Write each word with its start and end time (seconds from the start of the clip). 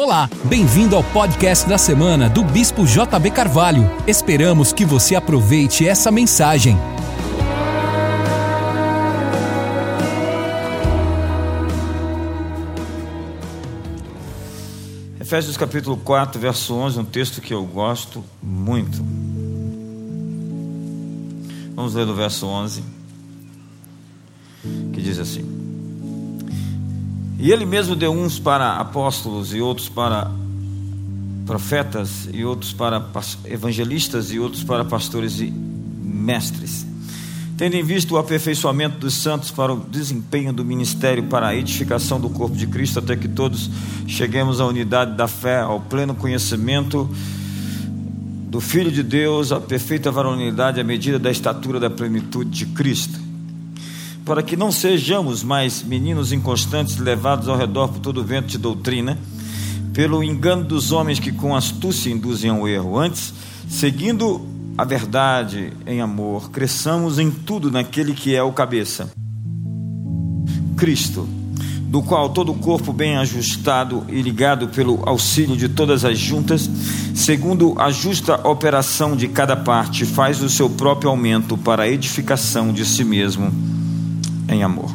Olá, 0.00 0.30
bem-vindo 0.44 0.94
ao 0.94 1.02
podcast 1.02 1.68
da 1.68 1.76
semana 1.76 2.30
do 2.30 2.44
Bispo 2.44 2.86
JB 2.86 3.32
Carvalho. 3.32 3.82
Esperamos 4.06 4.72
que 4.72 4.84
você 4.84 5.16
aproveite 5.16 5.88
essa 5.88 6.12
mensagem. 6.12 6.76
Efésios 15.20 15.56
capítulo 15.56 15.96
4, 15.96 16.40
verso 16.40 16.76
11, 16.76 17.00
um 17.00 17.04
texto 17.04 17.40
que 17.40 17.52
eu 17.52 17.66
gosto 17.66 18.24
muito. 18.40 19.04
Vamos 21.74 21.94
ler 21.94 22.06
do 22.06 22.14
verso 22.14 22.46
11, 22.46 22.84
que 24.92 25.02
diz 25.02 25.18
assim: 25.18 25.57
e 27.38 27.52
ele 27.52 27.64
mesmo 27.64 27.94
deu 27.94 28.10
uns 28.10 28.36
para 28.38 28.78
apóstolos, 28.78 29.54
e 29.54 29.60
outros 29.60 29.88
para 29.88 30.28
profetas, 31.46 32.28
e 32.32 32.44
outros 32.44 32.72
para 32.72 33.00
evangelistas, 33.44 34.32
e 34.32 34.40
outros 34.40 34.64
para 34.64 34.84
pastores 34.84 35.38
e 35.38 35.46
mestres. 35.48 36.84
Tendo 37.56 37.74
em 37.74 37.82
vista 37.84 38.12
o 38.12 38.18
aperfeiçoamento 38.18 38.98
dos 38.98 39.14
santos 39.14 39.52
para 39.52 39.72
o 39.72 39.78
desempenho 39.78 40.52
do 40.52 40.64
ministério, 40.64 41.24
para 41.24 41.48
a 41.48 41.56
edificação 41.56 42.20
do 42.20 42.28
corpo 42.28 42.56
de 42.56 42.66
Cristo, 42.66 42.98
até 42.98 43.16
que 43.16 43.28
todos 43.28 43.70
cheguemos 44.06 44.60
à 44.60 44.66
unidade 44.66 45.16
da 45.16 45.28
fé, 45.28 45.60
ao 45.60 45.80
pleno 45.80 46.16
conhecimento 46.16 47.08
do 48.50 48.60
Filho 48.60 48.90
de 48.90 49.02
Deus, 49.04 49.52
à 49.52 49.60
perfeita 49.60 50.10
varonilidade, 50.10 50.80
à 50.80 50.84
medida 50.84 51.20
da 51.20 51.30
estatura 51.30 51.78
da 51.78 51.88
plenitude 51.88 52.50
de 52.50 52.66
Cristo 52.66 53.27
para 54.28 54.42
que 54.42 54.58
não 54.58 54.70
sejamos 54.70 55.42
mais 55.42 55.82
meninos 55.82 56.32
inconstantes 56.32 56.98
levados 56.98 57.48
ao 57.48 57.56
redor 57.56 57.88
por 57.88 58.00
todo 58.00 58.22
vento 58.22 58.48
de 58.48 58.58
doutrina, 58.58 59.18
pelo 59.94 60.22
engano 60.22 60.62
dos 60.62 60.92
homens 60.92 61.18
que 61.18 61.32
com 61.32 61.56
astúcia 61.56 62.10
induzem 62.10 62.50
ao 62.50 62.68
erro. 62.68 62.98
Antes, 62.98 63.32
seguindo 63.70 64.46
a 64.76 64.84
verdade 64.84 65.72
em 65.86 66.02
amor, 66.02 66.50
cresçamos 66.50 67.18
em 67.18 67.30
tudo 67.30 67.70
naquele 67.70 68.12
que 68.12 68.36
é 68.36 68.42
o 68.42 68.52
cabeça, 68.52 69.10
Cristo, 70.76 71.26
do 71.84 72.02
qual 72.02 72.28
todo 72.28 72.52
o 72.52 72.58
corpo 72.58 72.92
bem 72.92 73.16
ajustado 73.16 74.04
e 74.10 74.20
ligado 74.20 74.68
pelo 74.68 75.08
auxílio 75.08 75.56
de 75.56 75.70
todas 75.70 76.04
as 76.04 76.18
juntas, 76.18 76.68
segundo 77.14 77.74
a 77.80 77.90
justa 77.90 78.46
operação 78.46 79.16
de 79.16 79.26
cada 79.26 79.56
parte, 79.56 80.04
faz 80.04 80.42
o 80.42 80.50
seu 80.50 80.68
próprio 80.68 81.08
aumento 81.08 81.56
para 81.56 81.84
a 81.84 81.88
edificação 81.88 82.74
de 82.74 82.84
si 82.84 83.04
mesmo 83.04 83.77
em 84.48 84.62
amor. 84.62 84.90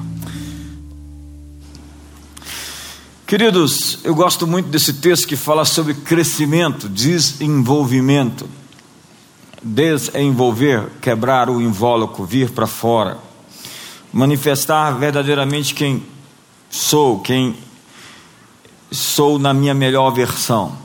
Queridos, 3.25 3.99
eu 4.03 4.13
gosto 4.13 4.45
muito 4.45 4.69
desse 4.69 4.93
texto 4.93 5.27
que 5.27 5.35
fala 5.35 5.65
sobre 5.65 5.93
crescimento, 5.93 6.89
desenvolvimento. 6.89 8.47
Desenvolver, 9.61 10.89
quebrar 11.01 11.49
o 11.49 11.61
invólucro, 11.61 12.25
vir 12.25 12.51
para 12.51 12.67
fora. 12.67 13.17
Manifestar 14.11 14.91
verdadeiramente 14.91 15.73
quem 15.73 16.03
sou, 16.69 17.21
quem 17.21 17.55
sou 18.91 19.39
na 19.39 19.53
minha 19.53 19.73
melhor 19.73 20.11
versão 20.11 20.82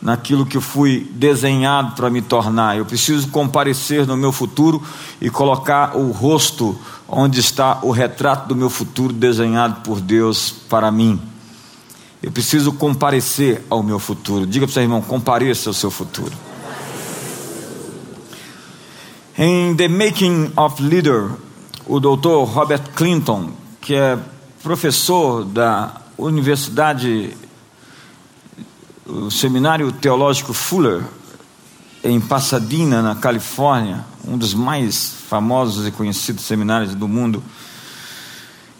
naquilo 0.00 0.46
que 0.46 0.60
fui 0.60 1.10
desenhado 1.12 1.94
para 1.94 2.08
me 2.08 2.22
tornar. 2.22 2.76
Eu 2.76 2.86
preciso 2.86 3.28
comparecer 3.28 4.06
no 4.06 4.16
meu 4.16 4.32
futuro 4.32 4.82
e 5.20 5.28
colocar 5.28 5.96
o 5.96 6.10
rosto 6.10 6.78
onde 7.08 7.40
está 7.40 7.80
o 7.82 7.90
retrato 7.90 8.48
do 8.48 8.56
meu 8.56 8.70
futuro 8.70 9.12
desenhado 9.12 9.82
por 9.82 10.00
Deus 10.00 10.50
para 10.68 10.90
mim. 10.90 11.20
Eu 12.22 12.30
preciso 12.30 12.72
comparecer 12.72 13.64
ao 13.68 13.82
meu 13.82 13.98
futuro. 13.98 14.46
Diga 14.46 14.66
para 14.66 14.70
o 14.70 14.74
seu 14.74 14.82
irmão: 14.82 15.02
compareça 15.02 15.70
ao 15.70 15.74
seu 15.74 15.90
futuro. 15.90 16.32
Em 19.36 19.74
The 19.74 19.88
Making 19.88 20.52
of 20.56 20.82
Leader, 20.82 21.30
o 21.86 21.98
doutor 21.98 22.44
Robert 22.44 22.90
Clinton, 22.94 23.50
que 23.80 23.94
é 23.94 24.18
professor 24.62 25.44
da 25.44 25.96
Universidade 26.18 27.34
o 29.06 29.30
Seminário 29.30 29.90
Teológico 29.92 30.52
Fuller, 30.52 31.02
em 32.02 32.20
Pasadena, 32.20 33.02
na 33.02 33.14
Califórnia, 33.14 34.04
um 34.26 34.38
dos 34.38 34.54
mais 34.54 35.12
famosos 35.28 35.86
e 35.86 35.90
conhecidos 35.90 36.44
seminários 36.44 36.94
do 36.94 37.06
mundo, 37.06 37.42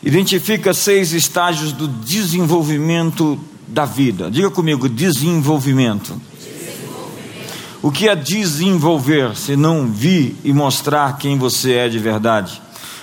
identifica 0.02 0.72
seis 0.72 1.12
estágios 1.12 1.72
do 1.72 1.86
desenvolvimento 1.86 3.38
da 3.68 3.84
vida. 3.84 4.30
Diga 4.30 4.50
comigo, 4.50 4.88
desenvolvimento. 4.88 6.20
desenvolvimento. 6.38 7.54
O 7.82 7.90
que 7.90 8.08
é 8.08 8.16
desenvolver 8.16 9.36
se 9.36 9.56
não 9.56 9.86
vir 9.86 10.36
e 10.42 10.52
mostrar 10.52 11.18
quem 11.18 11.36
você 11.36 11.74
é 11.74 11.88
de 11.88 11.98
verdade? 11.98 12.60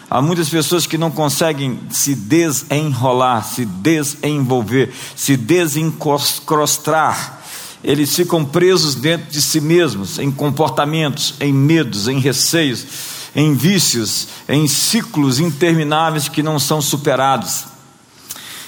Há 0.10 0.22
muitas 0.22 0.48
pessoas 0.48 0.88
que 0.88 0.98
não 0.98 1.12
conseguem 1.12 1.82
se 1.90 2.16
desenrolar, 2.16 3.44
se 3.44 3.66
desenvolver, 3.66 4.94
se 5.16 5.36
desencrostar. 5.36 7.42
Eles 7.84 8.16
ficam 8.16 8.46
presos 8.46 8.96
dentro 8.96 9.30
de 9.30 9.42
si 9.42 9.60
mesmos, 9.60 10.18
em 10.18 10.32
comportamentos, 10.32 11.34
em 11.42 11.52
medos, 11.52 12.08
em 12.08 12.20
receios, 12.20 12.86
em 13.36 13.54
vícios, 13.54 14.30
em 14.48 14.66
ciclos 14.66 15.40
intermináveis 15.40 16.30
que 16.30 16.42
não 16.42 16.58
são 16.58 16.82
superados. 16.82 17.66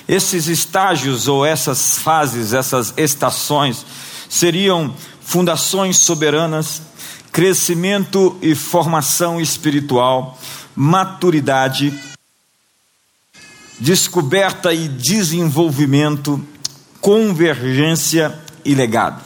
Esses 0.07 0.47
estágios 0.47 1.29
ou 1.29 1.45
essas 1.45 1.97
fases, 1.97 2.51
essas 2.51 2.93
estações, 2.97 3.85
seriam 4.27 4.93
fundações 5.21 5.99
soberanas, 5.99 6.81
crescimento 7.31 8.37
e 8.41 8.55
formação 8.55 9.39
espiritual 9.39 10.37
maturidade, 10.75 11.93
descoberta 13.79 14.73
e 14.73 14.87
desenvolvimento, 14.87 16.43
convergência 16.99 18.37
e 18.63 18.75
legado. 18.75 19.23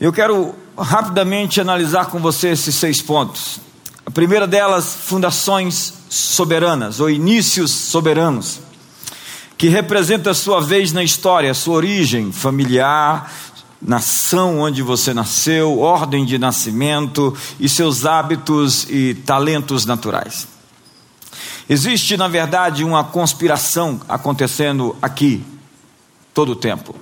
Eu 0.00 0.12
quero 0.12 0.54
rapidamente 0.76 1.60
analisar 1.60 2.06
com 2.06 2.18
você 2.18 2.48
esses 2.48 2.74
seis 2.74 3.00
pontos. 3.00 3.60
A 4.04 4.10
primeira 4.10 4.46
delas, 4.46 4.96
fundações 5.04 5.94
soberanas, 6.08 6.98
ou 6.98 7.08
inícios 7.08 7.70
soberanos, 7.70 8.60
que 9.56 9.68
representa 9.68 10.32
a 10.32 10.34
sua 10.34 10.60
vez 10.60 10.92
na 10.92 11.04
história, 11.04 11.54
sua 11.54 11.76
origem 11.76 12.32
familiar, 12.32 13.32
nação 13.84 14.60
onde 14.60 14.82
você 14.82 15.12
nasceu, 15.12 15.80
ordem 15.80 16.24
de 16.24 16.38
nascimento 16.38 17.36
e 17.58 17.68
seus 17.68 18.06
hábitos 18.06 18.86
e 18.88 19.14
talentos 19.26 19.84
naturais. 19.84 20.46
Existe, 21.68 22.16
na 22.16 22.28
verdade, 22.28 22.84
uma 22.84 23.02
conspiração 23.02 24.00
acontecendo 24.08 24.94
aqui, 25.02 25.44
todo 26.32 26.52
o 26.52 26.56
tempo. 26.56 26.94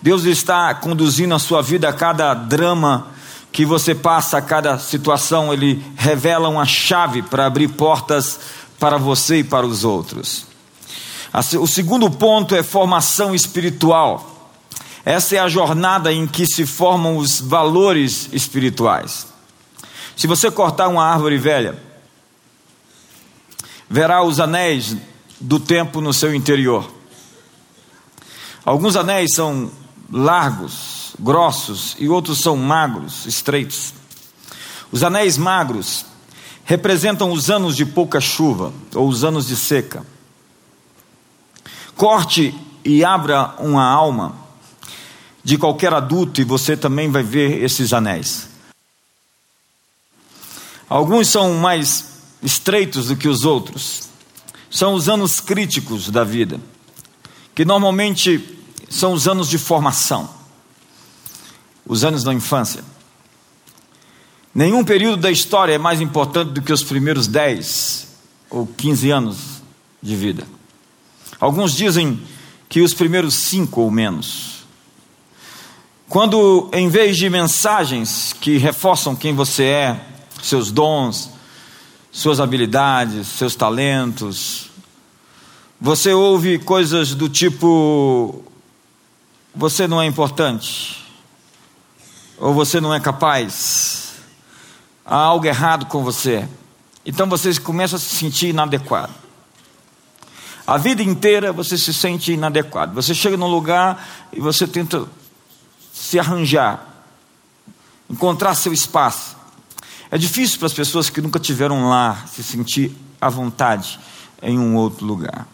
Deus 0.00 0.24
está 0.24 0.74
conduzindo 0.74 1.34
a 1.34 1.38
sua 1.38 1.62
vida 1.62 1.88
a 1.88 1.92
cada 1.92 2.34
drama 2.34 3.08
que 3.52 3.64
você 3.64 3.94
passa, 3.94 4.36
a 4.36 4.42
cada 4.42 4.78
situação, 4.78 5.52
Ele 5.52 5.82
revela 5.96 6.48
uma 6.48 6.66
chave 6.66 7.22
para 7.22 7.46
abrir 7.46 7.68
portas 7.68 8.38
para 8.78 8.98
você 8.98 9.38
e 9.38 9.44
para 9.44 9.66
os 9.66 9.84
outros. 9.84 10.44
O 11.58 11.66
segundo 11.66 12.10
ponto 12.10 12.54
é 12.54 12.62
formação 12.62 13.34
espiritual. 13.34 14.35
Essa 15.06 15.36
é 15.36 15.38
a 15.38 15.48
jornada 15.48 16.12
em 16.12 16.26
que 16.26 16.44
se 16.44 16.66
formam 16.66 17.16
os 17.16 17.40
valores 17.40 18.28
espirituais. 18.32 19.28
Se 20.16 20.26
você 20.26 20.50
cortar 20.50 20.88
uma 20.88 21.04
árvore 21.04 21.38
velha, 21.38 21.80
verá 23.88 24.24
os 24.24 24.40
anéis 24.40 24.96
do 25.40 25.60
tempo 25.60 26.00
no 26.00 26.12
seu 26.12 26.34
interior. 26.34 26.90
Alguns 28.64 28.96
anéis 28.96 29.30
são 29.36 29.70
largos, 30.10 31.14
grossos, 31.20 31.94
e 32.00 32.08
outros 32.08 32.40
são 32.40 32.56
magros, 32.56 33.26
estreitos. 33.26 33.94
Os 34.90 35.04
anéis 35.04 35.38
magros 35.38 36.04
representam 36.64 37.30
os 37.30 37.48
anos 37.48 37.76
de 37.76 37.86
pouca 37.86 38.20
chuva 38.20 38.72
ou 38.92 39.06
os 39.06 39.22
anos 39.22 39.46
de 39.46 39.54
seca. 39.54 40.04
Corte 41.94 42.52
e 42.84 43.04
abra 43.04 43.54
uma 43.60 43.84
alma 43.88 44.45
de 45.46 45.56
qualquer 45.56 45.94
adulto 45.94 46.40
e 46.40 46.44
você 46.44 46.76
também 46.76 47.08
vai 47.08 47.22
ver 47.22 47.62
esses 47.62 47.92
anéis. 47.92 48.48
Alguns 50.88 51.28
são 51.28 51.54
mais 51.54 52.16
estreitos 52.42 53.06
do 53.06 53.16
que 53.16 53.28
os 53.28 53.44
outros. 53.44 54.08
São 54.68 54.94
os 54.94 55.08
anos 55.08 55.38
críticos 55.38 56.10
da 56.10 56.24
vida, 56.24 56.60
que 57.54 57.64
normalmente 57.64 58.58
são 58.90 59.12
os 59.12 59.28
anos 59.28 59.48
de 59.48 59.56
formação, 59.56 60.28
os 61.86 62.02
anos 62.02 62.24
da 62.24 62.34
infância. 62.34 62.82
Nenhum 64.52 64.82
período 64.82 65.18
da 65.18 65.30
história 65.30 65.74
é 65.74 65.78
mais 65.78 66.00
importante 66.00 66.50
do 66.54 66.60
que 66.60 66.72
os 66.72 66.82
primeiros 66.82 67.28
10 67.28 68.08
ou 68.50 68.66
15 68.66 69.10
anos 69.12 69.36
de 70.02 70.16
vida. 70.16 70.44
Alguns 71.38 71.72
dizem 71.72 72.20
que 72.68 72.80
os 72.80 72.92
primeiros 72.92 73.32
cinco 73.34 73.82
ou 73.82 73.92
menos. 73.92 74.55
Quando, 76.08 76.70
em 76.72 76.88
vez 76.88 77.16
de 77.16 77.28
mensagens 77.28 78.32
que 78.32 78.58
reforçam 78.58 79.16
quem 79.16 79.34
você 79.34 79.64
é, 79.64 80.00
seus 80.40 80.70
dons, 80.70 81.30
suas 82.12 82.38
habilidades, 82.38 83.26
seus 83.26 83.56
talentos, 83.56 84.70
você 85.80 86.12
ouve 86.12 86.60
coisas 86.60 87.12
do 87.12 87.28
tipo: 87.28 88.42
você 89.52 89.88
não 89.88 90.00
é 90.00 90.06
importante, 90.06 91.04
ou 92.38 92.54
você 92.54 92.80
não 92.80 92.94
é 92.94 93.00
capaz, 93.00 94.14
há 95.04 95.16
algo 95.16 95.46
errado 95.46 95.86
com 95.86 96.04
você. 96.04 96.48
Então 97.04 97.28
você 97.28 97.52
começa 97.60 97.96
a 97.96 97.98
se 97.98 98.14
sentir 98.14 98.48
inadequado. 98.48 99.12
A 100.64 100.76
vida 100.78 101.02
inteira 101.02 101.52
você 101.52 101.76
se 101.76 101.92
sente 101.92 102.32
inadequado. 102.32 102.94
Você 102.94 103.14
chega 103.14 103.36
num 103.36 103.46
lugar 103.46 104.04
e 104.32 104.40
você 104.40 104.66
tenta 104.66 105.06
se 105.96 106.18
arranjar, 106.18 106.86
encontrar 108.08 108.54
seu 108.54 108.70
espaço. 108.70 109.34
É 110.10 110.18
difícil 110.18 110.58
para 110.58 110.66
as 110.66 110.74
pessoas 110.74 111.08
que 111.08 111.22
nunca 111.22 111.40
tiveram 111.40 111.88
lá 111.88 112.26
se 112.26 112.42
sentir 112.42 112.94
à 113.18 113.30
vontade 113.30 113.98
em 114.42 114.58
um 114.58 114.76
outro 114.76 115.06
lugar. 115.06 115.48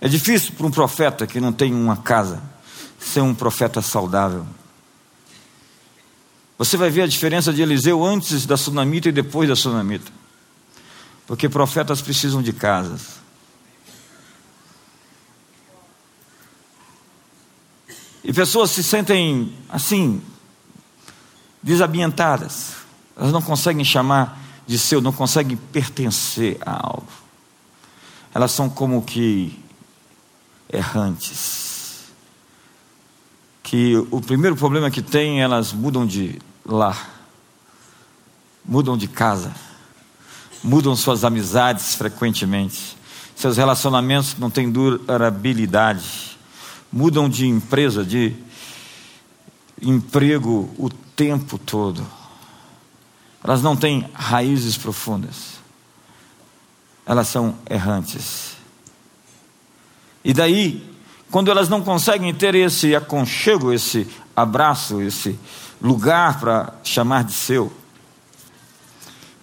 É 0.00 0.08
difícil 0.08 0.52
para 0.52 0.64
um 0.64 0.70
profeta 0.70 1.26
que 1.26 1.40
não 1.40 1.52
tem 1.52 1.74
uma 1.74 1.96
casa 1.96 2.40
ser 3.00 3.20
um 3.20 3.34
profeta 3.34 3.82
saudável. 3.82 4.46
Você 6.56 6.76
vai 6.76 6.88
ver 6.88 7.02
a 7.02 7.06
diferença 7.08 7.52
de 7.52 7.62
Eliseu 7.62 8.04
antes 8.04 8.46
da 8.46 8.56
sunamita 8.56 9.08
e 9.08 9.12
depois 9.12 9.48
da 9.48 9.56
sunamita. 9.56 10.12
Porque 11.26 11.48
profetas 11.48 12.00
precisam 12.00 12.40
de 12.40 12.52
casas. 12.52 13.19
E 18.22 18.32
pessoas 18.32 18.70
se 18.70 18.82
sentem 18.82 19.52
assim, 19.68 20.20
desambientadas. 21.62 22.74
Elas 23.16 23.32
não 23.32 23.42
conseguem 23.42 23.84
chamar 23.84 24.38
de 24.66 24.78
seu, 24.78 25.00
não 25.00 25.12
conseguem 25.12 25.56
pertencer 25.56 26.58
a 26.64 26.86
algo. 26.86 27.08
Elas 28.34 28.52
são 28.52 28.68
como 28.68 29.02
que 29.02 29.58
errantes. 30.72 32.04
Que 33.62 33.96
o 34.10 34.20
primeiro 34.20 34.56
problema 34.56 34.90
que 34.90 35.02
tem, 35.02 35.40
elas 35.42 35.72
mudam 35.72 36.06
de 36.06 36.40
lar, 36.64 37.28
mudam 38.64 38.96
de 38.96 39.08
casa, 39.08 39.54
mudam 40.62 40.94
suas 40.94 41.24
amizades 41.24 41.94
frequentemente, 41.94 42.96
seus 43.34 43.56
relacionamentos 43.56 44.36
não 44.38 44.50
têm 44.50 44.70
durabilidade, 44.70 46.29
mudam 46.92 47.28
de 47.28 47.46
empresa, 47.46 48.04
de 48.04 48.34
emprego 49.80 50.68
o 50.78 50.90
tempo 50.90 51.58
todo. 51.58 52.06
Elas 53.42 53.62
não 53.62 53.76
têm 53.76 54.08
raízes 54.12 54.76
profundas. 54.76 55.60
Elas 57.06 57.28
são 57.28 57.56
errantes. 57.68 58.56
E 60.22 60.34
daí, 60.34 60.86
quando 61.30 61.50
elas 61.50 61.68
não 61.68 61.82
conseguem 61.82 62.34
ter 62.34 62.54
esse 62.54 62.94
aconchego, 62.94 63.72
esse 63.72 64.06
abraço, 64.36 65.00
esse 65.00 65.38
lugar 65.80 66.38
para 66.38 66.74
chamar 66.84 67.24
de 67.24 67.32
seu, 67.32 67.72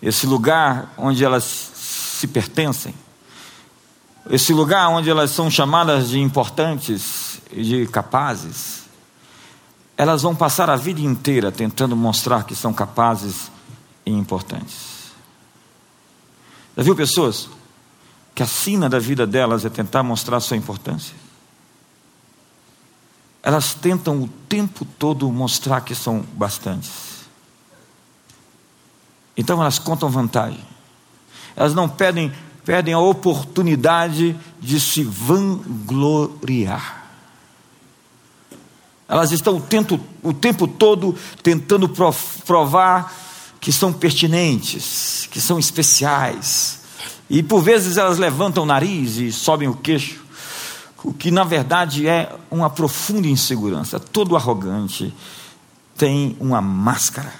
esse 0.02 0.28
lugar 0.28 0.94
onde 0.98 1.26
elas 1.26 1.44
se 1.44 2.28
pertencem, 2.28 2.94
esse 4.30 4.54
lugar 4.54 4.90
onde 4.90 5.10
elas 5.10 5.32
são 5.32 5.50
chamadas 5.50 6.10
de 6.10 6.20
importantes 6.20 7.42
e 7.52 7.64
de 7.64 7.88
capazes, 7.88 8.84
elas 9.96 10.22
vão 10.22 10.36
passar 10.36 10.70
a 10.70 10.76
vida 10.76 11.02
inteira 11.02 11.52
tentando 11.52 11.96
mostrar 11.96 12.44
que 12.44 12.56
são 12.56 12.74
capazes 12.74 13.52
e 14.06 14.12
importantes. 14.12 15.12
Já 16.76 16.84
viu 16.84 16.96
pessoas 16.96 17.50
que 18.36 18.44
a 18.44 18.48
sina 18.48 18.88
da 18.88 19.00
vida 19.00 19.26
delas 19.26 19.66
é 19.66 19.70
tentar 19.70 20.04
mostrar 20.04 20.40
sua 20.40 20.58
importância? 20.58 21.16
elas 23.48 23.74
tentam 23.74 24.24
o 24.24 24.28
tempo 24.50 24.84
todo 25.00 25.32
mostrar 25.32 25.80
que 25.80 25.96
são 25.96 26.20
bastantes. 26.34 27.26
Então 29.38 29.62
elas 29.62 29.80
contam 29.80 30.10
vantagem. 30.10 30.60
Elas 31.56 31.74
não 31.74 31.88
pedem, 31.88 32.30
pedem 32.68 32.94
a 32.94 33.00
oportunidade 33.00 34.38
de 34.60 34.78
se 34.78 35.02
vangloriar. 35.02 37.08
Elas 39.08 39.32
estão 39.32 39.56
o 39.56 39.62
tempo, 39.62 39.98
o 40.22 40.34
tempo 40.34 40.68
todo 40.68 41.16
tentando 41.42 41.90
provar 42.46 43.16
que 43.62 43.72
são 43.72 43.94
pertinentes, 43.94 45.30
que 45.32 45.40
são 45.40 45.58
especiais. 45.58 46.82
E 47.30 47.42
por 47.42 47.62
vezes 47.62 47.96
elas 47.96 48.18
levantam 48.18 48.64
o 48.64 48.66
nariz 48.66 49.16
e 49.16 49.32
sobem 49.32 49.70
o 49.70 49.74
queixo 49.74 50.28
o 51.06 51.14
que 51.14 51.32
na 51.32 51.46
verdade 51.46 52.06
é 52.06 52.36
uma 52.52 52.70
profunda 52.70 53.30
insegurança. 53.30 53.98
Todo 53.98 54.36
arrogante 54.36 55.14
tem 55.96 56.36
uma 56.38 56.60
máscara 56.60 57.34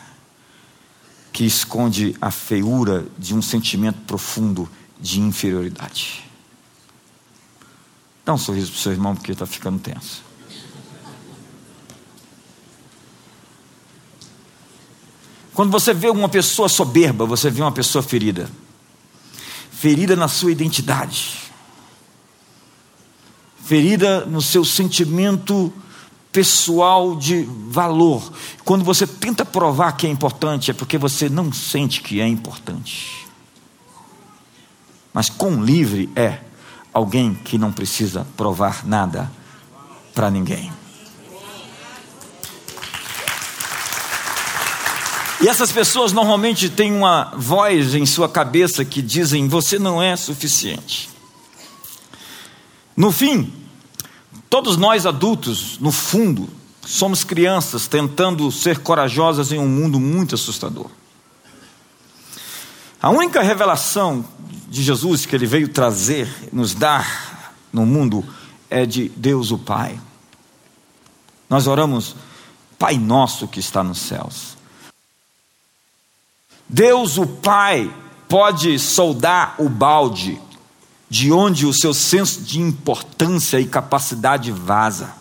que 1.34 1.44
esconde 1.44 2.16
a 2.22 2.32
feiura 2.32 3.06
de 3.18 3.36
um 3.36 3.42
sentimento 3.42 4.00
profundo 4.08 4.70
de 5.00 5.20
inferioridade. 5.20 6.24
Dá 8.26 8.34
um 8.34 8.38
sorriso 8.38 8.72
para 8.72 8.78
o 8.78 8.82
seu 8.82 8.92
irmão, 8.92 9.16
porque 9.16 9.32
está 9.32 9.46
ficando 9.46 9.80
tenso. 9.80 10.24
Quando 15.54 15.72
você 15.72 15.94
vê 15.94 16.10
uma 16.10 16.30
pessoa 16.30 16.70
soberba, 16.70 17.26
você 17.26 17.50
vê 17.50 17.62
uma 17.62 17.72
pessoa 17.72 18.04
ferida. 18.04 18.50
Ferida 19.72 20.16
na 20.16 20.28
sua 20.28 20.52
identidade 20.52 21.48
ferida 23.68 24.26
no 24.26 24.42
seu 24.42 24.64
sentimento 24.64 25.74
pessoal 26.32 27.18
de 27.18 27.46
valor. 27.68 28.32
Quando 28.64 28.86
você 28.86 29.06
tenta 29.06 29.44
provar 29.44 29.92
que 29.92 30.08
é 30.08 30.10
importante, 30.10 30.72
é 30.72 30.74
porque 30.74 30.98
você 30.98 31.28
não 31.28 31.52
sente 31.52 32.02
que 32.02 32.22
é 32.22 32.28
importante. 32.28 33.27
Mas 35.14 35.30
com 35.30 35.64
livre 35.64 36.10
é 36.16 36.40
alguém 36.94 37.34
que 37.34 37.58
não 37.58 37.72
precisa 37.72 38.26
provar 38.36 38.86
nada 38.86 39.32
para 40.14 40.30
ninguém. 40.32 40.72
E 45.40 45.48
essas 45.48 45.72
pessoas 45.72 46.12
normalmente 46.12 46.68
têm 46.68 46.92
uma 46.92 47.32
voz 47.38 47.94
em 47.94 48.06
sua 48.08 48.28
cabeça 48.28 48.84
que 48.84 49.02
dizem: 49.02 49.48
você 49.48 49.78
não 49.78 50.02
é 50.02 50.16
suficiente. 50.16 51.10
No 52.96 53.12
fim, 53.12 53.54
todos 54.50 54.78
nós 54.78 55.06
adultos, 55.06 55.78
no 55.80 55.92
fundo, 55.92 56.50
somos 56.84 57.24
crianças 57.24 57.86
tentando 57.86 58.52
ser 58.52 58.80
corajosas 58.80 59.52
em 59.52 59.60
um 59.60 59.68
mundo 59.68 60.00
muito 60.00 60.34
assustador. 60.34 60.90
A 63.08 63.10
única 63.10 63.42
revelação 63.42 64.26
de 64.68 64.84
Jesus 64.84 65.26
que 65.26 65.34
ele 65.34 65.46
veio 65.46 65.70
trazer, 65.70 66.28
nos 66.52 66.74
dar 66.74 67.54
no 67.72 67.86
mundo, 67.86 68.22
é 68.70 68.86
de 68.86 69.08
Deus 69.08 69.50
o 69.50 69.58
Pai. 69.58 69.98
Nós 71.50 71.68
oramos, 71.68 72.18
Pai 72.78 72.98
nosso 72.98 73.48
que 73.48 73.62
está 73.62 73.82
nos 73.82 74.00
céus. 74.00 74.58
Deus 76.68 77.18
o 77.18 77.26
Pai 77.26 77.90
pode 78.28 78.78
soldar 78.78 79.56
o 79.58 79.70
balde 79.70 80.38
de 81.10 81.32
onde 81.32 81.66
o 81.66 81.74
seu 81.74 81.94
senso 81.94 82.42
de 82.42 82.60
importância 82.60 83.58
e 83.58 83.66
capacidade 83.66 84.52
vaza. 84.52 85.14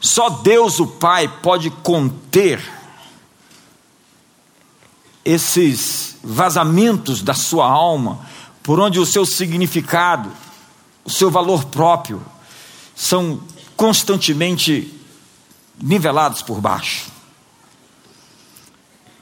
Só 0.00 0.30
Deus, 0.30 0.80
o 0.80 0.86
Pai, 0.88 1.28
pode 1.28 1.70
conter 1.70 2.73
esses 5.24 6.16
vazamentos 6.22 7.22
da 7.22 7.34
sua 7.34 7.66
alma, 7.66 8.20
por 8.62 8.78
onde 8.78 9.00
o 9.00 9.06
seu 9.06 9.24
significado, 9.24 10.30
o 11.04 11.10
seu 11.10 11.30
valor 11.30 11.64
próprio, 11.64 12.22
são 12.94 13.40
constantemente 13.76 14.92
nivelados 15.80 16.42
por 16.42 16.60
baixo. 16.60 17.12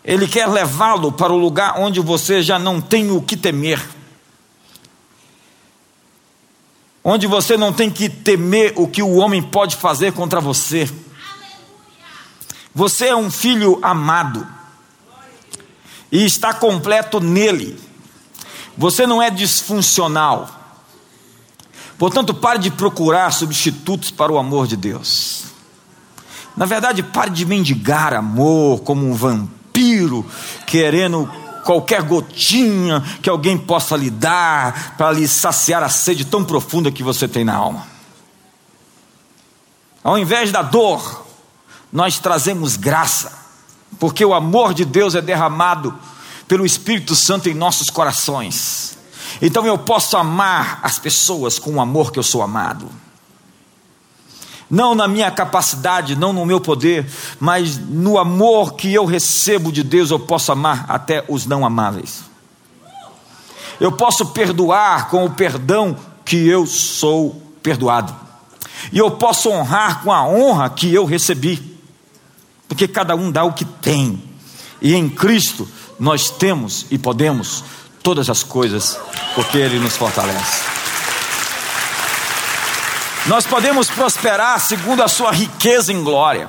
Ele 0.04 0.26
quer 0.26 0.48
levá-lo 0.48 1.12
para 1.12 1.32
o 1.32 1.38
lugar 1.38 1.78
onde 1.78 2.00
você 2.00 2.42
já 2.42 2.58
não 2.58 2.80
tem 2.80 3.10
o 3.10 3.22
que 3.22 3.36
temer. 3.36 3.80
Onde 7.04 7.26
você 7.26 7.56
não 7.56 7.72
tem 7.72 7.88
que 7.88 8.08
temer 8.08 8.74
o 8.76 8.88
que 8.88 9.02
o 9.02 9.14
homem 9.14 9.42
pode 9.42 9.76
fazer 9.76 10.12
contra 10.12 10.40
você. 10.40 10.90
Você 12.74 13.08
é 13.08 13.16
um 13.16 13.30
filho 13.30 13.78
amado 13.82 14.46
e 16.12 16.24
está 16.26 16.52
completo 16.52 17.18
nele. 17.18 17.80
Você 18.76 19.06
não 19.06 19.22
é 19.22 19.30
disfuncional. 19.30 20.60
Portanto, 21.98 22.34
pare 22.34 22.58
de 22.58 22.70
procurar 22.70 23.32
substitutos 23.32 24.10
para 24.10 24.30
o 24.30 24.38
amor 24.38 24.66
de 24.66 24.76
Deus. 24.76 25.44
Na 26.54 26.66
verdade, 26.66 27.02
pare 27.02 27.30
de 27.30 27.46
mendigar 27.46 28.12
amor 28.12 28.80
como 28.80 29.08
um 29.08 29.14
vampiro, 29.14 30.26
querendo 30.66 31.30
qualquer 31.64 32.02
gotinha 32.02 33.00
que 33.22 33.30
alguém 33.30 33.56
possa 33.56 33.96
lhe 33.96 34.10
dar 34.10 34.96
para 34.98 35.12
lhe 35.12 35.26
saciar 35.26 35.82
a 35.82 35.88
sede 35.88 36.24
tão 36.24 36.44
profunda 36.44 36.90
que 36.90 37.02
você 37.02 37.26
tem 37.26 37.44
na 37.44 37.54
alma. 37.54 37.86
Ao 40.04 40.18
invés 40.18 40.50
da 40.50 40.60
dor, 40.60 41.24
nós 41.92 42.18
trazemos 42.18 42.76
graça, 42.76 43.32
porque 43.98 44.24
o 44.24 44.34
amor 44.34 44.74
de 44.74 44.84
Deus 44.84 45.14
é 45.14 45.20
derramado 45.20 45.94
pelo 46.48 46.66
Espírito 46.66 47.14
Santo 47.14 47.48
em 47.48 47.54
nossos 47.54 47.88
corações. 47.88 48.98
Então 49.40 49.66
eu 49.66 49.78
posso 49.78 50.16
amar 50.16 50.80
as 50.82 50.98
pessoas 50.98 51.58
com 51.58 51.72
o 51.72 51.80
amor 51.80 52.12
que 52.12 52.18
eu 52.18 52.22
sou 52.22 52.42
amado. 52.42 52.88
Não 54.68 54.94
na 54.94 55.06
minha 55.06 55.30
capacidade, 55.30 56.16
não 56.16 56.32
no 56.32 56.46
meu 56.46 56.60
poder, 56.60 57.06
mas 57.38 57.76
no 57.76 58.18
amor 58.18 58.74
que 58.74 58.92
eu 58.92 59.04
recebo 59.04 59.70
de 59.70 59.82
Deus, 59.82 60.10
eu 60.10 60.18
posso 60.18 60.50
amar 60.50 60.86
até 60.88 61.24
os 61.28 61.44
não 61.44 61.64
amáveis. 61.64 62.24
Eu 63.78 63.92
posso 63.92 64.26
perdoar 64.26 65.08
com 65.08 65.24
o 65.24 65.30
perdão 65.30 65.96
que 66.24 66.48
eu 66.48 66.66
sou 66.66 67.42
perdoado. 67.62 68.14
E 68.90 68.98
eu 68.98 69.10
posso 69.10 69.50
honrar 69.50 70.02
com 70.02 70.12
a 70.12 70.26
honra 70.26 70.70
que 70.70 70.92
eu 70.92 71.04
recebi. 71.04 71.71
Porque 72.72 72.88
cada 72.88 73.14
um 73.14 73.30
dá 73.30 73.44
o 73.44 73.52
que 73.52 73.66
tem. 73.66 74.18
E 74.80 74.94
em 74.94 75.06
Cristo 75.06 75.68
nós 76.00 76.30
temos 76.30 76.86
e 76.90 76.96
podemos 76.96 77.62
todas 78.02 78.30
as 78.30 78.42
coisas, 78.42 78.98
porque 79.34 79.58
Ele 79.58 79.78
nos 79.78 79.94
fortalece. 79.94 80.62
Nós 83.26 83.46
podemos 83.46 83.90
prosperar 83.90 84.58
segundo 84.58 85.02
a 85.02 85.08
Sua 85.08 85.30
riqueza 85.32 85.92
em 85.92 86.02
glória, 86.02 86.48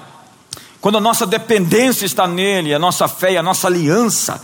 quando 0.80 0.98
a 0.98 1.02
nossa 1.02 1.28
dependência 1.28 2.06
está 2.06 2.26
nele, 2.26 2.74
a 2.74 2.80
nossa 2.80 3.06
fé 3.10 3.34
e 3.34 3.38
a 3.38 3.44
nossa 3.44 3.68
aliança 3.68 4.42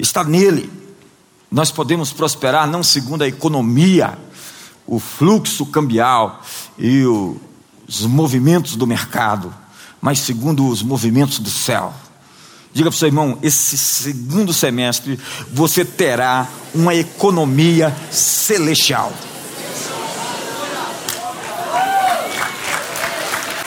está 0.00 0.24
nele. 0.24 0.68
Nós 1.48 1.70
podemos 1.70 2.12
prosperar 2.12 2.66
não 2.66 2.82
segundo 2.82 3.22
a 3.22 3.28
economia, 3.28 4.18
o 4.84 4.98
fluxo 4.98 5.66
cambial 5.66 6.42
e 6.76 7.04
os 7.06 8.00
movimentos 8.06 8.74
do 8.74 8.88
mercado, 8.88 9.61
mas 10.02 10.18
segundo 10.18 10.66
os 10.66 10.82
movimentos 10.82 11.38
do 11.38 11.48
céu. 11.48 11.94
Diga 12.74 12.90
para 12.90 12.96
o 12.96 12.98
seu 12.98 13.08
irmão: 13.08 13.38
esse 13.40 13.78
segundo 13.78 14.52
semestre 14.52 15.18
você 15.52 15.84
terá 15.84 16.48
uma 16.74 16.92
economia 16.94 17.94
celestial. 18.10 19.12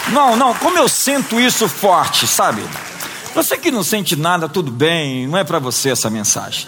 Não, 0.09 0.35
não, 0.35 0.53
como 0.53 0.77
eu 0.77 0.87
sinto 0.87 1.39
isso 1.39 1.67
forte, 1.67 2.27
sabe? 2.27 2.63
Você 3.33 3.57
que 3.57 3.71
não 3.71 3.83
sente 3.83 4.15
nada, 4.15 4.47
tudo 4.47 4.71
bem, 4.71 5.27
não 5.27 5.37
é 5.37 5.43
para 5.43 5.59
você 5.59 5.89
essa 5.89 6.09
mensagem. 6.09 6.67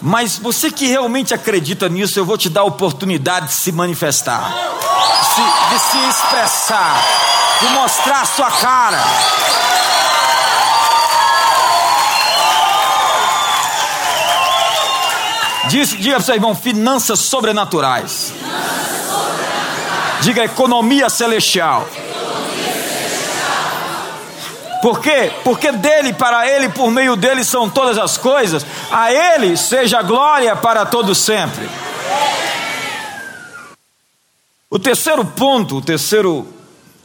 Mas 0.00 0.38
você 0.38 0.70
que 0.70 0.86
realmente 0.86 1.32
acredita 1.32 1.88
nisso, 1.88 2.18
eu 2.18 2.26
vou 2.26 2.36
te 2.36 2.48
dar 2.48 2.60
a 2.60 2.64
oportunidade 2.64 3.48
de 3.48 3.54
se 3.54 3.72
manifestar, 3.72 4.52
de 4.52 5.26
se, 5.26 5.40
de 5.70 5.80
se 5.80 6.08
expressar, 6.10 7.02
de 7.64 7.74
mostrar 7.74 8.20
a 8.20 8.24
sua 8.24 8.50
cara. 8.50 8.98
Diz, 15.68 15.90
diga 15.90 16.18
para 16.18 16.22
seu 16.22 16.34
irmão: 16.34 16.54
finanças 16.54 17.20
sobrenaturais. 17.20 18.32
Finanças 18.36 19.06
sobrenaturais. 19.06 20.20
Diga 20.20 20.44
economia 20.44 21.08
celestial. 21.08 21.88
Por 24.82 25.00
quê? 25.00 25.32
Porque 25.42 25.72
dele, 25.72 26.12
para 26.12 26.46
ele, 26.46 26.68
por 26.68 26.90
meio 26.90 27.16
dele 27.16 27.42
são 27.42 27.70
todas 27.70 27.96
as 27.96 28.18
coisas. 28.18 28.66
A 28.90 29.10
ele 29.10 29.56
seja 29.56 30.02
glória 30.02 30.54
para 30.54 30.84
todo 30.84 31.14
sempre. 31.14 31.66
O 34.68 34.78
terceiro 34.78 35.24
ponto, 35.24 35.76
o 35.78 35.80
terceiro 35.80 36.46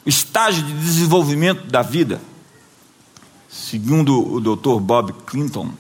estágio 0.10 0.64
de 0.64 0.74
desenvolvimento 0.74 1.68
da 1.68 1.82
vida, 1.82 2.22
segundo 3.50 4.34
o 4.34 4.40
Dr. 4.40 4.80
Bob 4.80 5.14
Clinton, 5.26 5.72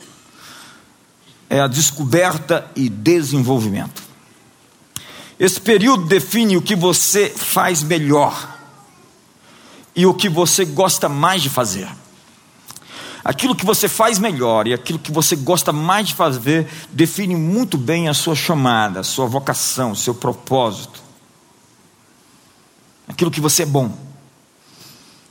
é 1.49 1.59
a 1.59 1.67
descoberta 1.67 2.69
e 2.75 2.89
desenvolvimento. 2.89 4.01
Esse 5.39 5.59
período 5.59 6.05
define 6.05 6.57
o 6.57 6.61
que 6.61 6.75
você 6.75 7.29
faz 7.29 7.81
melhor 7.81 8.57
e 9.95 10.05
o 10.05 10.13
que 10.13 10.29
você 10.29 10.65
gosta 10.65 11.09
mais 11.09 11.41
de 11.41 11.49
fazer. 11.49 11.89
Aquilo 13.23 13.55
que 13.55 13.65
você 13.65 13.87
faz 13.87 14.17
melhor 14.19 14.67
e 14.67 14.73
aquilo 14.73 14.99
que 14.99 15.11
você 15.11 15.35
gosta 15.35 15.71
mais 15.71 16.07
de 16.07 16.15
fazer 16.15 16.67
define 16.91 17.35
muito 17.35 17.77
bem 17.77 18.07
a 18.07 18.13
sua 18.13 18.35
chamada, 18.35 19.01
a 19.01 19.03
sua 19.03 19.27
vocação, 19.27 19.91
o 19.91 19.95
seu 19.95 20.13
propósito. 20.13 21.01
Aquilo 23.07 23.31
que 23.31 23.41
você 23.41 23.63
é 23.63 23.65
bom, 23.65 23.91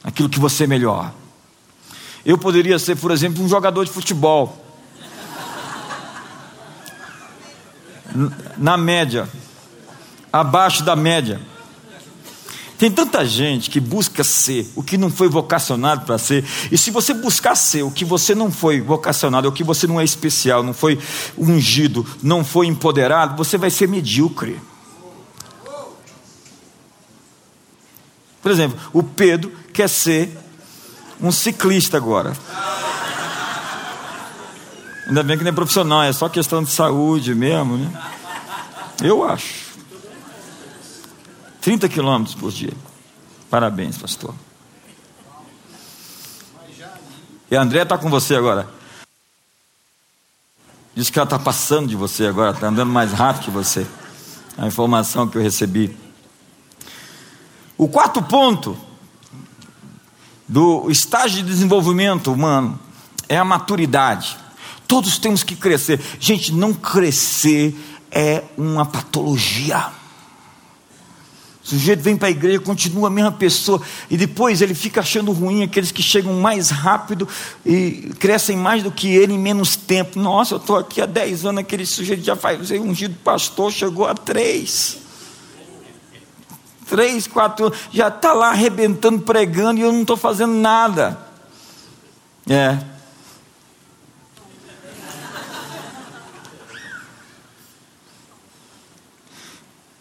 aquilo 0.08 0.28
que 0.28 0.40
você 0.40 0.64
é 0.64 0.66
melhor. 0.66 1.12
Eu 2.24 2.38
poderia 2.38 2.78
ser, 2.78 2.96
por 2.96 3.10
exemplo, 3.10 3.44
um 3.44 3.48
jogador 3.48 3.84
de 3.84 3.90
futebol. 3.90 4.64
Na 8.56 8.78
média, 8.78 9.28
abaixo 10.32 10.82
da 10.82 10.96
média. 10.96 11.38
Tem 12.78 12.90
tanta 12.90 13.22
gente 13.26 13.68
que 13.68 13.80
busca 13.80 14.24
ser 14.24 14.66
o 14.74 14.82
que 14.82 14.96
não 14.96 15.10
foi 15.10 15.28
vocacionado 15.28 16.06
para 16.06 16.16
ser, 16.16 16.44
e 16.72 16.78
se 16.78 16.90
você 16.90 17.12
buscar 17.12 17.54
ser 17.54 17.82
o 17.82 17.90
que 17.90 18.04
você 18.04 18.34
não 18.34 18.50
foi 18.50 18.80
vocacionado, 18.80 19.48
o 19.48 19.52
que 19.52 19.64
você 19.64 19.86
não 19.86 20.00
é 20.00 20.04
especial, 20.04 20.62
não 20.62 20.72
foi 20.72 20.98
ungido, 21.36 22.06
não 22.22 22.44
foi 22.44 22.66
empoderado, 22.66 23.36
você 23.36 23.58
vai 23.58 23.68
ser 23.68 23.88
medíocre. 23.88 24.58
Por 28.40 28.52
exemplo, 28.52 28.78
o 28.92 29.02
Pedro 29.02 29.52
quer 29.78 29.88
ser 29.88 30.36
um 31.20 31.30
ciclista 31.30 31.96
agora. 31.96 32.32
Ainda 35.06 35.22
bem 35.22 35.38
que 35.38 35.44
não 35.44 35.52
é 35.52 35.54
profissional, 35.54 36.02
é 36.02 36.12
só 36.12 36.28
questão 36.28 36.64
de 36.64 36.70
saúde 36.72 37.32
mesmo, 37.32 37.76
né? 37.76 38.10
Eu 39.00 39.22
acho. 39.22 39.68
30 41.60 41.88
quilômetros 41.88 42.34
por 42.34 42.50
dia. 42.50 42.72
Parabéns, 43.48 43.96
pastor. 43.96 44.34
E 47.48 47.56
a 47.56 47.62
André 47.62 47.82
está 47.82 47.96
com 47.96 48.10
você 48.10 48.34
agora. 48.34 48.68
Diz 50.92 51.08
que 51.08 51.20
ela 51.20 51.24
está 51.24 51.38
passando 51.38 51.86
de 51.86 51.94
você 51.94 52.26
agora, 52.26 52.50
está 52.50 52.66
andando 52.66 52.90
mais 52.90 53.12
rápido 53.12 53.44
que 53.44 53.50
você. 53.52 53.86
A 54.56 54.66
informação 54.66 55.28
que 55.28 55.38
eu 55.38 55.42
recebi. 55.42 55.96
O 57.76 57.86
quarto 57.88 58.20
ponto 58.20 58.87
do 60.48 60.90
estágio 60.90 61.42
de 61.42 61.48
desenvolvimento 61.48 62.32
humano 62.32 62.78
é 63.28 63.36
a 63.36 63.44
maturidade. 63.44 64.36
Todos 64.86 65.18
temos 65.18 65.42
que 65.42 65.54
crescer. 65.54 66.00
Gente, 66.18 66.52
não 66.52 66.72
crescer 66.72 67.76
é 68.10 68.42
uma 68.56 68.86
patologia. 68.86 69.90
O 71.62 71.68
sujeito 71.68 72.00
vem 72.00 72.16
para 72.16 72.28
a 72.28 72.30
igreja, 72.30 72.58
continua 72.60 73.08
a 73.08 73.10
mesma 73.10 73.30
pessoa, 73.30 73.82
e 74.08 74.16
depois 74.16 74.62
ele 74.62 74.72
fica 74.74 75.00
achando 75.00 75.30
ruim 75.32 75.62
aqueles 75.62 75.92
que 75.92 76.02
chegam 76.02 76.32
mais 76.40 76.70
rápido 76.70 77.28
e 77.66 78.10
crescem 78.18 78.56
mais 78.56 78.82
do 78.82 78.90
que 78.90 79.08
ele 79.08 79.34
em 79.34 79.38
menos 79.38 79.76
tempo. 79.76 80.18
Nossa, 80.18 80.54
eu 80.54 80.58
estou 80.58 80.78
aqui 80.78 81.02
há 81.02 81.04
10 81.04 81.44
anos, 81.44 81.60
aquele 81.60 81.84
sujeito 81.84 82.24
já 82.24 82.34
faz 82.34 82.70
ungido 82.70 83.14
pastor, 83.22 83.70
chegou 83.70 84.06
a 84.06 84.14
três. 84.14 85.07
Três, 86.88 87.26
quatro 87.26 87.66
anos, 87.66 87.78
já 87.92 88.08
está 88.08 88.32
lá 88.32 88.48
arrebentando, 88.48 89.20
pregando, 89.20 89.80
e 89.80 89.82
eu 89.82 89.92
não 89.92 90.02
estou 90.02 90.16
fazendo 90.16 90.54
nada. 90.54 91.18
É. 92.48 92.78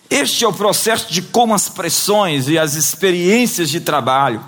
Este 0.10 0.46
é 0.46 0.48
o 0.48 0.54
processo 0.54 1.12
de 1.12 1.22
como 1.22 1.54
as 1.54 1.68
pressões 1.68 2.48
e 2.48 2.58
as 2.58 2.76
experiências 2.76 3.70
de 3.70 3.82
trabalho, 3.82 4.44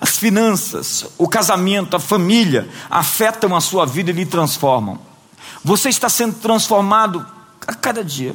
as 0.00 0.18
finanças, 0.18 1.06
o 1.16 1.28
casamento, 1.28 1.94
a 1.94 2.00
família 2.00 2.68
afetam 2.90 3.54
a 3.54 3.60
sua 3.60 3.86
vida 3.86 4.10
e 4.10 4.14
lhe 4.14 4.26
transformam. 4.26 4.98
Você 5.62 5.88
está 5.88 6.08
sendo 6.08 6.34
transformado 6.34 7.24
a 7.66 7.74
cada 7.74 8.02
dia. 8.02 8.34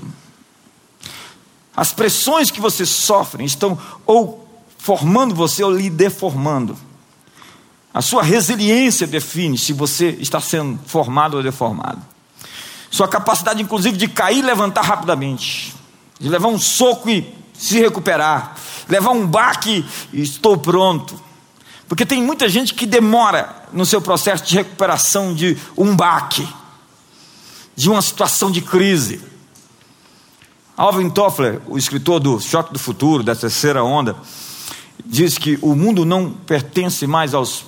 As 1.75 1.91
pressões 1.91 2.50
que 2.50 2.62
você 2.62 2.86
sofre 2.86 3.44
estão 3.44 3.77
ou 4.05 4.48
formando 4.77 5.34
você 5.34 5.63
ou 5.63 5.72
lhe 5.72 5.89
deformando. 5.89 6.77
A 7.94 8.01
sua 8.01 8.22
resiliência 8.22 9.08
define 9.08 9.58
se 9.58 9.74
você 9.74 10.10
está 10.20 10.39
sendo 10.39 10.79
formado 10.86 11.38
ou 11.38 11.44
deformado. 11.44 12.01
sua 12.91 13.08
capacidade, 13.08 13.62
inclusive, 13.62 13.98
de 13.98 14.08
cair 14.08 14.39
e 14.39 14.41
levantar 14.41 14.82
rapidamente, 14.82 15.74
de 16.20 16.29
levar 16.29 16.48
um 16.48 16.60
soco 16.60 17.10
e 17.10 17.34
se 17.53 17.79
recuperar, 17.79 18.55
levar 18.88 19.12
um 19.12 19.25
baque 19.25 19.86
e 20.13 20.22
estou 20.22 20.58
pronto. 20.58 21.20
Porque 21.88 22.05
tem 22.05 22.22
muita 22.22 22.48
gente 22.48 22.74
que 22.74 22.86
demora 22.86 23.63
no 23.72 23.86
seu 23.86 24.01
processo 24.01 24.44
de 24.44 24.55
recuperação 24.55 25.34
de 25.34 25.58
um 25.77 25.96
baque, 25.96 26.48
de 27.75 27.89
uma 27.89 28.01
situação 28.01 28.51
de 28.51 28.62
crise. 28.62 29.22
Alvin 30.77 31.10
Toffler, 31.10 31.62
o 31.67 31.77
escritor 31.77 32.20
do 32.20 32.39
Choque 32.39 32.74
do 32.74 32.79
Futuro, 32.79 33.24
da 33.24 33.34
terceira 33.34 33.84
onda, 33.84 34.15
diz 35.05 35.38
que 35.38 35.58
o 35.62 35.74
mundo 35.74 36.03
não 36.03 36.29
pertence 36.32 37.08
mais 37.08 37.34
aos 37.34 37.65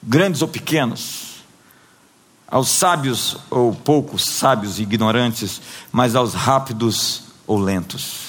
grandes 0.00 0.40
ou 0.40 0.46
pequenos, 0.46 1.42
aos 2.46 2.68
sábios 2.68 3.38
ou 3.50 3.74
poucos 3.74 4.24
sábios 4.24 4.78
e 4.78 4.82
ignorantes, 4.82 5.60
mas 5.90 6.14
aos 6.14 6.32
rápidos 6.32 7.24
ou 7.44 7.58
lentos. 7.58 8.28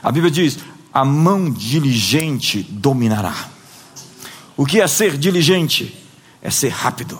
A 0.00 0.12
Bíblia 0.12 0.30
diz: 0.30 0.58
a 0.94 1.04
mão 1.04 1.50
diligente 1.50 2.62
dominará. 2.62 3.48
O 4.56 4.64
que 4.64 4.80
é 4.80 4.86
ser 4.86 5.18
diligente? 5.18 5.98
É 6.40 6.50
ser 6.50 6.68
rápido, 6.68 7.18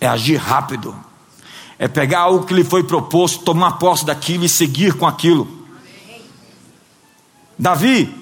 é 0.00 0.06
agir 0.06 0.36
rápido, 0.36 0.96
é 1.78 1.88
pegar 1.88 2.20
algo 2.20 2.46
que 2.46 2.54
lhe 2.54 2.64
foi 2.64 2.84
proposto, 2.84 3.44
tomar 3.44 3.72
posse 3.72 4.04
daquilo 4.04 4.44
e 4.44 4.48
seguir 4.48 4.94
com 4.94 5.06
aquilo. 5.06 5.64
Davi 7.58 8.12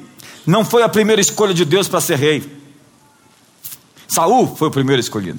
não 0.47 0.65
foi 0.65 0.83
a 0.83 0.89
primeira 0.89 1.21
escolha 1.21 1.55
de 1.55 1.65
Deus 1.65 1.89
para 1.89 2.01
ser 2.01 2.19
rei. 2.19 2.63
Saul 4.09 4.55
foi 4.57 4.69
o 4.69 4.71
primeiro 4.71 5.01
escolhido. 5.01 5.39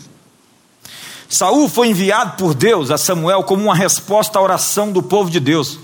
Saul 1.30 1.68
foi 1.68 1.90
enviado 1.90 2.38
por 2.38 2.54
Deus 2.54 2.92
a 2.92 2.98
Samuel 2.98 3.44
como 3.44 3.64
uma 3.64 3.76
resposta 3.76 4.38
à 4.38 4.42
oração 4.42 4.92
do 4.92 5.02
povo 5.02 5.30
de 5.30 5.40
Deus. 5.40 5.80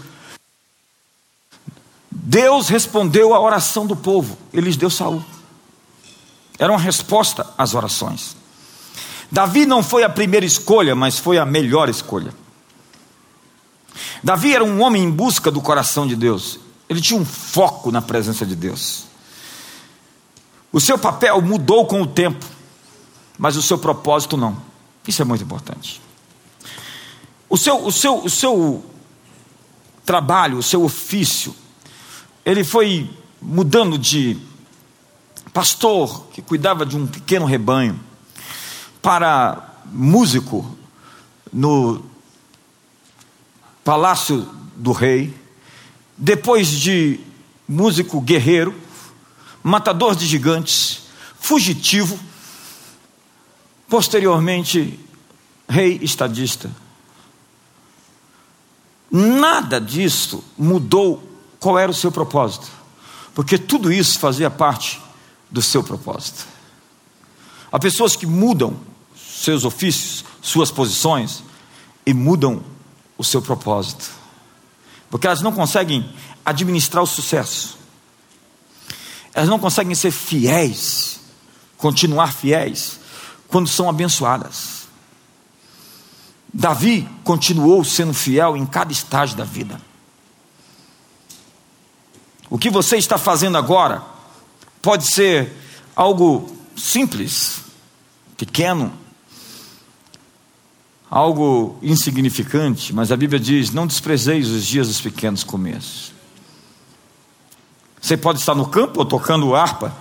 Deus 2.12 2.70
respondeu 2.70 3.34
à 3.34 3.40
oração 3.40 3.88
do 3.88 3.96
povo, 3.96 4.38
ele 4.54 4.68
lhes 4.68 4.78
deu 4.78 4.90
Saul. 4.90 5.24
Era 6.60 6.72
uma 6.72 6.80
resposta 6.80 7.48
às 7.58 7.74
orações. 7.74 8.36
Davi 9.32 9.66
não 9.66 9.84
foi 9.84 10.04
a 10.04 10.10
primeira 10.10 10.46
escolha, 10.46 10.96
mas 10.96 11.20
foi 11.20 11.38
a 11.38 11.46
melhor 11.46 11.88
escolha. 11.90 12.34
Davi 14.24 14.54
era 14.54 14.64
um 14.64 14.82
homem 14.82 15.04
em 15.04 15.12
busca 15.12 15.52
do 15.52 15.62
coração 15.62 16.08
de 16.08 16.16
Deus. 16.16 16.60
Ele 16.88 17.00
tinha 17.00 17.20
um 17.20 17.26
foco 17.26 17.92
na 17.92 18.02
presença 18.02 18.46
de 18.46 18.56
Deus. 18.56 19.06
O 20.72 20.80
seu 20.80 20.98
papel 20.98 21.42
mudou 21.42 21.86
com 21.86 22.02
o 22.02 22.08
tempo, 22.08 22.46
mas 23.38 23.56
o 23.56 23.62
seu 23.62 23.78
propósito 23.78 24.36
não. 24.36 24.58
Isso 25.08 25.22
é 25.22 25.26
muito 25.26 25.44
importante. 25.44 26.02
O 27.50 27.58
seu, 27.58 27.86
o 27.86 27.92
seu, 27.92 28.24
o 28.24 28.30
seu 28.30 28.84
trabalho, 30.06 30.58
o 30.58 30.64
seu 30.64 30.84
ofício, 30.84 31.56
ele 32.46 32.64
foi 32.64 33.10
mudando 33.42 33.98
de 33.98 34.38
pastor 35.54 36.26
que 36.32 36.42
cuidava 36.42 36.86
de 36.86 36.98
um 36.98 37.08
pequeno 37.08 37.46
rebanho 37.46 38.00
para 39.02 39.82
músico 39.86 40.78
no 41.52 42.04
palácio 43.84 44.48
do 44.76 44.92
rei, 44.92 45.34
depois 46.18 46.68
de 46.68 47.20
músico 47.68 48.22
guerreiro, 48.22 48.76
matador 49.64 50.16
de 50.16 50.26
gigantes, 50.26 51.04
fugitivo, 51.40 52.20
posteriormente 53.88 55.00
rei 55.68 56.00
estadista. 56.02 56.70
Nada 59.12 59.80
disso 59.80 60.44
mudou 60.58 61.24
qual 61.60 61.80
era 61.80 61.92
o 61.92 61.96
seu 61.96 62.12
propósito, 62.12 62.68
porque 63.34 63.58
tudo 63.58 63.92
isso 63.92 64.20
fazia 64.20 64.50
parte 64.50 65.02
do 65.50 65.62
seu 65.62 65.84
propósito. 65.84 66.46
Há 67.72 67.78
pessoas 67.80 68.16
que 68.16 68.26
mudam 68.26 68.80
seus 69.16 69.64
ofícios, 69.64 70.26
suas 70.42 70.72
posições 70.72 71.44
e 72.06 72.14
mudam 72.14 72.64
o 73.18 73.24
seu 73.24 73.42
propósito, 73.42 74.10
porque 75.10 75.28
elas 75.28 75.42
não 75.42 75.52
conseguem 75.52 76.10
administrar 76.44 77.04
o 77.04 77.08
sucesso, 77.08 77.78
elas 79.34 79.50
não 79.50 79.60
conseguem 79.60 79.94
ser 79.94 80.12
fiéis, 80.12 81.20
continuar 81.78 82.34
fiéis, 82.34 83.00
quando 83.48 83.68
são 83.68 83.90
abençoadas. 83.90 84.88
Davi 86.52 87.08
continuou 87.24 87.84
sendo 87.84 88.14
fiel 88.14 88.58
em 88.58 88.66
cada 88.66 88.92
estágio 88.92 89.38
da 89.38 89.44
vida. 89.44 89.80
O 92.50 92.58
que 92.58 92.70
você 92.70 92.98
está 92.98 93.18
fazendo 93.18 93.58
agora 93.58 94.04
pode 94.82 95.06
ser 95.06 95.54
algo 95.96 96.59
simples, 96.80 97.62
pequeno, 98.38 98.92
algo 101.10 101.78
insignificante, 101.82 102.94
mas 102.94 103.12
a 103.12 103.18
Bíblia 103.18 103.40
diz: 103.40 103.72
não 103.72 103.86
desprezeis 103.86 104.50
os 104.50 104.66
dias 104.66 104.88
dos 104.88 105.02
pequenos 105.02 105.44
começos. 105.44 106.14
Você 108.02 108.16
pode 108.16 108.40
estar 108.40 108.56
no 108.56 108.68
campo 108.68 109.00
ou 109.00 109.06
tocando 109.06 109.54
harpa, 109.54 109.94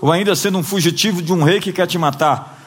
ou 0.00 0.12
ainda 0.12 0.36
sendo 0.36 0.58
um 0.58 0.62
fugitivo 0.62 1.20
de 1.20 1.32
um 1.32 1.42
rei 1.42 1.60
que 1.60 1.72
quer 1.72 1.86
te 1.86 1.98
matar. 1.98 2.60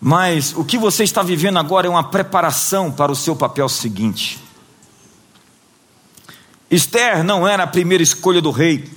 Mas 0.00 0.54
o 0.54 0.64
que 0.64 0.78
você 0.78 1.02
está 1.02 1.22
vivendo 1.22 1.58
agora 1.58 1.86
é 1.86 1.90
uma 1.90 2.04
preparação 2.04 2.92
para 2.92 3.10
o 3.10 3.16
seu 3.16 3.34
papel 3.34 3.68
seguinte. 3.68 4.38
Esther 6.70 7.24
não 7.24 7.48
era 7.48 7.62
a 7.62 7.66
primeira 7.66 8.02
escolha 8.02 8.42
do 8.42 8.50
rei, 8.50 8.88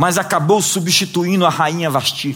mas 0.00 0.16
acabou 0.16 0.62
substituindo 0.62 1.44
a 1.44 1.50
rainha 1.50 1.90
Vasti. 1.90 2.34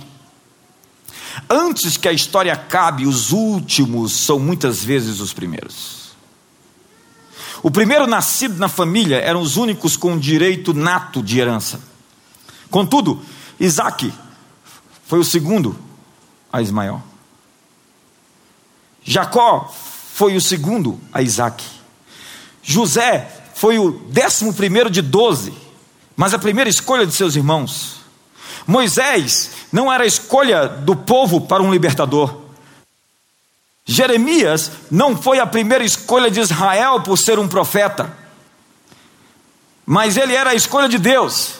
Antes 1.48 1.96
que 1.96 2.07
a 2.07 2.12
história 2.12 2.53
acabe, 2.53 3.07
os 3.07 3.33
últimos 3.33 4.12
são 4.14 4.38
muitas 4.38 4.85
vezes 4.85 5.18
os 5.18 5.33
primeiros. 5.33 6.11
O 7.62 7.70
primeiro 7.70 8.07
nascido 8.07 8.59
na 8.59 8.68
família 8.68 9.16
eram 9.16 9.40
os 9.40 9.57
únicos 9.57 9.96
com 9.96 10.18
direito 10.18 10.74
nato 10.74 11.22
de 11.22 11.40
herança. 11.40 11.81
Contudo, 12.70 13.24
Isaac 13.59 14.12
foi 15.07 15.20
o 15.20 15.24
segundo 15.24 15.74
a 16.53 16.61
Ismael. 16.61 17.03
Jacó 19.03 19.74
foi 20.12 20.37
o 20.37 20.40
segundo 20.40 21.00
a 21.11 21.22
Isaac. 21.22 21.64
José 22.62 23.46
foi 23.55 23.79
o 23.79 23.90
décimo 23.90 24.53
primeiro 24.53 24.90
de 24.90 25.00
doze, 25.00 25.63
mas 26.16 26.35
a 26.35 26.38
primeira 26.38 26.70
escolha 26.70 27.07
de 27.07 27.12
seus 27.12 27.37
irmãos. 27.37 27.96
Moisés 28.66 29.50
não 29.72 29.92
era 29.92 30.05
a 30.05 30.07
escolha 30.07 30.68
do 30.68 30.96
povo 30.96 31.42
para 31.42 31.62
um 31.62 31.72
libertador. 31.72 32.42
Jeremias 33.85 34.70
não 34.90 35.16
foi 35.16 35.38
a 35.38 35.46
primeira 35.46 35.85
escolha 35.85 36.31
de 36.31 36.40
Israel 36.40 37.03
por 37.03 37.18
ser 37.18 37.38
um 37.38 37.46
profeta, 37.46 38.16
mas 39.85 40.16
ele 40.16 40.35
era 40.35 40.50
a 40.50 40.55
escolha 40.55 40.88
de 40.88 40.98
Deus. 40.98 41.55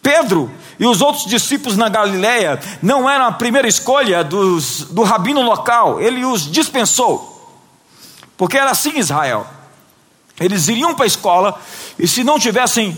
Pedro 0.00 0.48
e 0.78 0.86
os 0.86 1.00
outros 1.00 1.26
discípulos 1.26 1.76
na 1.76 1.88
Galileia 1.88 2.60
não 2.80 3.10
eram 3.10 3.26
a 3.26 3.32
primeira 3.32 3.66
escolha 3.66 4.22
dos, 4.22 4.82
do 4.82 5.02
rabino 5.02 5.42
local, 5.42 6.00
ele 6.00 6.24
os 6.24 6.48
dispensou, 6.48 7.58
porque 8.36 8.56
era 8.56 8.70
assim 8.70 8.98
Israel. 8.98 9.46
Eles 10.38 10.68
iriam 10.68 10.94
para 10.94 11.06
a 11.06 11.08
escola 11.08 11.60
e, 11.98 12.06
se 12.06 12.22
não 12.22 12.38
tivessem 12.38 12.96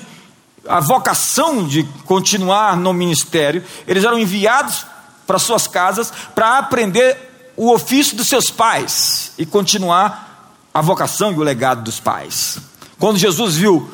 a 0.68 0.80
vocação 0.80 1.66
de 1.66 1.82
continuar 2.04 2.76
no 2.76 2.92
ministério, 2.92 3.64
eles 3.86 4.04
eram 4.04 4.18
enviados 4.18 4.86
para 5.26 5.38
suas 5.38 5.66
casas 5.66 6.12
para 6.34 6.58
aprender 6.58 7.52
o 7.56 7.72
ofício 7.72 8.16
dos 8.16 8.28
seus 8.28 8.50
pais 8.50 9.32
e 9.36 9.44
continuar 9.44 10.54
a 10.72 10.80
vocação 10.80 11.32
e 11.32 11.36
o 11.36 11.42
legado 11.42 11.82
dos 11.82 11.98
pais. 11.98 12.58
Quando 12.98 13.18
Jesus 13.18 13.56
viu 13.56 13.90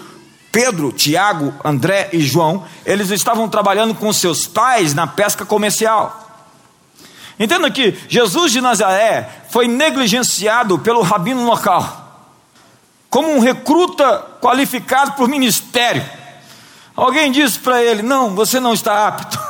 Pedro, 0.52 0.92
Tiago, 0.92 1.54
André 1.64 2.10
e 2.12 2.20
João, 2.20 2.64
eles 2.84 3.10
estavam 3.10 3.48
trabalhando 3.48 3.94
com 3.94 4.12
seus 4.12 4.46
pais 4.46 4.94
na 4.94 5.06
pesca 5.06 5.44
comercial. 5.44 6.20
Entenda 7.38 7.70
que 7.70 7.98
Jesus 8.08 8.52
de 8.52 8.60
Nazaré 8.60 9.46
foi 9.50 9.66
negligenciado 9.66 10.78
pelo 10.78 11.02
rabino 11.02 11.44
local, 11.44 12.30
como 13.10 13.32
um 13.32 13.40
recruta 13.40 14.24
qualificado 14.40 15.12
por 15.12 15.28
ministério. 15.28 16.04
Alguém 16.96 17.32
disse 17.32 17.58
para 17.58 17.82
ele: 17.82 18.02
Não, 18.02 18.34
você 18.34 18.60
não 18.60 18.72
está 18.72 19.08
apto. 19.08 19.38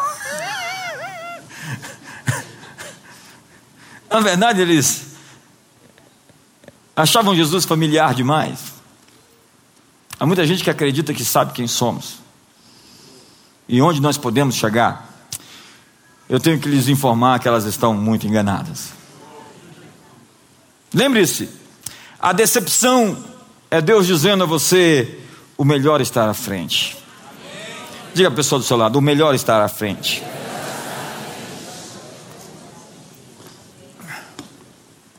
Na 4.09 4.21
verdade, 4.21 4.61
eles 4.61 5.15
achavam 6.97 7.35
Jesus 7.35 7.65
familiar 7.65 8.15
demais. 8.15 8.75
Há 10.19 10.27
muita 10.27 10.47
gente 10.47 10.63
que 10.63 10.71
acredita 10.71 11.13
que 11.13 11.25
sabe 11.25 11.53
quem 11.53 11.67
somos 11.67 12.19
e 13.69 13.83
onde 13.83 14.01
nós 14.01 14.17
podemos 14.17 14.55
chegar. 14.55 15.11
eu 16.29 16.41
tenho 16.41 16.59
que 16.59 16.69
lhes 16.69 16.89
informar 16.89 17.39
que 17.39 17.49
elas 17.49 17.65
estão 17.65 17.93
muito 17.93 18.27
enganadas. 18.27 18.93
Lembre-se, 20.93 21.51
a 22.19 22.33
decepção 22.33 23.23
é 23.71 23.81
Deus 23.81 24.07
dizendo 24.07 24.45
a 24.45 24.47
você: 24.47 25.21
o 25.59 25.65
melhor 25.65 26.01
está 26.01 26.31
à 26.31 26.35
frente. 26.35 27.04
Diga 28.15 28.29
a 28.29 28.31
pessoa 28.31 28.61
do 28.61 28.65
seu 28.65 28.77
lado: 28.77 28.97
o 28.97 29.03
melhor 29.03 29.35
está 29.35 29.65
à 29.65 29.69
frente. 29.69 30.23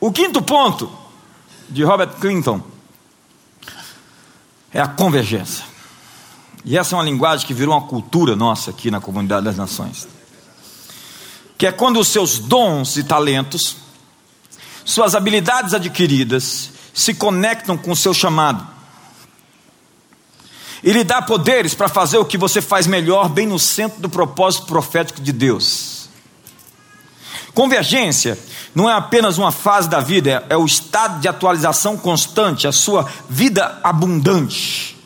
O 0.00 0.10
quinto 0.10 0.40
ponto 0.40 0.90
de 1.68 1.82
Robert 1.84 2.14
Clinton 2.20 2.62
é 4.72 4.80
a 4.80 4.88
convergência. 4.88 5.64
E 6.64 6.76
essa 6.76 6.94
é 6.94 6.98
uma 6.98 7.04
linguagem 7.04 7.46
que 7.46 7.54
virou 7.54 7.74
uma 7.74 7.86
cultura 7.86 8.34
nossa 8.34 8.70
aqui 8.70 8.90
na 8.90 9.00
comunidade 9.00 9.44
das 9.44 9.56
nações. 9.56 10.08
Que 11.58 11.66
é 11.66 11.72
quando 11.72 12.00
os 12.00 12.08
seus 12.08 12.38
dons 12.38 12.96
e 12.96 13.04
talentos, 13.04 13.76
suas 14.84 15.14
habilidades 15.14 15.74
adquiridas, 15.74 16.70
se 16.94 17.14
conectam 17.14 17.76
com 17.76 17.92
o 17.92 17.96
seu 17.96 18.12
chamado. 18.12 18.75
E 20.86 20.92
lhe 20.92 21.02
dá 21.02 21.20
poderes 21.20 21.74
para 21.74 21.88
fazer 21.88 22.16
o 22.16 22.24
que 22.24 22.38
você 22.38 22.62
faz 22.62 22.86
melhor, 22.86 23.28
bem 23.28 23.44
no 23.44 23.58
centro 23.58 24.00
do 24.00 24.08
propósito 24.08 24.66
profético 24.66 25.20
de 25.20 25.32
Deus. 25.32 26.08
Convergência 27.52 28.38
não 28.72 28.88
é 28.88 28.92
apenas 28.92 29.36
uma 29.36 29.50
fase 29.50 29.88
da 29.88 29.98
vida, 29.98 30.46
é, 30.48 30.54
é 30.54 30.56
o 30.56 30.64
estado 30.64 31.18
de 31.18 31.26
atualização 31.26 31.96
constante, 31.96 32.68
a 32.68 32.72
sua 32.72 33.04
vida 33.28 33.80
abundante. 33.82 34.96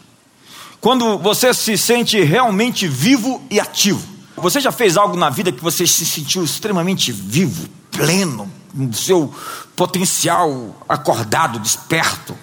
Quando 0.83 1.16
você 1.16 1.55
se 1.55 1.79
sente 1.79 2.21
realmente 2.21 2.87
vivo 2.87 3.43
e 3.51 3.59
ativo. 3.59 4.07
Você 4.37 4.61
já 4.61 4.71
fez 4.71 4.99
algo 4.99 5.16
na 5.16 5.31
vida 5.31 5.51
que 5.51 5.62
você 5.62 5.87
se 5.87 6.05
sentiu 6.05 6.45
extremamente 6.45 7.11
vivo, 7.11 7.66
pleno, 7.90 8.53
no 8.75 8.93
seu 8.93 9.35
potencial 9.75 10.77
acordado, 10.87 11.59
desperto? 11.59 12.37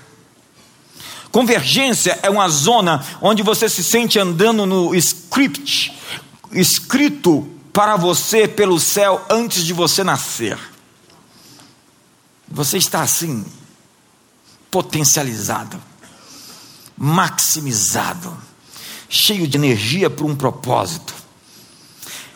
Convergência 1.38 2.17
é 2.23 2.32
uma 2.32 2.50
zona 2.50 3.06
onde 3.21 3.43
você 3.43 3.69
se 3.69 3.84
sente 3.84 4.17
andando 4.17 4.65
no 4.65 4.95
script, 4.95 5.95
escrito 6.52 7.47
para 7.71 7.95
você 7.95 8.47
pelo 8.47 8.80
céu 8.80 9.23
antes 9.30 9.63
de 9.63 9.71
você 9.71 10.04
nascer. 10.04 10.58
Você 12.47 12.80
está 12.80 13.04
assim, 13.04 13.45
potencializado, 14.71 15.80
maximizado, 16.97 18.36
cheio 19.08 19.47
de 19.47 19.58
energia 19.58 20.10
para 20.10 20.26
um 20.26 20.36
propósito. 20.36 21.13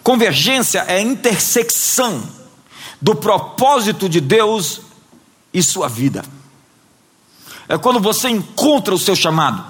Convergência 0.03 0.85
é 0.87 0.97
a 0.97 1.01
intersecção 1.01 2.21
do 3.01 3.15
propósito 3.15 4.07
de 4.07 4.21
Deus 4.21 4.81
e 5.51 5.63
sua 5.63 5.87
vida. 5.89 6.23
É 7.71 7.77
quando 7.77 8.01
você 8.01 8.27
encontra 8.27 8.93
o 8.93 8.99
seu 8.99 9.15
chamado. 9.15 9.63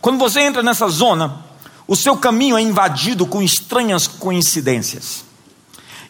Quando 0.00 0.16
você 0.16 0.42
entra 0.42 0.62
nessa 0.62 0.88
zona, 0.88 1.44
o 1.88 1.96
seu 1.96 2.16
caminho 2.16 2.56
é 2.56 2.62
invadido 2.62 3.26
com 3.26 3.42
estranhas 3.42 4.06
coincidências 4.06 5.24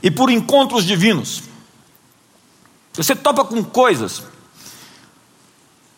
e 0.02 0.11
por 0.11 0.28
encontros 0.28 0.85
divinos. 0.85 1.42
Você 2.92 3.16
topa 3.16 3.46
com 3.46 3.64
coisas 3.64 4.22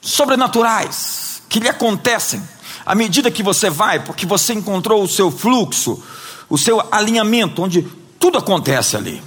sobrenaturais 0.01 1.43
que 1.49 1.59
lhe 1.59 1.69
acontecem 1.69 2.41
à 2.87 2.95
medida 2.95 3.29
que 3.29 3.43
você 3.43 3.69
vai, 3.69 3.99
porque 3.99 4.25
você 4.25 4.53
encontrou 4.53 5.03
o 5.03 5.09
seu 5.09 5.33
fluxo, 5.33 6.01
o 6.49 6.57
seu 6.57 6.81
alinhamento, 6.93 7.61
onde 7.61 7.83
tudo 8.21 8.39
acontece 8.39 8.97
ali. 8.97 9.21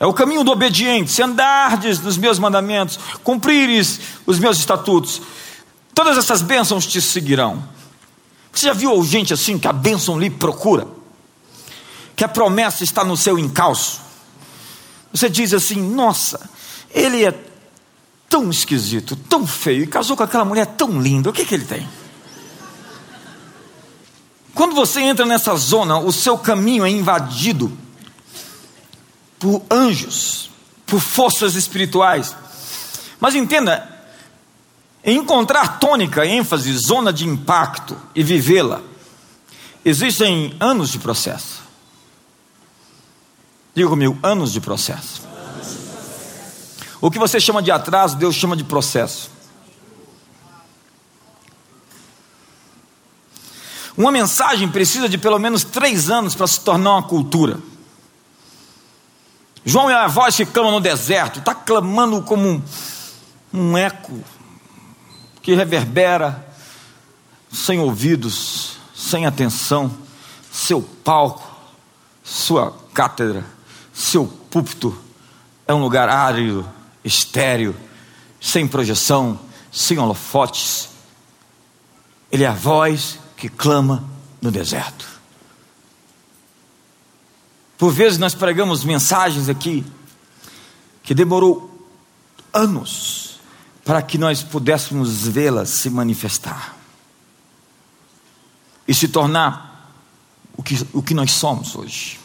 É 0.00 0.06
o 0.06 0.14
caminho 0.14 0.44
do 0.44 0.52
obediente, 0.52 1.10
se 1.10 1.22
andardes 1.22 1.98
nos 2.00 2.16
meus 2.16 2.38
mandamentos, 2.38 2.98
cumprires 3.24 4.00
os 4.24 4.38
meus 4.38 4.58
estatutos, 4.58 5.20
todas 5.92 6.16
essas 6.16 6.40
bênçãos 6.40 6.86
te 6.86 7.00
seguirão. 7.02 7.62
Você 8.52 8.66
já 8.66 8.72
viu 8.72 9.02
gente 9.04 9.34
assim 9.34 9.58
que 9.58 9.66
a 9.66 9.72
bênção 9.72 10.18
lhe 10.18 10.30
procura? 10.30 10.86
Que 12.14 12.24
a 12.24 12.28
promessa 12.28 12.84
está 12.84 13.04
no 13.04 13.16
seu 13.16 13.38
encalço? 13.38 14.00
Você 15.12 15.28
diz 15.28 15.52
assim: 15.52 15.80
nossa, 15.80 16.48
ele 16.90 17.24
é 17.24 17.34
tão 18.28 18.50
esquisito, 18.50 19.16
tão 19.16 19.46
feio, 19.46 19.82
e 19.82 19.86
casou 19.86 20.16
com 20.16 20.22
aquela 20.22 20.44
mulher 20.44 20.66
tão 20.66 21.00
linda, 21.00 21.30
o 21.30 21.32
que, 21.32 21.44
que 21.44 21.54
ele 21.54 21.64
tem? 21.64 21.88
Quando 24.54 24.74
você 24.74 25.00
entra 25.00 25.24
nessa 25.24 25.54
zona, 25.56 25.98
o 25.98 26.12
seu 26.12 26.36
caminho 26.36 26.84
é 26.84 26.90
invadido 26.90 27.76
por 29.38 29.62
anjos, 29.70 30.50
por 30.86 31.00
forças 31.00 31.54
espirituais. 31.54 32.34
Mas 33.20 33.34
entenda, 33.34 33.88
encontrar 35.04 35.78
tônica, 35.78 36.26
ênfase, 36.26 36.76
zona 36.76 37.12
de 37.12 37.26
impacto 37.26 37.96
e 38.14 38.22
vivê-la, 38.22 38.80
existem 39.84 40.54
anos 40.60 40.90
de 40.90 40.98
processo. 40.98 41.62
Diga 43.74 43.88
comigo, 43.88 44.18
anos 44.22 44.52
de 44.52 44.60
processo. 44.60 45.22
O 47.00 47.10
que 47.10 47.18
você 47.18 47.38
chama 47.38 47.62
de 47.62 47.70
atraso, 47.70 48.16
Deus 48.16 48.34
chama 48.34 48.56
de 48.56 48.64
processo. 48.64 49.30
Uma 53.96 54.12
mensagem 54.12 54.68
precisa 54.68 55.08
de 55.08 55.18
pelo 55.18 55.38
menos 55.38 55.64
três 55.64 56.08
anos 56.08 56.34
para 56.34 56.46
se 56.46 56.60
tornar 56.60 56.92
uma 56.92 57.02
cultura. 57.02 57.58
João 59.68 59.90
é 59.90 59.94
a 59.94 60.06
voz 60.06 60.34
que 60.34 60.46
clama 60.46 60.70
no 60.70 60.80
deserto, 60.80 61.40
está 61.40 61.54
clamando 61.54 62.22
como 62.22 62.48
um, 62.48 62.62
um 63.52 63.76
eco 63.76 64.18
que 65.42 65.54
reverbera, 65.54 66.46
sem 67.52 67.78
ouvidos, 67.78 68.78
sem 68.94 69.26
atenção, 69.26 69.94
seu 70.50 70.80
palco, 70.80 71.46
sua 72.24 72.74
cátedra, 72.94 73.44
seu 73.92 74.26
púlpito 74.26 74.98
é 75.66 75.74
um 75.74 75.82
lugar 75.82 76.08
árido, 76.08 76.66
estéreo, 77.04 77.76
sem 78.40 78.66
projeção, 78.66 79.38
sem 79.70 79.98
holofotes. 79.98 80.88
Ele 82.32 82.44
é 82.44 82.48
a 82.48 82.54
voz 82.54 83.18
que 83.36 83.50
clama 83.50 84.02
no 84.40 84.50
deserto. 84.50 85.17
Por 87.78 87.92
vezes 87.92 88.18
nós 88.18 88.34
pregamos 88.34 88.84
mensagens 88.84 89.48
aqui 89.48 89.86
que 91.02 91.14
demorou 91.14 91.88
anos 92.52 93.38
para 93.84 94.02
que 94.02 94.18
nós 94.18 94.42
pudéssemos 94.42 95.28
vê-las 95.28 95.70
se 95.70 95.88
manifestar 95.88 96.76
e 98.86 98.92
se 98.92 99.08
tornar 99.08 99.94
o 100.56 100.62
que, 100.62 100.86
o 100.92 101.02
que 101.02 101.14
nós 101.14 101.30
somos 101.30 101.76
hoje. 101.76 102.18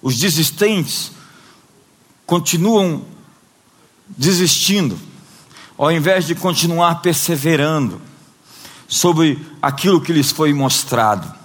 Os 0.00 0.16
desistentes 0.16 1.10
continuam 2.24 3.04
desistindo, 4.06 4.98
ao 5.76 5.90
invés 5.90 6.26
de 6.26 6.36
continuar 6.36 7.02
perseverando 7.02 8.00
sobre 8.86 9.44
aquilo 9.60 10.00
que 10.00 10.12
lhes 10.12 10.30
foi 10.30 10.54
mostrado. 10.54 11.37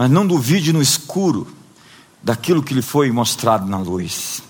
Mas 0.00 0.10
não 0.10 0.26
duvide 0.26 0.72
no 0.72 0.80
escuro 0.80 1.46
daquilo 2.22 2.62
que 2.62 2.72
lhe 2.72 2.80
foi 2.80 3.12
mostrado 3.12 3.66
na 3.66 3.76
luz. 3.76 4.42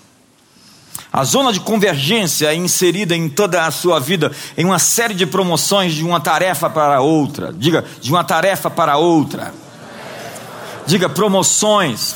A 1.11 1.25
zona 1.25 1.51
de 1.51 1.59
convergência 1.59 2.47
é 2.47 2.55
inserida 2.55 3.13
em 3.13 3.27
toda 3.27 3.65
a 3.65 3.69
sua 3.69 3.99
vida 3.99 4.31
em 4.57 4.63
uma 4.63 4.79
série 4.79 5.13
de 5.13 5.25
promoções 5.25 5.93
de 5.93 6.05
uma 6.05 6.21
tarefa 6.21 6.69
para 6.69 7.01
outra. 7.01 7.51
Diga, 7.51 7.83
de 7.99 8.09
uma 8.09 8.23
tarefa 8.23 8.69
para 8.69 8.95
outra. 8.95 9.53
Diga, 10.87 11.09
promoções. 11.09 12.15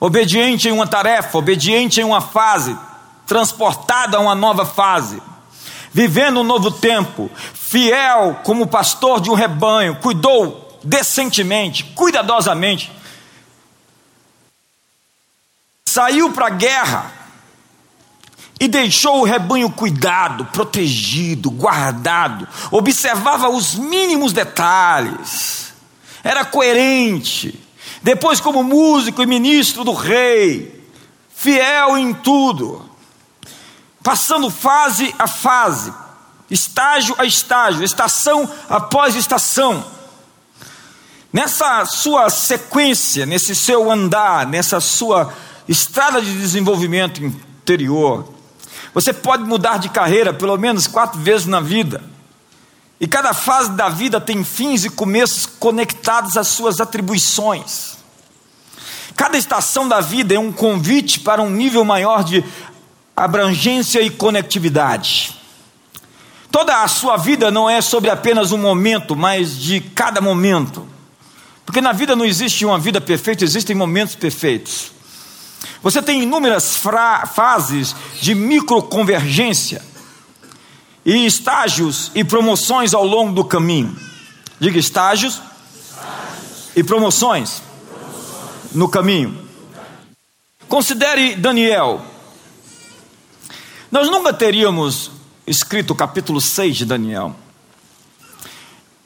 obediente 0.00 0.68
em 0.68 0.72
uma 0.72 0.88
tarefa, 0.88 1.38
obediente 1.38 2.00
em 2.00 2.04
uma 2.04 2.20
fase, 2.20 2.76
transportado 3.28 4.16
a 4.16 4.20
uma 4.20 4.34
nova 4.34 4.66
fase, 4.66 5.22
vivendo 5.94 6.40
um 6.40 6.44
novo 6.44 6.72
tempo, 6.72 7.30
fiel 7.54 8.40
como 8.42 8.66
pastor 8.66 9.20
de 9.20 9.30
um 9.30 9.34
rebanho, 9.34 9.94
cuidou 10.00 10.80
decentemente, 10.82 11.84
cuidadosamente, 11.84 12.90
saiu 15.86 16.32
para 16.32 16.48
a 16.48 16.50
guerra 16.50 17.12
e 18.58 18.66
deixou 18.66 19.20
o 19.20 19.24
rebanho 19.24 19.70
cuidado, 19.70 20.46
protegido, 20.46 21.48
guardado, 21.48 22.48
observava 22.72 23.48
os 23.48 23.76
mínimos 23.76 24.32
detalhes, 24.32 25.72
era 26.24 26.44
coerente, 26.44 27.60
depois, 28.02 28.40
como 28.40 28.64
músico 28.64 29.22
e 29.22 29.26
ministro 29.26 29.84
do 29.84 29.92
rei, 29.92 30.84
fiel 31.34 31.96
em 31.96 32.12
tudo, 32.12 32.90
passando 34.04 34.48
fase 34.48 35.12
a 35.18 35.26
fase, 35.26 35.92
estágio 36.48 37.16
a 37.18 37.24
estágio, 37.24 37.82
estação 37.82 38.48
após 38.68 39.16
estação, 39.16 39.84
Nessa 41.34 41.84
sua 41.84 42.30
sequência, 42.30 43.26
nesse 43.26 43.56
seu 43.56 43.90
andar, 43.90 44.46
nessa 44.46 44.78
sua 44.78 45.34
estrada 45.68 46.22
de 46.22 46.32
desenvolvimento 46.32 47.24
interior, 47.24 48.32
você 48.94 49.12
pode 49.12 49.42
mudar 49.42 49.78
de 49.78 49.88
carreira 49.88 50.32
pelo 50.32 50.56
menos 50.56 50.86
quatro 50.86 51.18
vezes 51.18 51.48
na 51.48 51.58
vida. 51.58 52.00
E 53.00 53.08
cada 53.08 53.34
fase 53.34 53.70
da 53.70 53.88
vida 53.88 54.20
tem 54.20 54.44
fins 54.44 54.84
e 54.84 54.90
começos 54.90 55.44
conectados 55.44 56.36
às 56.36 56.46
suas 56.46 56.80
atribuições. 56.80 57.96
Cada 59.16 59.36
estação 59.36 59.88
da 59.88 60.00
vida 60.00 60.36
é 60.36 60.38
um 60.38 60.52
convite 60.52 61.18
para 61.18 61.42
um 61.42 61.50
nível 61.50 61.84
maior 61.84 62.22
de 62.22 62.44
abrangência 63.16 64.00
e 64.00 64.10
conectividade. 64.10 65.34
Toda 66.50 66.82
a 66.82 66.88
sua 66.88 67.16
vida 67.16 67.50
não 67.50 67.68
é 67.68 67.80
sobre 67.80 68.10
apenas 68.10 68.52
um 68.52 68.58
momento, 68.58 69.16
mas 69.16 69.58
de 69.58 69.80
cada 69.80 70.20
momento. 70.20 70.86
Porque 71.66 71.80
na 71.80 71.92
vida 71.92 72.14
não 72.14 72.24
existe 72.24 72.64
uma 72.64 72.78
vida 72.78 73.00
perfeita, 73.00 73.44
existem 73.44 73.74
momentos 73.74 74.14
perfeitos. 74.14 74.92
Você 75.82 76.00
tem 76.00 76.22
inúmeras 76.22 76.76
fases 77.34 77.94
de 78.20 78.34
microconvergência 78.34 79.82
e 81.04 81.26
estágios 81.26 82.10
e 82.14 82.24
promoções 82.24 82.94
ao 82.94 83.04
longo 83.04 83.32
do 83.32 83.44
caminho. 83.44 83.94
Diga 84.58 84.78
estágios, 84.78 85.34
estágios. 85.34 86.70
e 86.76 86.82
promoções, 86.82 87.60
promoções 87.60 88.72
no 88.72 88.88
caminho. 88.88 89.44
Considere 90.68 91.34
Daniel. 91.36 92.13
Nós 93.94 94.10
nunca 94.10 94.32
teríamos 94.32 95.08
escrito 95.46 95.92
o 95.92 95.94
capítulo 95.94 96.40
6 96.40 96.78
de 96.78 96.84
Daniel. 96.84 97.36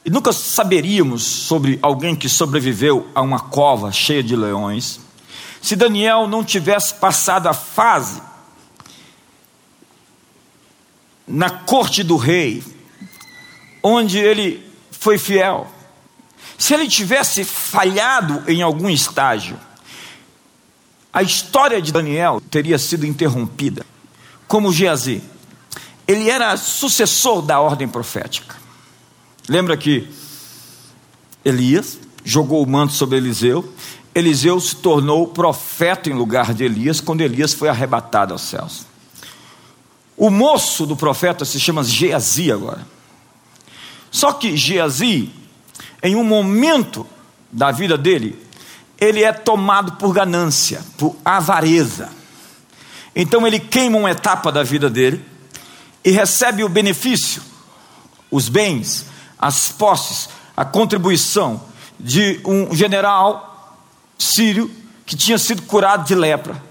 E 0.02 0.08
nunca 0.08 0.32
saberíamos 0.32 1.22
sobre 1.22 1.78
alguém 1.82 2.16
que 2.16 2.26
sobreviveu 2.26 3.06
a 3.14 3.20
uma 3.20 3.38
cova 3.38 3.92
cheia 3.92 4.22
de 4.22 4.34
leões 4.34 4.98
se 5.60 5.76
Daniel 5.76 6.26
não 6.26 6.42
tivesse 6.42 6.94
passado 6.94 7.48
a 7.48 7.52
fase 7.52 8.22
na 11.26 11.50
corte 11.50 12.02
do 12.02 12.16
rei, 12.16 12.64
onde 13.82 14.16
ele 14.16 14.66
foi 14.90 15.18
fiel. 15.18 15.70
Se 16.56 16.72
ele 16.72 16.88
tivesse 16.88 17.44
falhado 17.44 18.42
em 18.50 18.62
algum 18.62 18.88
estágio, 18.88 19.60
a 21.12 21.22
história 21.22 21.82
de 21.82 21.92
Daniel 21.92 22.40
teria 22.50 22.78
sido 22.78 23.04
interrompida, 23.04 23.84
como 24.48 24.72
Geazi. 24.72 25.22
Ele 26.06 26.28
era 26.28 26.56
sucessor 26.56 27.42
da 27.42 27.60
ordem 27.60 27.86
profética. 27.86 28.56
Lembra 29.48 29.76
que 29.76 30.08
Elias 31.44 31.98
jogou 32.24 32.62
o 32.62 32.68
manto 32.68 32.94
sobre 32.94 33.18
Eliseu 33.18 33.72
Eliseu 34.18 34.58
se 34.58 34.74
tornou 34.74 35.28
profeta 35.28 36.10
em 36.10 36.12
lugar 36.12 36.52
de 36.52 36.64
Elias 36.64 37.00
quando 37.00 37.20
Elias 37.20 37.54
foi 37.54 37.68
arrebatado 37.68 38.32
aos 38.32 38.42
céus. 38.42 38.84
O 40.16 40.28
moço 40.28 40.84
do 40.84 40.96
profeta 40.96 41.44
se 41.44 41.60
chama 41.60 41.84
Geazi 41.84 42.50
agora. 42.50 42.84
Só 44.10 44.32
que 44.32 44.56
Geazi, 44.56 45.30
em 46.02 46.16
um 46.16 46.24
momento 46.24 47.06
da 47.52 47.70
vida 47.70 47.96
dele, 47.96 48.36
ele 49.00 49.22
é 49.22 49.32
tomado 49.32 49.92
por 49.92 50.12
ganância, 50.12 50.82
por 50.96 51.14
avareza. 51.24 52.10
Então 53.20 53.44
ele 53.44 53.58
queima 53.58 53.98
uma 53.98 54.12
etapa 54.12 54.52
da 54.52 54.62
vida 54.62 54.88
dele 54.88 55.24
e 56.04 56.12
recebe 56.12 56.62
o 56.62 56.68
benefício, 56.68 57.42
os 58.30 58.48
bens, 58.48 59.06
as 59.36 59.72
posses, 59.72 60.28
a 60.56 60.64
contribuição 60.64 61.60
de 61.98 62.40
um 62.44 62.72
general 62.76 63.76
sírio 64.16 64.70
que 65.04 65.16
tinha 65.16 65.36
sido 65.36 65.62
curado 65.62 66.06
de 66.06 66.14
lepra, 66.14 66.62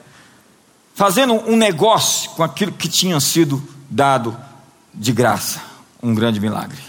fazendo 0.96 1.34
um 1.34 1.58
negócio 1.58 2.30
com 2.30 2.44
aquilo 2.44 2.72
que 2.72 2.88
tinha 2.88 3.20
sido 3.20 3.62
dado 3.90 4.38
de 4.94 5.12
graça, 5.12 5.62
um 6.02 6.16
grande 6.16 6.40
milagre. 6.40 6.82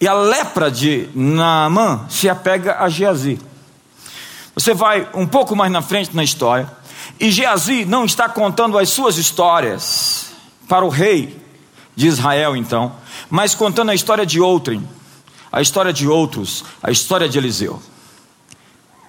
E 0.00 0.08
a 0.08 0.14
lepra 0.14 0.68
de 0.68 1.08
Naamã 1.14 2.06
se 2.10 2.28
apega 2.28 2.78
a 2.80 2.88
Geazi. 2.88 3.38
Você 4.52 4.74
vai 4.74 5.08
um 5.14 5.28
pouco 5.28 5.54
mais 5.54 5.70
na 5.70 5.80
frente 5.80 6.14
na 6.16 6.24
história, 6.24 6.68
e 7.18 7.30
Geazi 7.30 7.84
não 7.84 8.04
está 8.04 8.28
contando 8.28 8.78
as 8.78 8.88
suas 8.88 9.16
histórias 9.16 10.32
para 10.68 10.84
o 10.84 10.88
rei 10.88 11.40
de 11.94 12.06
Israel, 12.06 12.56
então, 12.56 12.92
mas 13.28 13.54
contando 13.54 13.90
a 13.90 13.94
história 13.94 14.24
de 14.24 14.40
outrem, 14.40 14.86
a 15.50 15.60
história 15.60 15.92
de 15.92 16.08
outros, 16.08 16.64
a 16.82 16.90
história 16.90 17.28
de 17.28 17.38
Eliseu. 17.38 17.82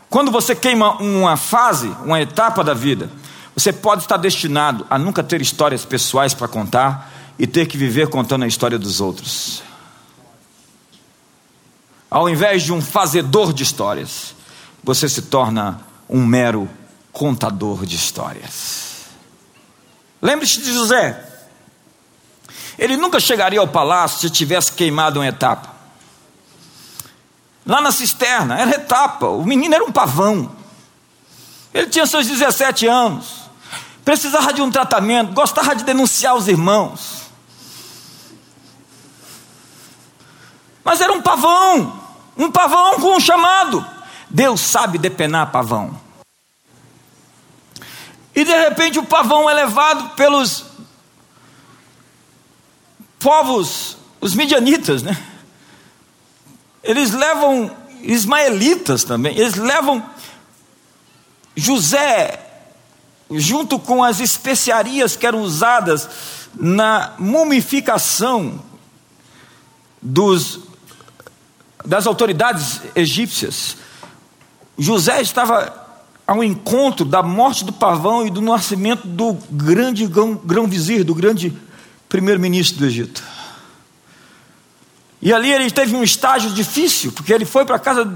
Quando 0.10 0.32
você 0.32 0.56
queima 0.56 1.02
uma 1.02 1.38
fase, 1.38 1.88
uma 2.06 2.22
etapa 2.22 2.64
da 2.64 2.74
vida, 2.74 3.10
você 3.56 3.72
pode 3.72 4.02
estar 4.02 4.18
destinado 4.18 4.86
a 4.90 4.98
nunca 5.00 5.24
ter 5.24 5.42
histórias 5.42 5.86
pessoais 5.86 6.34
para 6.34 6.48
contar 6.48 7.12
e 7.38 7.48
ter 7.48 7.66
que 7.66 7.78
viver 7.78 8.10
contando 8.10 8.44
a 8.44 8.48
história 8.48 8.78
dos 8.78 9.02
outros. 9.02 9.64
Ao 12.10 12.30
invés 12.30 12.62
de 12.62 12.72
um 12.72 12.82
fazedor 12.82 13.54
de 13.54 13.64
histórias, 13.64 14.36
você 14.84 15.10
se 15.10 15.24
torna 15.24 15.82
um 16.08 16.24
mero 16.24 16.70
contador 17.14 17.86
de 17.86 17.96
histórias. 17.96 19.06
Lembre-se 20.22 20.62
de 20.62 20.74
José. 20.74 21.30
Ele 22.78 22.98
nunca 22.98 23.20
chegaria 23.20 23.60
ao 23.60 23.68
palácio 23.68 24.20
se 24.20 24.30
tivesse 24.30 24.72
queimado 24.72 25.20
uma 25.20 25.28
etapa. 25.28 25.72
Lá 27.66 27.80
na 27.80 27.92
cisterna, 27.92 28.60
era 28.60 28.72
etapa. 28.72 29.28
O 29.28 29.46
menino 29.46 29.76
era 29.76 29.84
um 29.84 29.92
pavão. 29.92 30.52
Ele 31.74 31.88
tinha 31.88 32.06
seus 32.06 32.28
17 32.28 32.88
anos. 32.88 33.44
Precisava 34.04 34.52
de 34.52 34.62
um 34.62 34.70
tratamento, 34.70 35.34
gostava 35.34 35.76
de 35.76 35.84
denunciar 35.84 36.36
os 36.36 36.48
irmãos. 36.48 37.24
Mas 40.84 41.00
era 41.00 41.14
um 41.14 41.22
pavão, 41.22 42.02
um 42.36 42.52
pavão 42.52 43.00
com 43.00 43.16
um 43.16 43.20
chamado. 43.20 43.86
Deus 44.30 44.60
sabe 44.60 44.98
depenar 44.98 45.52
pavão. 45.52 46.03
E 48.36 48.44
de 48.44 48.52
repente 48.52 49.00
o 49.00 49.06
pavão 49.06 49.50
é 49.50 49.54
levado 49.54 50.16
pelos 50.16 50.66
povos, 53.20 53.98
os 54.20 54.34
midianitas, 54.34 55.04
né? 55.04 55.18
Eles 56.84 57.12
levam 57.12 57.72
ismaelitas 58.02 59.04
também, 59.04 59.38
eles 59.38 59.56
levam 59.56 60.04
José 61.56 62.40
junto 63.32 63.80
com 63.80 64.04
as 64.04 64.20
especiarias 64.20 65.16
que 65.16 65.26
eram 65.26 65.42
usadas 65.42 66.10
na 66.54 67.14
mumificação 67.18 68.62
dos, 70.02 70.60
das 71.86 72.06
autoridades 72.06 72.82
egípcias. 72.96 73.78
José 74.78 75.22
estava 75.22 75.83
ao 76.26 76.44
encontro 76.44 77.06
da 77.06 77.22
morte 77.22 77.66
do 77.66 77.74
pavão 77.74 78.26
e 78.26 78.30
do 78.30 78.42
nascimento 78.42 79.06
do 79.08 79.34
grande 79.52 80.08
grão-vizir, 80.08 81.04
do 81.04 81.14
grande 81.14 81.56
primeiro-ministro 82.08 82.80
do 82.80 82.86
Egito. 82.86 83.24
E 85.22 85.34
ali 85.34 85.52
ele 85.52 85.72
teve 85.72 85.96
um 85.96 86.04
estágio 86.04 86.52
difícil, 86.52 87.12
porque 87.12 87.34
ele 87.34 87.46
foi 87.46 87.66
para 87.66 87.80
casa, 87.80 88.14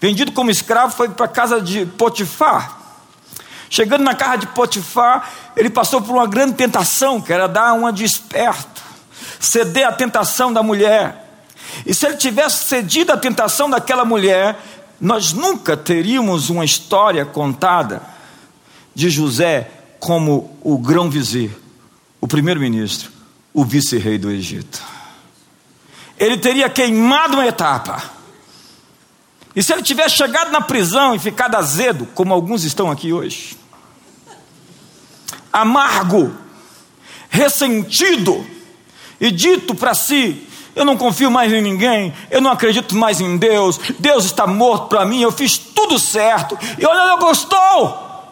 vendido 0.00 0.32
como 0.32 0.50
escravo, 0.50 0.94
foi 0.94 1.08
para 1.08 1.26
a 1.26 1.28
casa 1.28 1.60
de 1.60 1.84
Potifar. 1.84 2.78
Chegando 3.68 4.02
na 4.02 4.14
casa 4.14 4.38
de 4.38 4.46
Potifar, 4.48 5.30
ele 5.56 5.70
passou 5.70 6.02
por 6.02 6.12
uma 6.12 6.26
grande 6.26 6.54
tentação, 6.54 7.20
que 7.20 7.32
era 7.32 7.46
dar 7.46 7.74
uma 7.74 7.92
de 7.92 8.04
esperto, 8.04 8.82
ceder 9.38 9.86
à 9.86 9.92
tentação 9.92 10.52
da 10.52 10.62
mulher. 10.62 11.28
E 11.86 11.94
se 11.94 12.06
ele 12.06 12.16
tivesse 12.16 12.64
cedido 12.64 13.12
à 13.12 13.16
tentação 13.16 13.70
daquela 13.70 14.04
mulher, 14.04 14.58
nós 15.00 15.32
nunca 15.32 15.76
teríamos 15.76 16.50
uma 16.50 16.64
história 16.64 17.24
contada 17.24 18.02
de 18.94 19.08
José 19.08 19.70
como 19.98 20.56
o 20.62 20.78
grão-vizir, 20.78 21.50
o 22.20 22.28
primeiro-ministro, 22.28 23.10
o 23.52 23.64
vice-rei 23.64 24.18
do 24.18 24.30
Egito 24.30 24.80
ele 26.20 26.36
teria 26.36 26.68
queimado 26.68 27.34
uma 27.38 27.46
etapa. 27.46 28.02
E 29.56 29.62
se 29.62 29.72
ele 29.72 29.82
tivesse 29.82 30.16
chegado 30.16 30.52
na 30.52 30.60
prisão 30.60 31.14
e 31.14 31.18
ficado 31.18 31.54
azedo, 31.54 32.06
como 32.14 32.34
alguns 32.34 32.62
estão 32.62 32.90
aqui 32.90 33.10
hoje, 33.10 33.56
amargo, 35.50 36.32
ressentido, 37.30 38.46
e 39.18 39.30
dito 39.30 39.74
para 39.74 39.94
si: 39.94 40.46
eu 40.80 40.84
não 40.84 40.96
confio 40.96 41.30
mais 41.30 41.52
em 41.52 41.60
ninguém, 41.60 42.14
eu 42.30 42.40
não 42.40 42.50
acredito 42.50 42.96
mais 42.96 43.20
em 43.20 43.36
Deus, 43.36 43.78
Deus 43.98 44.24
está 44.24 44.46
morto 44.46 44.88
para 44.88 45.04
mim, 45.04 45.20
eu 45.20 45.30
fiz 45.30 45.58
tudo 45.58 45.98
certo, 45.98 46.58
e 46.78 46.86
olha, 46.86 47.10
eu 47.10 47.18
gostou, 47.18 48.26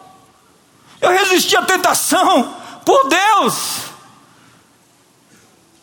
eu 0.99 1.11
resisti 1.11 1.55
à 1.55 1.61
tentação, 1.61 2.55
por 2.83 3.07
Deus. 3.07 3.89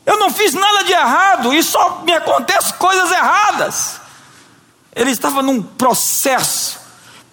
Eu 0.05 0.19
não 0.19 0.31
fiz 0.31 0.55
nada 0.55 0.85
de 0.85 0.93
errado 0.93 1.55
e 1.55 1.63
só 1.63 2.03
me 2.05 2.13
acontecem 2.13 2.75
coisas 2.79 3.11
erradas. 3.11 4.01
Ele 4.95 5.11
estava 5.11 5.43
num 5.43 5.63
processo 5.63 6.81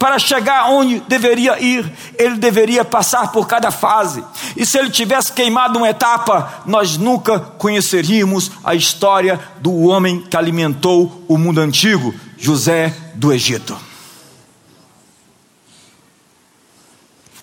para 0.03 0.19
chegar 0.19 0.69
onde 0.69 0.99
deveria 1.07 1.57
ir, 1.63 1.89
ele 2.19 2.35
deveria 2.35 2.83
passar 2.83 3.31
por 3.31 3.47
cada 3.47 3.71
fase. 3.71 4.21
E 4.53 4.65
se 4.65 4.77
ele 4.77 4.89
tivesse 4.89 5.31
queimado 5.31 5.77
uma 5.77 5.87
etapa, 5.87 6.61
nós 6.65 6.97
nunca 6.97 7.39
conheceríamos 7.39 8.51
a 8.65 8.75
história 8.75 9.39
do 9.61 9.73
homem 9.83 10.19
que 10.19 10.35
alimentou 10.35 11.23
o 11.25 11.37
mundo 11.37 11.61
antigo, 11.61 12.13
José 12.37 12.93
do 13.15 13.31
Egito. 13.31 13.77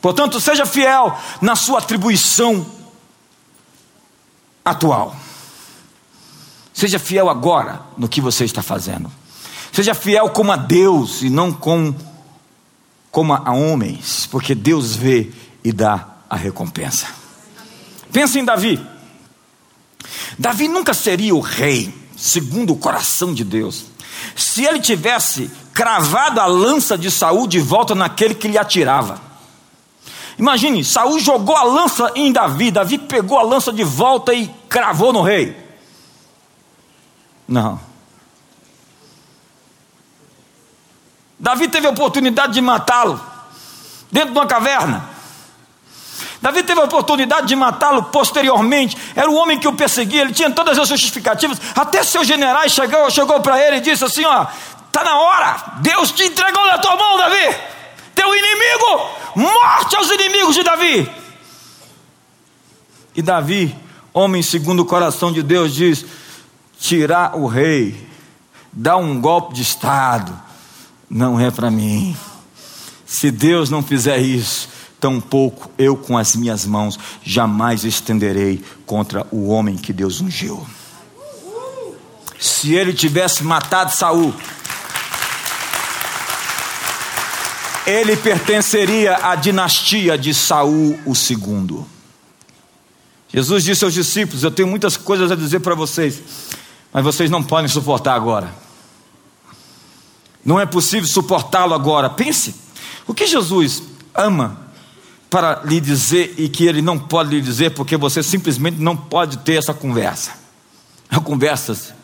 Portanto, 0.03 0.39
seja 0.39 0.67
fiel 0.67 1.19
na 1.41 1.57
sua 1.57 1.79
atribuição 1.79 2.67
atual. 4.63 5.17
Seja 6.75 6.99
fiel 6.99 7.31
agora 7.31 7.81
no 7.97 8.07
que 8.07 8.21
você 8.21 8.45
está 8.45 8.61
fazendo. 8.61 9.11
Seja 9.73 9.95
fiel 9.95 10.29
como 10.29 10.53
a 10.53 10.57
Deus 10.57 11.23
e 11.23 11.31
não 11.31 11.51
com 11.51 12.10
como 13.11 13.33
a 13.35 13.53
homens, 13.53 14.27
porque 14.27 14.55
Deus 14.55 14.95
vê 14.95 15.31
e 15.65 15.73
dá 15.73 16.07
a 16.29 16.37
recompensa. 16.37 17.07
Pensa 18.13 18.39
em 18.39 18.45
Davi. 18.45 18.81
Davi 20.39 20.69
nunca 20.69 20.95
seria 20.95 21.35
o 21.35 21.41
rei, 21.41 21.95
segundo 22.17 22.73
o 22.73 22.77
coração 22.77 23.35
de 23.35 23.45
Deus, 23.45 23.87
se 24.37 24.65
ele 24.65 24.81
tivesse 24.81 25.51
cravado 25.73 26.41
a 26.41 26.47
lança 26.47 26.97
de 26.97 27.11
Saul 27.11 27.47
de 27.47 27.59
volta 27.59 27.95
naquele 27.95 28.35
que 28.35 28.49
lhe 28.49 28.59
atirava. 28.59 29.21
Imagine, 30.39 30.85
Saul 30.85 31.19
jogou 31.19 31.57
a 31.57 31.65
lança 31.65 32.13
em 32.15 32.33
Davi, 32.33 32.71
Davi 32.71 32.99
pegou 32.99 33.39
a 33.39 33.43
lança 33.43 33.73
de 33.73 33.85
volta 33.85 34.33
e 34.33 34.49
cravou 34.69 35.13
no 35.13 35.23
rei. 35.23 35.57
Não. 37.47 37.81
Davi 41.41 41.69
teve 41.69 41.87
a 41.87 41.91
oportunidade 41.91 42.53
de 42.53 42.61
matá-lo 42.61 43.19
dentro 44.13 44.33
de 44.33 44.39
uma 44.39 44.47
caverna. 44.47 45.09
Davi 46.43 46.63
teve 46.63 46.81
a 46.81 46.85
oportunidade 46.85 47.47
de 47.47 47.57
matá-lo 47.57 48.05
posteriormente. 48.05 48.97
Era 49.17 49.31
o 49.31 49.35
homem 49.35 49.59
que 49.59 49.67
o 49.67 49.73
perseguia, 49.73 50.21
ele 50.21 50.35
tinha 50.35 50.51
todas 50.51 50.79
as 50.79 50.87
justificativas. 50.87 51.59
Até 51.75 52.03
seus 52.03 52.27
generais 52.27 52.73
chegou, 52.73 53.11
chegou 53.11 53.41
para 53.41 53.59
ele 53.59 53.77
e 53.77 53.81
disse 53.81 54.05
assim: 54.05 54.25
ó, 54.25 54.47
tá 54.93 55.03
na 55.03 55.19
hora. 55.19 55.57
Deus 55.81 56.13
te 56.13 56.25
entregou 56.25 56.67
na 56.67 56.79
tua 56.79 56.97
mão, 56.97 57.17
Davi. 57.17 57.57
Teu 58.15 58.35
inimigo, 58.35 59.11
morte 59.37 59.97
aos 59.97 60.11
inimigos 60.11 60.55
de 60.55 60.63
Davi. 60.63 61.11
E 63.17 63.23
Davi, 63.23 63.75
homem 64.13 64.43
segundo 64.43 64.81
o 64.81 64.87
coração 64.87 65.33
de 65.33 65.43
Deus, 65.43 65.75
diz: 65.75 66.05
tirar 66.79 67.35
o 67.35 67.47
rei, 67.47 68.09
dar 68.71 68.99
um 68.99 69.19
golpe 69.19 69.55
de 69.55 69.63
estado 69.63 70.50
não 71.11 71.41
é 71.41 71.51
para 71.51 71.71
mim. 71.71 72.17
Se 73.05 73.33
Deus 73.33 73.69
não 73.69 73.83
fizer 73.83 74.19
isso, 74.19 74.69
tampouco 75.01 75.69
eu 75.77 75.97
com 75.97 76.17
as 76.17 76.37
minhas 76.37 76.65
mãos 76.65 76.97
jamais 77.25 77.85
estenderei 77.85 78.63
contra 78.87 79.27
o 79.33 79.49
homem 79.49 79.77
que 79.77 79.93
Deus 79.93 80.21
ungiu. 80.21 80.65
Se 82.39 82.73
ele 82.75 82.93
tivesse 82.93 83.43
matado 83.43 83.93
Saul, 83.93 84.33
ele 87.85 88.17
pertenceria 88.17 89.17
à 89.17 89.35
dinastia 89.35 90.17
de 90.17 90.33
Saul 90.33 90.99
o 91.05 91.15
segundo. 91.15 91.87
Jesus 93.29 93.65
disse 93.65 93.85
aos 93.85 93.95
discípulos: 93.95 94.43
Eu 94.43 94.51
tenho 94.51 94.69
muitas 94.69 94.97
coisas 94.97 95.31
a 95.31 95.37
dizer 95.37 95.61
para 95.61 95.75
vocês, 95.75 96.21
mas 96.93 97.05
vocês 97.05 97.31
não 97.31 97.43
podem 97.43 97.69
suportar 97.69 98.15
agora. 98.15 98.70
Não 100.45 100.59
é 100.59 100.67
possível 100.67 101.09
suportá-lo 101.09 101.75
agora. 101.75 102.09
Pense, 102.11 102.55
o 103.07 103.15
que 103.15 103.27
Jesus 103.27 103.83
ama 104.15 104.71
para 105.29 105.63
lhe 105.65 105.81
dizer 105.81 106.35
e 106.37 106.49
que 106.49 106.65
ele 106.65 106.83
não 106.83 106.99
pode 106.99 107.31
lhe 107.31 107.41
dizer 107.41 107.71
porque 107.71 107.97
você 107.97 108.23
simplesmente 108.23 108.79
não 108.79 108.97
pode 108.97 109.39
ter 109.39 109.55
essa 109.55 109.73
conversa. 109.73 110.33
Há 111.09 111.21
conversas 111.21 111.95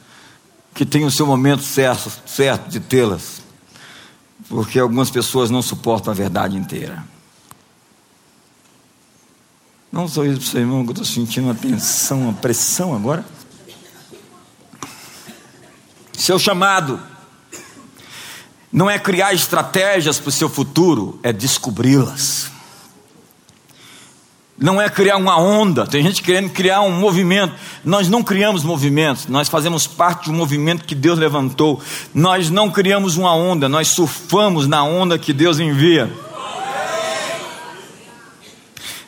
que 0.75 0.85
têm 0.85 1.05
o 1.05 1.11
seu 1.11 1.27
momento 1.27 1.63
certo, 1.63 2.13
certo 2.27 2.69
de 2.69 2.79
tê-las, 2.79 3.43
porque 4.49 4.79
algumas 4.79 5.11
pessoas 5.11 5.51
não 5.51 5.63
suportam 5.63 6.13
a 6.13 6.15
verdade 6.15 6.57
inteira. 6.57 7.03
Não 9.91 10.07
só 10.07 10.25
isso 10.25 10.41
para 10.41 10.47
você, 10.47 10.59
irmão, 10.59 10.83
que 10.85 10.91
eu 10.91 10.93
estou 10.93 11.07
sentindo 11.07 11.45
uma 11.47 11.55
tensão, 11.55 12.23
uma 12.23 12.33
pressão 12.35 12.95
agora. 12.95 13.25
Seu 16.13 16.39
chamado 16.39 17.01
não 18.77 18.91
é 18.91 18.99
criar 18.99 19.33
estratégias 19.33 20.19
para 20.19 20.29
o 20.29 20.33
seu 20.33 20.51
futuro, 20.51 21.19
é 21.23 21.33
descobri-las. 21.33 22.51
Não 24.59 24.81
é 24.81 24.91
criar 24.91 25.17
uma 25.17 25.39
onda, 25.41 25.87
tem 25.87 26.03
gente 26.03 26.23
querendo 26.23 26.51
criar 26.51 26.83
um 26.83 26.93
movimento. 26.93 27.55
Nós 27.83 28.07
não 28.11 28.23
criamos 28.23 28.63
movimentos, 28.63 29.29
nós 29.29 29.49
fazemos 29.49 29.87
parte 29.87 30.25
de 30.25 30.31
um 30.31 30.35
movimento 30.35 30.85
que 30.85 30.95
Deus 30.95 31.19
levantou. 31.19 31.81
Nós 32.13 32.51
não 32.51 32.71
criamos 32.71 33.17
uma 33.17 33.35
onda, 33.35 33.67
nós 33.67 33.89
surfamos 33.89 34.67
na 34.67 34.85
onda 34.85 35.19
que 35.19 35.33
Deus 35.33 35.59
envia. 35.59 36.13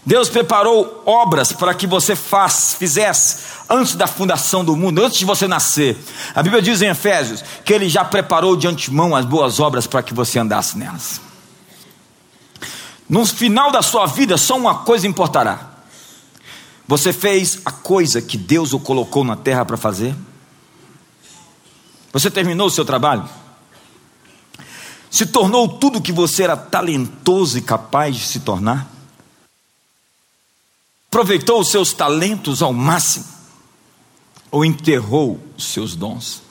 Deus 0.08 0.30
preparou 0.30 1.02
obras 1.04 1.52
para 1.52 1.74
que 1.74 1.86
você 1.86 2.16
faz, 2.16 2.72
fizesse 2.78 3.44
antes 3.68 3.94
da 3.94 4.06
fundação 4.06 4.64
do 4.64 4.74
mundo, 4.74 5.04
antes 5.04 5.18
de 5.18 5.26
você 5.26 5.46
nascer. 5.46 5.98
A 6.34 6.42
Bíblia 6.42 6.62
diz 6.62 6.80
em 6.80 6.88
Efésios 6.88 7.44
que 7.62 7.74
Ele 7.74 7.90
já 7.90 8.02
preparou 8.02 8.56
de 8.56 8.66
antemão 8.66 9.14
as 9.14 9.26
boas 9.26 9.60
obras 9.60 9.86
para 9.86 10.02
que 10.02 10.14
você 10.14 10.38
andasse 10.38 10.78
nelas. 10.78 11.20
No 13.06 13.26
final 13.26 13.70
da 13.70 13.82
sua 13.82 14.06
vida, 14.06 14.38
só 14.38 14.56
uma 14.56 14.76
coisa 14.76 15.06
importará: 15.06 15.72
você 16.86 17.12
fez 17.12 17.60
a 17.62 17.70
coisa 17.70 18.22
que 18.22 18.38
Deus 18.38 18.72
o 18.72 18.80
colocou 18.80 19.24
na 19.24 19.36
terra 19.36 19.62
para 19.62 19.76
fazer? 19.76 20.16
Você 22.14 22.30
terminou 22.30 22.68
o 22.68 22.70
seu 22.70 22.86
trabalho? 22.86 23.28
Se 25.10 25.26
tornou 25.26 25.68
tudo 25.68 26.00
que 26.00 26.12
você 26.12 26.44
era 26.44 26.56
talentoso 26.56 27.58
e 27.58 27.60
capaz 27.60 28.16
de 28.16 28.24
se 28.24 28.40
tornar? 28.40 28.96
Aproveitou 31.08 31.60
os 31.60 31.70
seus 31.70 31.92
talentos 31.92 32.62
ao 32.62 32.72
máximo 32.72 33.26
ou 34.50 34.64
enterrou 34.64 35.40
os 35.56 35.64
seus 35.64 35.96
dons? 35.96 36.42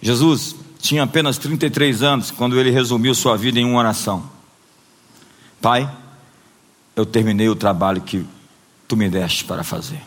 Jesus 0.00 0.56
tinha 0.78 1.02
apenas 1.02 1.38
33 1.38 2.02
anos 2.02 2.30
quando 2.30 2.58
ele 2.58 2.70
resumiu 2.70 3.14
sua 3.14 3.36
vida 3.36 3.58
em 3.58 3.64
uma 3.64 3.78
oração: 3.78 4.30
Pai, 5.60 5.90
eu 6.94 7.04
terminei 7.04 7.48
o 7.48 7.56
trabalho 7.56 8.00
que 8.00 8.26
tu 8.88 8.96
me 8.96 9.08
deste 9.08 9.44
para 9.44 9.64
fazer. 9.64 10.02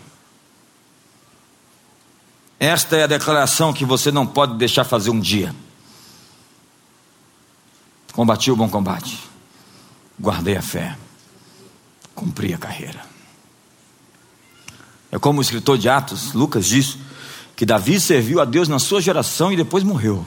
Esta 2.60 2.98
é 2.98 3.04
a 3.04 3.08
declaração 3.08 3.72
que 3.72 3.86
você 3.86 4.12
não 4.12 4.28
pode 4.28 4.58
deixar 4.58 4.84
fazer 4.84 5.10
um 5.10 5.20
dia. 5.20 5.56
Combati 8.14 8.52
o 8.52 8.56
bom 8.56 8.68
combate 8.68 9.29
guardei 10.20 10.58
a 10.58 10.62
fé, 10.62 10.98
cumpri 12.14 12.54
a 12.54 12.58
carreira. 12.58 13.02
É 15.12 15.18
como 15.18 15.40
o 15.40 15.42
escritor 15.42 15.78
de 15.78 15.90
Atos, 15.90 16.34
Lucas, 16.34 16.66
diz 16.66 16.98
que 17.56 17.66
Davi 17.66 18.00
serviu 18.00 18.40
a 18.40 18.46
Deus 18.46 18.68
na 18.68 18.80
sua 18.80 19.02
geração 19.02 19.52
e 19.52 19.56
depois 19.56 19.84
morreu. 19.84 20.26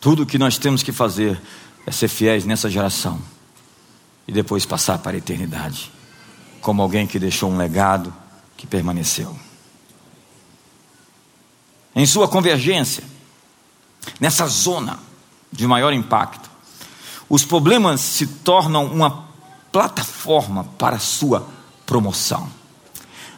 Tudo 0.00 0.22
o 0.22 0.26
que 0.26 0.38
nós 0.38 0.58
temos 0.58 0.82
que 0.82 0.92
fazer 0.92 1.40
é 1.86 1.92
ser 1.92 2.08
fiéis 2.08 2.44
nessa 2.44 2.70
geração 2.70 3.20
e 4.26 4.32
depois 4.32 4.66
passar 4.66 4.98
para 4.98 5.16
a 5.16 5.18
eternidade, 5.18 5.90
como 6.60 6.82
alguém 6.82 7.06
que 7.06 7.18
deixou 7.18 7.50
um 7.50 7.56
legado 7.56 8.12
que 8.56 8.66
permaneceu. 8.66 9.38
Em 11.94 12.04
sua 12.06 12.28
convergência, 12.28 13.02
nessa 14.20 14.46
zona 14.46 14.98
de 15.50 15.66
maior 15.66 15.92
impacto, 15.92 16.47
os 17.28 17.44
problemas 17.44 18.00
se 18.00 18.26
tornam 18.26 18.86
uma 18.86 19.28
plataforma 19.70 20.64
para 20.78 20.96
a 20.96 21.00
sua 21.00 21.46
promoção. 21.84 22.48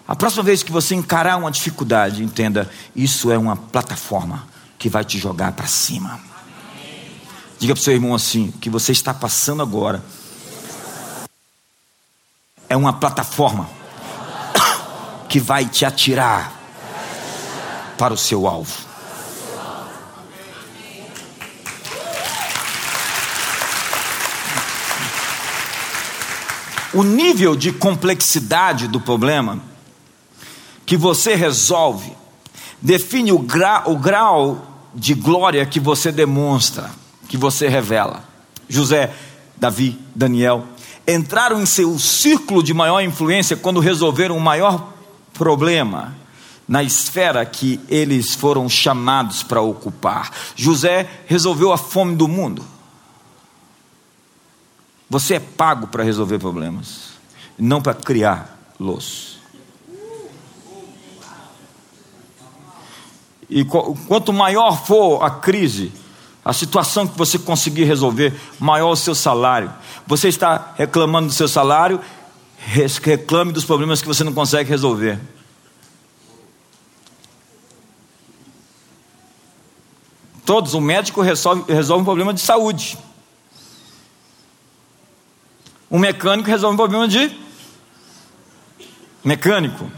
A 0.07 0.17
próxima 0.17 0.43
vez 0.43 0.63
que 0.63 0.73
você 0.73 0.95
encarar 0.95 1.37
uma 1.37 1.51
dificuldade, 1.51 2.23
entenda, 2.23 2.71
isso 2.95 3.31
é 3.31 3.39
uma 3.39 3.57
plataforma 3.57 4.47
que 4.79 4.89
vai 4.89 5.05
te 5.05 5.19
jogar 5.19 5.53
para 5.53 5.67
cima. 5.67 6.21
Diga 7.59 7.75
para 7.75 7.81
o 7.81 7.85
seu 7.85 7.93
irmão 7.93 8.15
assim: 8.15 8.49
o 8.49 8.53
que 8.59 8.71
você 8.71 8.93
está 8.93 9.13
passando 9.13 9.63
agora 9.63 10.03
é 12.69 12.77
uma 12.77 12.93
plataforma 12.93 13.69
que 15.29 15.39
vai 15.39 15.67
te 15.67 15.85
atirar 15.85 16.53
para 17.99 18.15
o 18.15 18.17
seu 18.17 18.47
alvo. 18.47 18.90
O 26.93 27.03
nível 27.03 27.55
de 27.55 27.73
complexidade 27.73 28.89
do 28.89 29.01
problema 29.01 29.61
que 30.85 30.97
você 30.97 31.35
resolve 31.35 32.13
define 32.81 33.33
o, 33.33 33.39
gra, 33.39 33.85
o 33.87 33.97
grau 33.97 34.91
de 34.95 35.15
glória 35.15 35.65
que 35.67 35.79
você 35.79 36.11
demonstra, 36.11 36.91
que 37.29 37.37
você 37.37 37.69
revela. 37.69 38.25
José, 38.69 39.13
Davi, 39.57 39.99
Daniel 40.15 40.65
entraram 41.07 41.61
em 41.61 41.67
seu 41.67 41.99
círculo 41.99 42.63
de 42.63 42.73
maior 42.73 43.01
influência 43.01 43.57
quando 43.57 43.81
resolveram 43.81 44.37
o 44.37 44.41
maior 44.41 44.93
problema 45.33 46.15
na 46.67 46.83
esfera 46.83 47.45
que 47.45 47.81
eles 47.89 48.35
foram 48.35 48.69
chamados 48.69 49.43
para 49.43 49.61
ocupar. 49.61 50.31
José 50.55 51.09
resolveu 51.27 51.73
a 51.73 51.79
fome 51.79 52.15
do 52.15 52.29
mundo. 52.29 52.65
Você 55.11 55.35
é 55.35 55.41
pago 55.41 55.89
para 55.89 56.05
resolver 56.05 56.39
problemas, 56.39 57.11
não 57.59 57.83
para 57.83 57.95
criá-los. 57.95 59.41
E 63.49 63.65
quanto 63.65 64.33
maior 64.33 64.87
for 64.87 65.25
a 65.25 65.29
crise, 65.29 65.91
a 66.45 66.53
situação 66.53 67.09
que 67.09 67.19
você 67.19 67.41
conseguir 67.41 67.83
resolver, 67.83 68.33
maior 68.61 68.93
o 68.93 68.97
seu 68.97 69.13
salário. 69.13 69.73
Você 70.07 70.29
está 70.29 70.75
reclamando 70.77 71.27
do 71.27 71.35
seu 71.35 71.49
salário, 71.49 72.01
reclame 73.03 73.51
dos 73.51 73.65
problemas 73.65 74.01
que 74.01 74.07
você 74.07 74.23
não 74.23 74.33
consegue 74.33 74.71
resolver. 74.71 75.19
Todos, 80.45 80.73
o 80.75 80.81
médico 80.81 81.21
resolve, 81.21 81.65
resolve 81.73 82.03
um 82.03 82.05
problema 82.05 82.33
de 82.33 82.41
saúde. 82.41 82.97
Um 85.91 85.99
mecânico 85.99 86.49
resolve 86.49 86.75
um 86.75 86.77
problema 86.77 87.09
de 87.09 87.37
mecânico, 89.25 89.91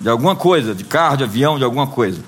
de 0.00 0.08
alguma 0.08 0.36
coisa, 0.36 0.74
de 0.74 0.84
carro, 0.84 1.16
de 1.16 1.24
avião, 1.24 1.58
de 1.58 1.64
alguma 1.64 1.86
coisa. 1.86 2.22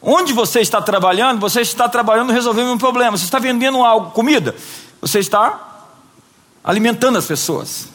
Onde 0.00 0.32
você 0.32 0.60
está 0.60 0.82
trabalhando, 0.82 1.40
você 1.40 1.62
está 1.62 1.88
trabalhando 1.88 2.32
resolvendo 2.32 2.70
um 2.70 2.78
problema. 2.78 3.16
Você 3.16 3.24
está 3.24 3.38
vendendo 3.38 3.82
algo, 3.82 4.10
comida, 4.10 4.54
você 5.00 5.18
está 5.18 5.86
alimentando 6.62 7.16
as 7.16 7.26
pessoas. 7.26 7.88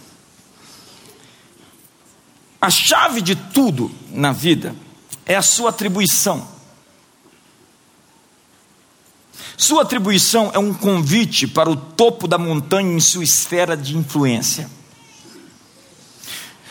A 2.60 2.70
chave 2.70 3.22
de 3.22 3.36
tudo 3.36 3.92
na 4.12 4.32
vida 4.32 4.76
é 5.26 5.36
a 5.36 5.42
sua 5.42 5.70
atribuição. 5.70 6.59
Sua 9.60 9.82
atribuição 9.82 10.50
é 10.54 10.58
um 10.58 10.74
convite 10.74 11.46
para 11.46 11.70
o 11.70 11.76
topo 11.76 12.30
da 12.30 12.38
montanha 12.38 12.94
em 12.94 13.00
sua 13.02 13.26
esfera 13.26 13.76
de 13.76 13.98
influência. 13.98 14.70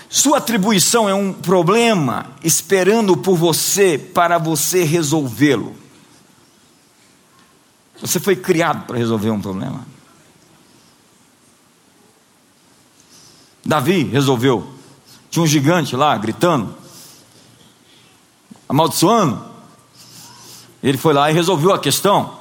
Sua 0.08 0.38
atribuição 0.38 1.06
é 1.06 1.12
um 1.12 1.30
problema 1.30 2.30
esperando 2.42 3.14
por 3.14 3.36
você 3.36 3.98
para 3.98 4.38
você 4.38 4.84
resolvê-lo. 4.84 5.76
Você 8.00 8.18
foi 8.18 8.34
criado 8.34 8.86
para 8.86 8.96
resolver 8.96 9.32
um 9.32 9.40
problema. 9.42 9.86
Davi 13.62 14.02
resolveu. 14.04 14.66
Tinha 15.28 15.42
um 15.42 15.46
gigante 15.46 15.94
lá 15.94 16.16
gritando, 16.16 16.74
amaldiçoando. 18.66 19.44
Ele 20.82 20.96
foi 20.96 21.12
lá 21.12 21.30
e 21.30 21.34
resolveu 21.34 21.74
a 21.74 21.78
questão. 21.78 22.37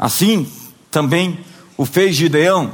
Assim 0.00 0.50
também 0.90 1.44
o 1.76 1.84
fez 1.84 2.16
Gideão. 2.16 2.72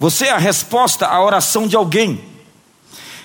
Você 0.00 0.24
é 0.24 0.32
a 0.32 0.38
resposta 0.38 1.06
à 1.06 1.22
oração 1.22 1.68
de 1.68 1.76
alguém. 1.76 2.24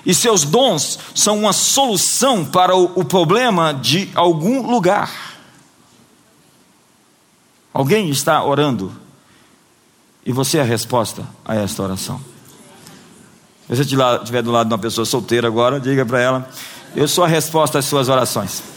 E 0.04 0.12
seus 0.12 0.44
dons 0.44 0.98
são 1.14 1.38
uma 1.38 1.54
solução 1.54 2.44
para 2.44 2.76
o, 2.76 2.92
o 2.94 3.06
problema 3.06 3.72
de 3.72 4.10
algum 4.14 4.70
lugar. 4.70 5.34
Alguém 7.72 8.10
está 8.10 8.44
orando 8.44 8.92
e 10.26 10.30
você 10.30 10.58
é 10.58 10.60
a 10.60 10.64
resposta 10.64 11.26
a 11.42 11.54
esta 11.54 11.82
oração. 11.82 12.20
Se 13.66 13.76
você 13.76 13.80
estiver 13.82 14.42
do 14.42 14.50
lado 14.52 14.68
de 14.68 14.74
uma 14.74 14.78
pessoa 14.78 15.06
solteira 15.06 15.48
agora, 15.48 15.80
diga 15.80 16.04
para 16.04 16.20
ela: 16.20 16.50
Eu 16.94 17.08
sou 17.08 17.24
a 17.24 17.28
resposta 17.28 17.78
às 17.78 17.86
suas 17.86 18.10
orações. 18.10 18.73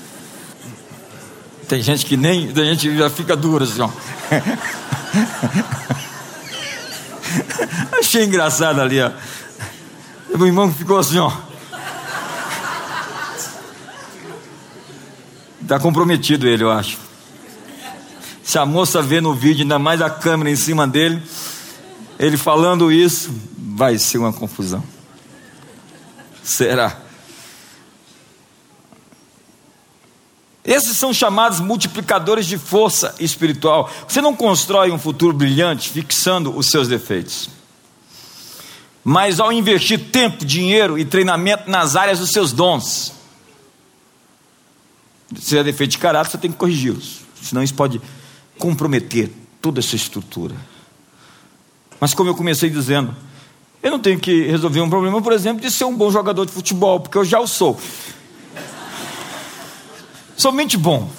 Tem 1.67 1.81
gente 1.81 2.05
que 2.05 2.15
nem, 2.15 2.47
tem 2.51 2.65
gente 2.65 2.89
que 2.89 2.97
já 2.97 3.09
fica 3.09 3.35
dura 3.35 3.65
assim, 3.65 3.81
ó. 3.81 3.89
Achei 7.99 8.23
engraçado 8.23 8.79
ali, 8.79 9.01
ó. 9.01 9.11
Meu 10.35 10.47
irmão 10.47 10.73
ficou 10.73 10.97
assim, 10.97 11.17
ó. 11.17 11.31
Está 15.61 15.77
comprometido 15.79 16.47
ele, 16.47 16.63
eu 16.63 16.71
acho. 16.71 16.97
Se 18.41 18.57
a 18.57 18.65
moça 18.65 19.01
vê 19.01 19.19
no 19.19 19.33
vídeo, 19.33 19.63
ainda 19.63 19.77
mais 19.77 20.01
a 20.01 20.09
câmera 20.09 20.49
em 20.49 20.55
cima 20.55 20.87
dele, 20.87 21.21
ele 22.17 22.37
falando 22.37 22.89
isso, 22.89 23.29
vai 23.57 23.97
ser 23.97 24.19
uma 24.19 24.31
confusão. 24.31 24.81
Será? 26.41 27.06
Esses 30.67 30.97
são 30.97 31.13
chamados 31.13 31.61
multiplicadores 31.61 32.45
de 32.45 32.57
força 32.57 33.15
espiritual. 33.21 33.89
Você 34.05 34.19
não 34.21 34.35
constrói 34.35 34.91
um 34.91 34.99
futuro 34.99 35.31
brilhante 35.31 35.89
fixando 35.89 36.53
os 36.55 36.69
seus 36.69 36.89
defeitos. 36.89 37.49
Mas 39.01 39.39
ao 39.39 39.53
investir 39.53 40.11
tempo, 40.11 40.43
dinheiro 40.43 40.99
e 40.99 41.05
treinamento 41.05 41.71
nas 41.71 41.95
áreas 41.95 42.19
dos 42.19 42.31
seus 42.31 42.51
dons, 42.51 43.13
se 45.39 45.57
é 45.57 45.63
defeito 45.63 45.91
de 45.91 45.99
caráter, 45.99 46.31
você 46.31 46.37
tem 46.37 46.51
que 46.51 46.57
corrigi-los. 46.57 47.21
Senão 47.41 47.63
isso 47.63 47.73
pode 47.73 48.01
comprometer 48.59 49.31
toda 49.61 49.79
essa 49.79 49.95
estrutura. 49.95 50.53
Mas 51.97 52.13
como 52.13 52.29
eu 52.29 52.35
comecei 52.35 52.69
dizendo, 52.69 53.15
eu 53.81 53.89
não 53.89 53.99
tenho 53.99 54.19
que 54.19 54.47
resolver 54.47 54.81
um 54.81 54.89
problema, 54.89 55.21
por 55.21 55.31
exemplo, 55.31 55.61
de 55.61 55.71
ser 55.71 55.85
um 55.85 55.95
bom 55.95 56.11
jogador 56.11 56.45
de 56.45 56.51
futebol, 56.51 56.99
porque 56.99 57.17
eu 57.17 57.23
já 57.23 57.39
o 57.39 57.47
sou 57.47 57.79
somente 60.37 60.77
bom. 60.77 61.09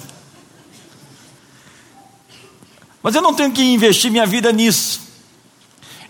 Mas 3.03 3.13
eu 3.13 3.21
não 3.21 3.33
tenho 3.33 3.51
que 3.51 3.61
investir 3.61 4.09
minha 4.09 4.25
vida 4.25 4.51
nisso. 4.51 5.01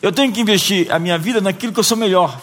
Eu 0.02 0.12
tenho 0.12 0.32
que 0.32 0.40
investir 0.40 0.92
a 0.92 1.00
minha 1.00 1.18
vida 1.18 1.42
naquilo 1.42 1.74
que 1.74 1.80
eu 1.80 1.84
sou 1.84 1.98
melhor. 1.98 2.40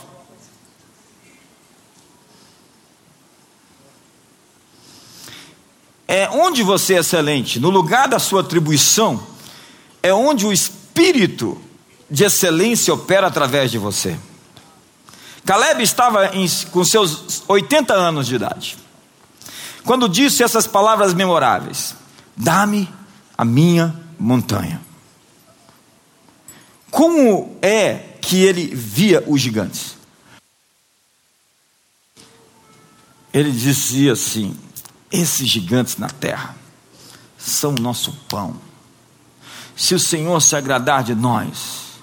É 6.07 6.29
onde 6.29 6.63
você 6.63 6.95
é 6.95 6.99
excelente, 6.99 7.59
no 7.59 7.71
lugar 7.71 8.07
da 8.07 8.19
sua 8.19 8.41
atribuição, 8.41 9.27
é 10.03 10.15
onde 10.15 10.47
o 10.47 10.53
espírito 10.53 11.61
de 12.09 12.25
excelência 12.25 12.95
opera 12.95 13.27
através 13.27 13.71
de 13.71 13.79
você. 13.79 14.17
Caleb 15.45 15.83
estava 15.83 16.37
em, 16.37 16.47
com 16.71 16.85
seus 16.85 17.43
80 17.49 17.93
anos 17.93 18.27
de 18.27 18.37
idade 18.37 18.86
quando 19.87 20.09
disse 20.09 20.43
essas 20.43 20.67
palavras 20.67 21.15
memoráveis: 21.15 21.95
Dá-me 22.37 22.93
a 23.39 23.45
minha 23.45 23.95
montanha. 24.19 24.81
Como 26.91 27.57
é 27.63 27.95
que 28.21 28.43
ele 28.43 28.75
via 28.75 29.23
os 29.27 29.41
gigantes? 29.41 29.97
Ele 33.33 33.53
dizia 33.53 34.13
assim: 34.13 34.57
Esses 35.11 35.49
gigantes 35.49 35.97
na 35.99 36.09
terra 36.11 36.57
são 37.39 37.71
o 37.71 37.81
nosso 37.81 38.13
pão. 38.29 38.57
Se 39.77 39.95
o 39.95 40.01
Senhor 40.01 40.41
se 40.41 40.57
agradar 40.57 41.05
de 41.05 41.15
nós, 41.15 42.01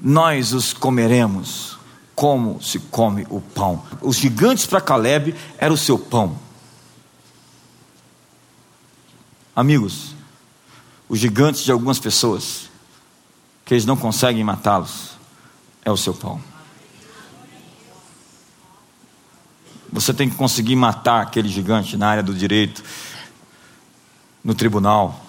nós 0.00 0.54
os 0.54 0.72
comeremos 0.72 1.76
como 2.14 2.62
se 2.62 2.78
come 2.78 3.26
o 3.28 3.40
pão. 3.40 3.82
Os 4.00 4.16
gigantes 4.16 4.66
para 4.66 4.80
Caleb 4.80 5.34
era 5.58 5.72
o 5.72 5.76
seu 5.76 5.98
pão. 5.98 6.47
Amigos, 9.58 10.14
os 11.08 11.18
gigantes 11.18 11.64
de 11.64 11.72
algumas 11.72 11.98
pessoas, 11.98 12.70
que 13.64 13.74
eles 13.74 13.84
não 13.84 13.96
conseguem 13.96 14.44
matá-los, 14.44 15.18
é 15.84 15.90
o 15.90 15.96
seu 15.96 16.14
pão. 16.14 16.40
Você 19.92 20.14
tem 20.14 20.30
que 20.30 20.36
conseguir 20.36 20.76
matar 20.76 21.22
aquele 21.22 21.48
gigante 21.48 21.96
na 21.96 22.06
área 22.06 22.22
do 22.22 22.32
direito, 22.32 22.84
no 24.44 24.54
tribunal, 24.54 25.26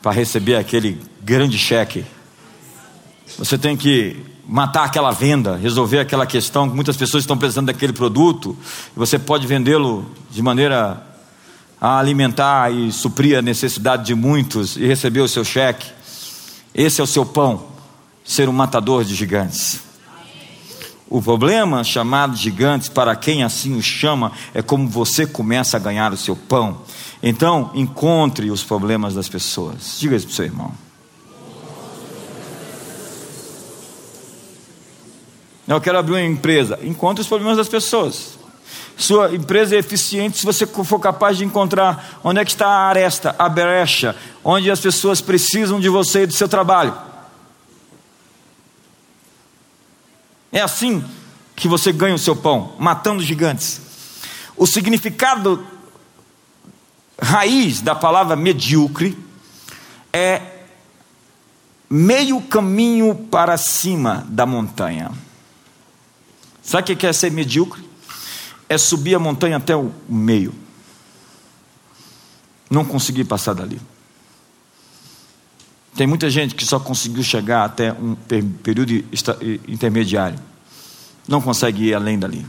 para 0.00 0.12
receber 0.12 0.54
aquele 0.54 1.02
grande 1.20 1.58
cheque. 1.58 2.06
Você 3.36 3.58
tem 3.58 3.76
que 3.76 4.24
matar 4.46 4.84
aquela 4.84 5.10
venda, 5.10 5.56
resolver 5.56 5.98
aquela 5.98 6.28
questão 6.28 6.70
que 6.70 6.76
muitas 6.76 6.96
pessoas 6.96 7.24
estão 7.24 7.36
precisando 7.36 7.66
daquele 7.66 7.92
produto, 7.92 8.56
você 8.94 9.18
pode 9.18 9.48
vendê-lo 9.48 10.08
de 10.30 10.40
maneira 10.40 11.13
a 11.80 11.98
alimentar 11.98 12.72
e 12.72 12.90
suprir 12.92 13.38
a 13.38 13.42
necessidade 13.42 14.04
de 14.04 14.14
muitos 14.14 14.76
e 14.76 14.86
receber 14.86 15.20
o 15.20 15.28
seu 15.28 15.44
cheque. 15.44 15.86
Esse 16.74 17.00
é 17.00 17.04
o 17.04 17.06
seu 17.06 17.24
pão, 17.24 17.66
ser 18.24 18.48
um 18.48 18.52
matador 18.52 19.04
de 19.04 19.14
gigantes. 19.14 19.80
O 21.08 21.22
problema 21.22 21.84
chamado 21.84 22.36
gigantes, 22.36 22.88
para 22.88 23.14
quem 23.14 23.44
assim 23.44 23.76
o 23.76 23.82
chama, 23.82 24.32
é 24.52 24.62
como 24.62 24.88
você 24.88 25.26
começa 25.26 25.76
a 25.76 25.80
ganhar 25.80 26.12
o 26.12 26.16
seu 26.16 26.34
pão. 26.34 26.80
Então, 27.22 27.70
encontre 27.74 28.50
os 28.50 28.64
problemas 28.64 29.14
das 29.14 29.28
pessoas. 29.28 29.96
Diga 29.98 30.16
isso 30.16 30.26
para 30.26 30.32
o 30.32 30.36
seu 30.36 30.44
irmão. 30.46 30.72
Eu 35.66 35.80
quero 35.80 35.98
abrir 35.98 36.12
uma 36.12 36.22
empresa. 36.22 36.78
Encontre 36.82 37.22
os 37.22 37.28
problemas 37.28 37.56
das 37.56 37.68
pessoas. 37.68 38.38
Sua 38.96 39.34
empresa 39.34 39.74
é 39.74 39.78
eficiente 39.78 40.38
se 40.38 40.46
você 40.46 40.66
for 40.66 41.00
capaz 41.00 41.36
de 41.36 41.44
encontrar 41.44 42.20
onde 42.22 42.40
é 42.40 42.44
que 42.44 42.50
está 42.50 42.66
a 42.66 42.88
aresta, 42.88 43.34
a 43.38 43.48
brecha, 43.48 44.14
onde 44.42 44.70
as 44.70 44.80
pessoas 44.80 45.20
precisam 45.20 45.80
de 45.80 45.88
você 45.88 46.22
e 46.22 46.26
do 46.26 46.32
seu 46.32 46.48
trabalho. 46.48 46.96
É 50.52 50.60
assim 50.60 51.04
que 51.56 51.66
você 51.66 51.92
ganha 51.92 52.14
o 52.14 52.18
seu 52.18 52.36
pão, 52.36 52.74
matando 52.78 53.22
gigantes. 53.22 53.80
O 54.56 54.66
significado 54.66 55.66
raiz 57.20 57.80
da 57.80 57.94
palavra 57.94 58.36
medíocre 58.36 59.18
é 60.12 60.40
meio 61.90 62.40
caminho 62.40 63.14
para 63.14 63.56
cima 63.56 64.24
da 64.28 64.46
montanha. 64.46 65.10
Sabe 66.62 66.92
o 66.92 66.96
que 66.96 67.06
é 67.06 67.12
ser 67.12 67.30
medíocre? 67.30 67.83
É 68.68 68.78
subir 68.78 69.14
a 69.14 69.18
montanha 69.18 69.56
até 69.56 69.76
o 69.76 69.92
meio. 70.08 70.54
Não 72.70 72.84
conseguir 72.84 73.24
passar 73.24 73.54
dali. 73.54 73.80
Tem 75.96 76.06
muita 76.06 76.28
gente 76.28 76.54
que 76.54 76.66
só 76.66 76.80
conseguiu 76.80 77.22
chegar 77.22 77.64
até 77.64 77.92
um 77.92 78.16
período 78.62 78.92
intermediário. 79.68 80.38
Não 81.28 81.40
consegue 81.40 81.84
ir 81.84 81.94
além 81.94 82.18
dali. 82.18 82.44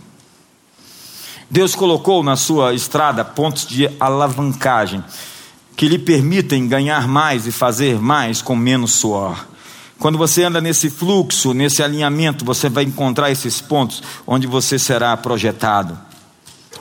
Deus 1.49 1.75
colocou 1.75 2.23
na 2.23 2.35
sua 2.35 2.73
estrada 2.73 3.23
pontos 3.23 3.67
de 3.67 3.89
alavancagem 3.99 5.03
que 5.75 5.87
lhe 5.87 5.99
permitem 5.99 6.67
ganhar 6.67 7.07
mais 7.07 7.45
e 7.45 7.51
fazer 7.51 7.99
mais 7.99 8.41
com 8.41 8.55
menos 8.55 8.93
suor. 8.93 9.45
Quando 9.99 10.17
você 10.17 10.43
anda 10.43 10.59
nesse 10.59 10.89
fluxo, 10.89 11.53
nesse 11.53 11.81
alinhamento, 11.81 12.43
você 12.43 12.69
vai 12.69 12.83
encontrar 12.83 13.31
esses 13.31 13.61
pontos 13.61 14.03
onde 14.27 14.45
você 14.45 14.77
será 14.77 15.15
projetado, 15.15 15.97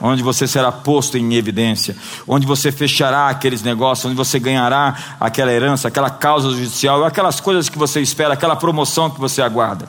onde 0.01 0.21
você 0.21 0.47
será 0.47 0.71
posto 0.71 1.17
em 1.17 1.33
evidência, 1.35 1.95
onde 2.27 2.45
você 2.45 2.71
fechará 2.71 3.29
aqueles 3.29 3.63
negócios, 3.63 4.05
onde 4.05 4.15
você 4.15 4.37
ganhará 4.37 5.15
aquela 5.19 5.51
herança, 5.51 5.87
aquela 5.87 6.09
causa 6.09 6.49
judicial, 6.49 7.05
aquelas 7.05 7.39
coisas 7.39 7.69
que 7.69 7.77
você 7.77 8.01
espera, 8.01 8.33
aquela 8.33 8.55
promoção 8.55 9.09
que 9.09 9.19
você 9.19 9.41
aguarda. 9.41 9.87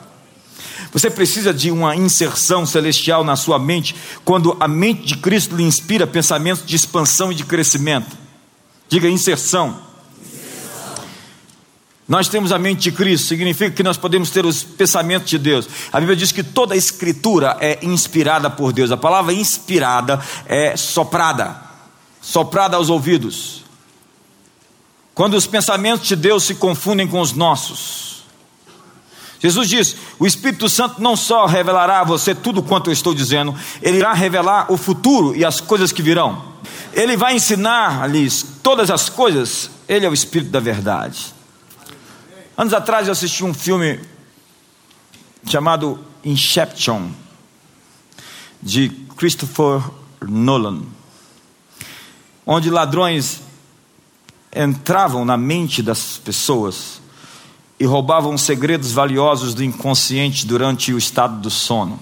Você 0.93 1.09
precisa 1.09 1.53
de 1.53 1.69
uma 1.69 1.95
inserção 1.95 2.65
celestial 2.65 3.23
na 3.23 3.35
sua 3.35 3.59
mente, 3.59 3.93
quando 4.23 4.55
a 4.59 4.67
mente 4.69 5.05
de 5.05 5.17
Cristo 5.17 5.55
lhe 5.55 5.63
inspira 5.63 6.07
pensamentos 6.07 6.65
de 6.65 6.75
expansão 6.75 7.31
e 7.31 7.35
de 7.35 7.43
crescimento. 7.43 8.17
Diga 8.89 9.09
inserção. 9.09 9.86
Nós 12.07 12.29
temos 12.29 12.53
a 12.53 12.57
mente 12.57 12.83
de 12.83 12.91
Cristo, 12.93 13.27
significa 13.27 13.69
que 13.71 13.83
nós 13.83 13.97
podemos 13.97 14.29
ter 14.29 14.45
os 14.45 14.63
pensamentos 14.63 15.29
de 15.29 15.37
Deus. 15.37 15.67
A 15.91 15.99
Bíblia 15.99 16.15
diz 16.15 16.31
que 16.31 16.41
toda 16.41 16.73
a 16.73 16.77
escritura 16.77 17.57
é 17.59 17.79
inspirada 17.81 18.49
por 18.49 18.71
Deus. 18.71 18.91
A 18.91 18.97
palavra 18.97 19.33
inspirada 19.33 20.21
é 20.45 20.77
soprada, 20.77 21.59
soprada 22.21 22.77
aos 22.77 22.89
ouvidos. 22.89 23.65
Quando 25.13 25.33
os 25.33 25.45
pensamentos 25.45 26.07
de 26.07 26.15
Deus 26.15 26.43
se 26.43 26.55
confundem 26.55 27.07
com 27.07 27.19
os 27.19 27.33
nossos. 27.33 28.23
Jesus 29.39 29.67
diz: 29.67 29.95
o 30.17 30.25
Espírito 30.25 30.69
Santo 30.69 31.01
não 31.01 31.15
só 31.17 31.45
revelará 31.45 31.99
a 31.99 32.05
você 32.05 32.33
tudo 32.33 32.63
quanto 32.63 32.89
eu 32.89 32.93
estou 32.93 33.13
dizendo, 33.13 33.53
ele 33.81 33.97
irá 33.97 34.13
revelar 34.13 34.71
o 34.71 34.77
futuro 34.77 35.35
e 35.35 35.43
as 35.43 35.59
coisas 35.59 35.91
que 35.91 36.01
virão. 36.01 36.41
Ele 36.93 37.17
vai 37.17 37.35
ensinar-lhes 37.35 38.45
todas 38.63 38.89
as 38.89 39.09
coisas, 39.09 39.69
ele 39.89 40.05
é 40.05 40.09
o 40.09 40.13
Espírito 40.13 40.51
da 40.51 40.59
verdade. 40.59 41.36
Anos 42.57 42.73
atrás 42.73 43.05
eu 43.05 43.11
assisti 43.11 43.43
um 43.43 43.53
filme 43.53 43.99
chamado 45.45 46.03
Inception, 46.25 47.11
de 48.59 48.89
Christopher 49.15 49.79
Nolan, 50.27 50.81
onde 52.43 52.71
ladrões 52.71 53.41
entravam 54.55 55.23
na 55.23 55.37
mente 55.37 55.83
das 55.83 56.17
pessoas 56.17 56.99
e 57.79 57.85
roubavam 57.85 58.35
segredos 58.39 58.91
valiosos 58.91 59.53
do 59.53 59.63
inconsciente 59.63 60.47
durante 60.47 60.91
o 60.91 60.97
estado 60.97 61.39
do 61.39 61.51
sono. 61.51 61.99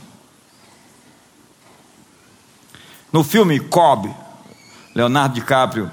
No 3.12 3.26
filme 3.26 3.60
Cobb, 3.60 4.10
Leonardo 4.96 5.36
DiCaprio 5.36 5.92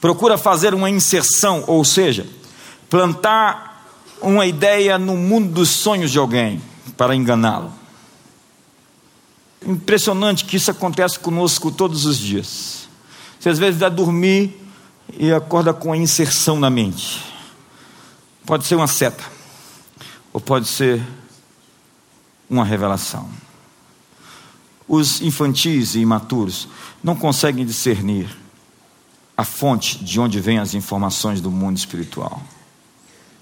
procura 0.00 0.36
fazer 0.36 0.74
uma 0.74 0.90
inserção, 0.90 1.62
ou 1.68 1.84
seja, 1.84 2.39
plantar 2.90 3.86
uma 4.20 4.44
ideia 4.44 4.98
no 4.98 5.16
mundo 5.16 5.52
dos 5.52 5.70
sonhos 5.70 6.10
de 6.10 6.18
alguém 6.18 6.60
para 6.96 7.14
enganá-lo. 7.14 7.72
Impressionante 9.64 10.44
que 10.44 10.56
isso 10.56 10.70
acontece 10.70 11.18
conosco 11.18 11.70
todos 11.70 12.04
os 12.04 12.18
dias. 12.18 12.88
Você 13.38 13.48
às 13.48 13.58
vezes 13.58 13.80
vai 13.80 13.90
dormir 13.90 14.60
e 15.18 15.32
acorda 15.32 15.72
com 15.72 15.92
a 15.92 15.96
inserção 15.96 16.58
na 16.58 16.68
mente. 16.68 17.24
Pode 18.44 18.66
ser 18.66 18.74
uma 18.74 18.86
seta, 18.86 19.24
ou 20.32 20.40
pode 20.40 20.66
ser 20.66 21.00
uma 22.48 22.64
revelação. 22.64 23.30
Os 24.88 25.20
infantis 25.20 25.94
e 25.94 26.00
imaturos 26.00 26.66
não 27.02 27.14
conseguem 27.14 27.64
discernir 27.64 28.28
a 29.36 29.44
fonte 29.44 30.02
de 30.04 30.18
onde 30.18 30.40
vêm 30.40 30.58
as 30.58 30.74
informações 30.74 31.40
do 31.40 31.50
mundo 31.50 31.76
espiritual. 31.76 32.42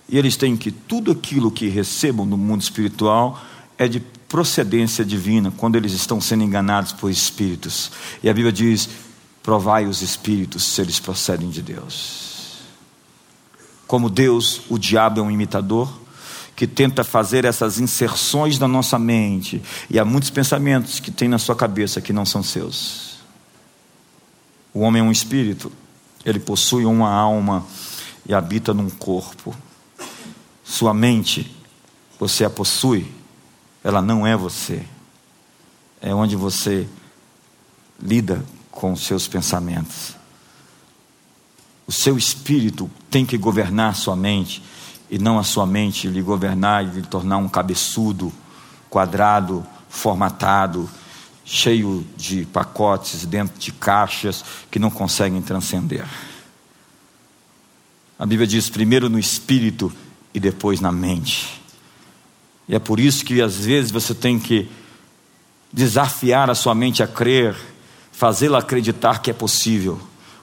E 0.08 0.16
eles 0.16 0.36
têm 0.36 0.56
que 0.56 0.70
tudo 0.70 1.12
aquilo 1.12 1.50
que 1.50 1.68
recebam 1.68 2.24
no 2.24 2.36
mundo 2.36 2.62
espiritual 2.62 3.40
é 3.76 3.86
de 3.86 4.00
procedência 4.28 5.04
divina, 5.04 5.52
quando 5.56 5.76
eles 5.76 5.92
estão 5.92 6.20
sendo 6.20 6.44
enganados 6.44 6.92
por 6.92 7.10
espíritos. 7.10 7.90
E 8.22 8.28
a 8.28 8.34
Bíblia 8.34 8.52
diz: 8.52 8.88
provai 9.42 9.86
os 9.86 10.02
espíritos 10.02 10.64
se 10.64 10.80
eles 10.80 10.98
procedem 10.98 11.48
de 11.50 11.62
Deus. 11.62 12.58
Como 13.86 14.10
Deus, 14.10 14.60
o 14.68 14.78
diabo 14.78 15.20
é 15.20 15.22
um 15.22 15.30
imitador 15.30 15.90
que 16.54 16.66
tenta 16.66 17.04
fazer 17.04 17.44
essas 17.44 17.78
inserções 17.78 18.58
na 18.58 18.66
nossa 18.66 18.98
mente, 18.98 19.62
e 19.88 19.98
há 19.98 20.04
muitos 20.04 20.28
pensamentos 20.28 20.98
que 20.98 21.10
tem 21.10 21.28
na 21.28 21.38
sua 21.38 21.54
cabeça 21.54 22.00
que 22.00 22.12
não 22.12 22.26
são 22.26 22.42
seus. 22.42 23.18
O 24.74 24.80
homem 24.80 25.00
é 25.00 25.04
um 25.04 25.12
espírito, 25.12 25.72
ele 26.24 26.40
possui 26.40 26.84
uma 26.84 27.10
alma 27.10 27.64
e 28.28 28.34
habita 28.34 28.74
num 28.74 28.90
corpo. 28.90 29.56
Sua 30.68 30.92
mente, 30.92 31.50
você 32.20 32.44
a 32.44 32.50
possui, 32.50 33.10
ela 33.82 34.02
não 34.02 34.26
é 34.26 34.36
você. 34.36 34.84
É 35.98 36.14
onde 36.14 36.36
você 36.36 36.86
lida 37.98 38.44
com 38.70 38.92
os 38.92 39.00
seus 39.00 39.26
pensamentos. 39.26 40.14
O 41.86 41.90
seu 41.90 42.18
espírito 42.18 42.88
tem 43.10 43.24
que 43.24 43.38
governar 43.38 43.96
sua 43.96 44.14
mente 44.14 44.62
e 45.08 45.18
não 45.18 45.38
a 45.38 45.42
sua 45.42 45.64
mente 45.64 46.06
lhe 46.06 46.20
governar 46.20 46.84
e 46.84 46.90
lhe 46.90 47.02
tornar 47.02 47.38
um 47.38 47.48
cabeçudo, 47.48 48.30
quadrado, 48.90 49.66
formatado, 49.88 50.88
cheio 51.46 52.06
de 52.14 52.44
pacotes 52.44 53.24
dentro 53.24 53.58
de 53.58 53.72
caixas 53.72 54.44
que 54.70 54.78
não 54.78 54.90
conseguem 54.90 55.40
transcender. 55.40 56.06
A 58.18 58.26
Bíblia 58.26 58.46
diz: 58.46 58.68
primeiro 58.68 59.08
no 59.08 59.18
espírito 59.18 59.90
e 60.38 60.40
depois 60.40 60.80
na 60.80 60.92
mente. 60.92 61.60
E 62.68 62.74
é 62.74 62.78
por 62.78 63.00
isso 63.00 63.24
que 63.24 63.42
às 63.42 63.56
vezes 63.64 63.90
você 63.90 64.14
tem 64.14 64.38
que 64.38 64.70
desafiar 65.72 66.48
a 66.48 66.54
sua 66.54 66.74
mente 66.74 67.02
a 67.02 67.06
crer, 67.08 67.56
fazê-la 68.12 68.58
acreditar 68.58 69.20
que 69.20 69.30
é 69.30 69.34
possível, 69.34 70.00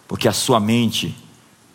porque 0.08 0.28
a 0.28 0.34
sua 0.34 0.60
mente 0.60 1.16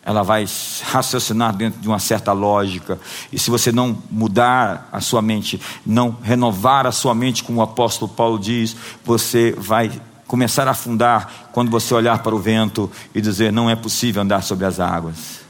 ela 0.03 0.23
vai 0.23 0.45
raciocinar 0.83 1.55
dentro 1.55 1.79
de 1.81 1.87
uma 1.87 1.99
certa 1.99 2.31
lógica. 2.31 2.99
E 3.31 3.39
se 3.39 3.49
você 3.49 3.71
não 3.71 3.97
mudar 4.09 4.87
a 4.91 5.01
sua 5.01 5.21
mente, 5.21 5.59
não 5.85 6.15
renovar 6.21 6.85
a 6.85 6.91
sua 6.91 7.13
mente, 7.15 7.43
como 7.43 7.59
o 7.59 7.63
apóstolo 7.63 8.11
Paulo 8.11 8.37
diz, 8.39 8.75
você 9.03 9.51
vai 9.57 9.91
começar 10.27 10.67
a 10.67 10.71
afundar 10.71 11.49
quando 11.51 11.69
você 11.69 11.93
olhar 11.93 12.19
para 12.19 12.35
o 12.35 12.39
vento 12.39 12.89
e 13.15 13.21
dizer: 13.21 13.51
não 13.51 13.69
é 13.69 13.75
possível 13.75 14.21
andar 14.21 14.43
sobre 14.43 14.65
as 14.65 14.79
águas. 14.79 15.41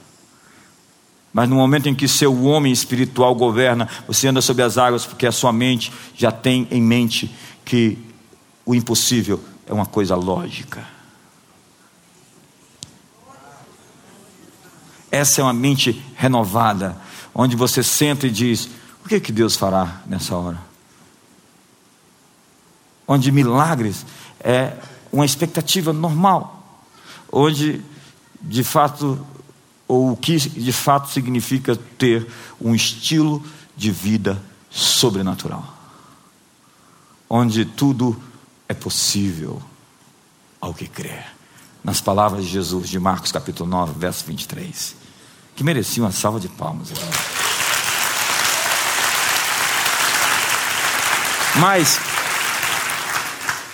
Mas 1.34 1.47
no 1.47 1.55
momento 1.55 1.88
em 1.88 1.95
que 1.95 2.07
seu 2.07 2.43
homem 2.43 2.71
espiritual 2.71 3.34
governa, 3.34 3.88
você 4.07 4.27
anda 4.27 4.41
sobre 4.41 4.63
as 4.63 4.77
águas 4.77 5.05
porque 5.05 5.25
a 5.25 5.32
sua 5.32 5.53
mente 5.53 5.91
já 6.15 6.32
tem 6.32 6.67
em 6.69 6.82
mente 6.82 7.34
que 7.63 7.97
o 8.65 8.75
impossível 8.75 9.39
é 9.65 9.73
uma 9.73 9.86
coisa 9.86 10.15
lógica. 10.15 10.86
Essa 15.09 15.41
é 15.41 15.43
uma 15.43 15.53
mente 15.53 16.03
renovada, 16.15 16.97
onde 17.34 17.55
você 17.55 17.84
senta 17.84 18.27
e 18.27 18.29
diz: 18.29 18.69
o 19.03 19.09
que, 19.09 19.15
é 19.15 19.19
que 19.19 19.32
Deus 19.32 19.55
fará 19.55 20.01
nessa 20.05 20.36
hora? 20.36 20.71
onde 23.11 23.29
milagres 23.29 24.05
é 24.39 24.73
uma 25.11 25.25
expectativa 25.25 25.91
normal, 25.91 26.79
onde 27.29 27.82
de 28.41 28.63
fato, 28.63 29.19
ou 29.91 30.13
o 30.13 30.15
que 30.15 30.37
de 30.37 30.71
fato 30.71 31.09
significa 31.09 31.75
ter 31.75 32.25
um 32.61 32.73
estilo 32.73 33.43
de 33.75 33.91
vida 33.91 34.41
sobrenatural, 34.69 35.65
onde 37.29 37.65
tudo 37.65 38.17
é 38.69 38.73
possível 38.73 39.61
ao 40.61 40.73
que 40.73 40.87
crer. 40.87 41.25
Nas 41.83 41.99
palavras 41.99 42.45
de 42.45 42.51
Jesus, 42.51 42.87
de 42.87 42.97
Marcos 43.01 43.33
capítulo 43.33 43.69
9, 43.69 43.99
verso 43.99 44.23
23, 44.23 44.95
que 45.57 45.61
merecia 45.61 46.01
uma 46.01 46.11
salva 46.13 46.39
de 46.39 46.47
palmas. 46.47 46.87
Mas 51.57 51.99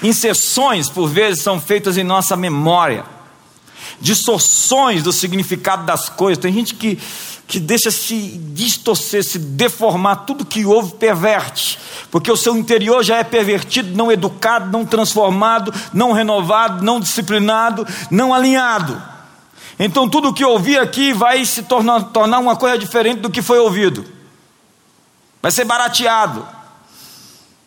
inserções, 0.02 0.90
por 0.90 1.08
vezes, 1.10 1.44
são 1.44 1.62
feitas 1.62 1.96
em 1.96 2.04
nossa 2.04 2.36
memória, 2.36 3.06
distorções 4.00 5.04
do 5.04 5.12
significado 5.12 5.86
das 5.86 6.10
coisas. 6.10 6.42
Tem 6.42 6.54
gente 6.54 6.76
que, 6.76 7.00
que 7.48 7.60
deixa 7.60 7.92
se 7.92 8.40
distorcer, 8.54 9.24
se 9.24 9.40
deformar, 9.40 10.18
tudo 10.18 10.46
que 10.46 10.66
ouve 10.66 10.94
perverte, 10.94 11.80
porque 12.12 12.32
o 12.32 12.38
seu 12.38 12.56
interior 12.56 13.04
já 13.04 13.18
é 13.18 13.24
pervertido, 13.24 13.96
não 13.96 14.12
educado, 14.12 14.72
não 14.72 14.86
transformado, 14.86 15.74
não 15.94 16.12
renovado, 16.12 16.84
não 16.84 17.00
disciplinado, 17.00 17.88
não 18.12 18.34
alinhado. 18.34 19.02
Então 19.80 20.10
tudo 20.10 20.34
que 20.34 20.44
ouvir 20.44 20.80
aqui 20.80 21.14
vai 21.14 21.46
se 21.46 21.64
tornar, 21.64 22.06
tornar 22.06 22.40
uma 22.40 22.56
coisa 22.56 22.78
diferente 22.78 23.20
do 23.20 23.30
que 23.30 23.42
foi 23.42 23.60
ouvido, 23.60 24.06
vai 25.42 25.52
ser 25.52 25.66
barateado 25.66 26.58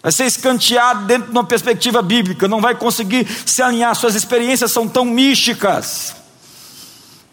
vai 0.02 0.10
ser 0.10 0.24
escanteado 0.24 1.04
dentro 1.04 1.26
de 1.26 1.32
uma 1.32 1.44
perspectiva 1.44 2.00
bíblica, 2.00 2.48
não 2.48 2.60
vai 2.60 2.74
conseguir 2.74 3.26
se 3.44 3.62
alinhar, 3.62 3.94
suas 3.94 4.14
experiências 4.14 4.72
são 4.72 4.88
tão 4.88 5.04
místicas. 5.04 6.16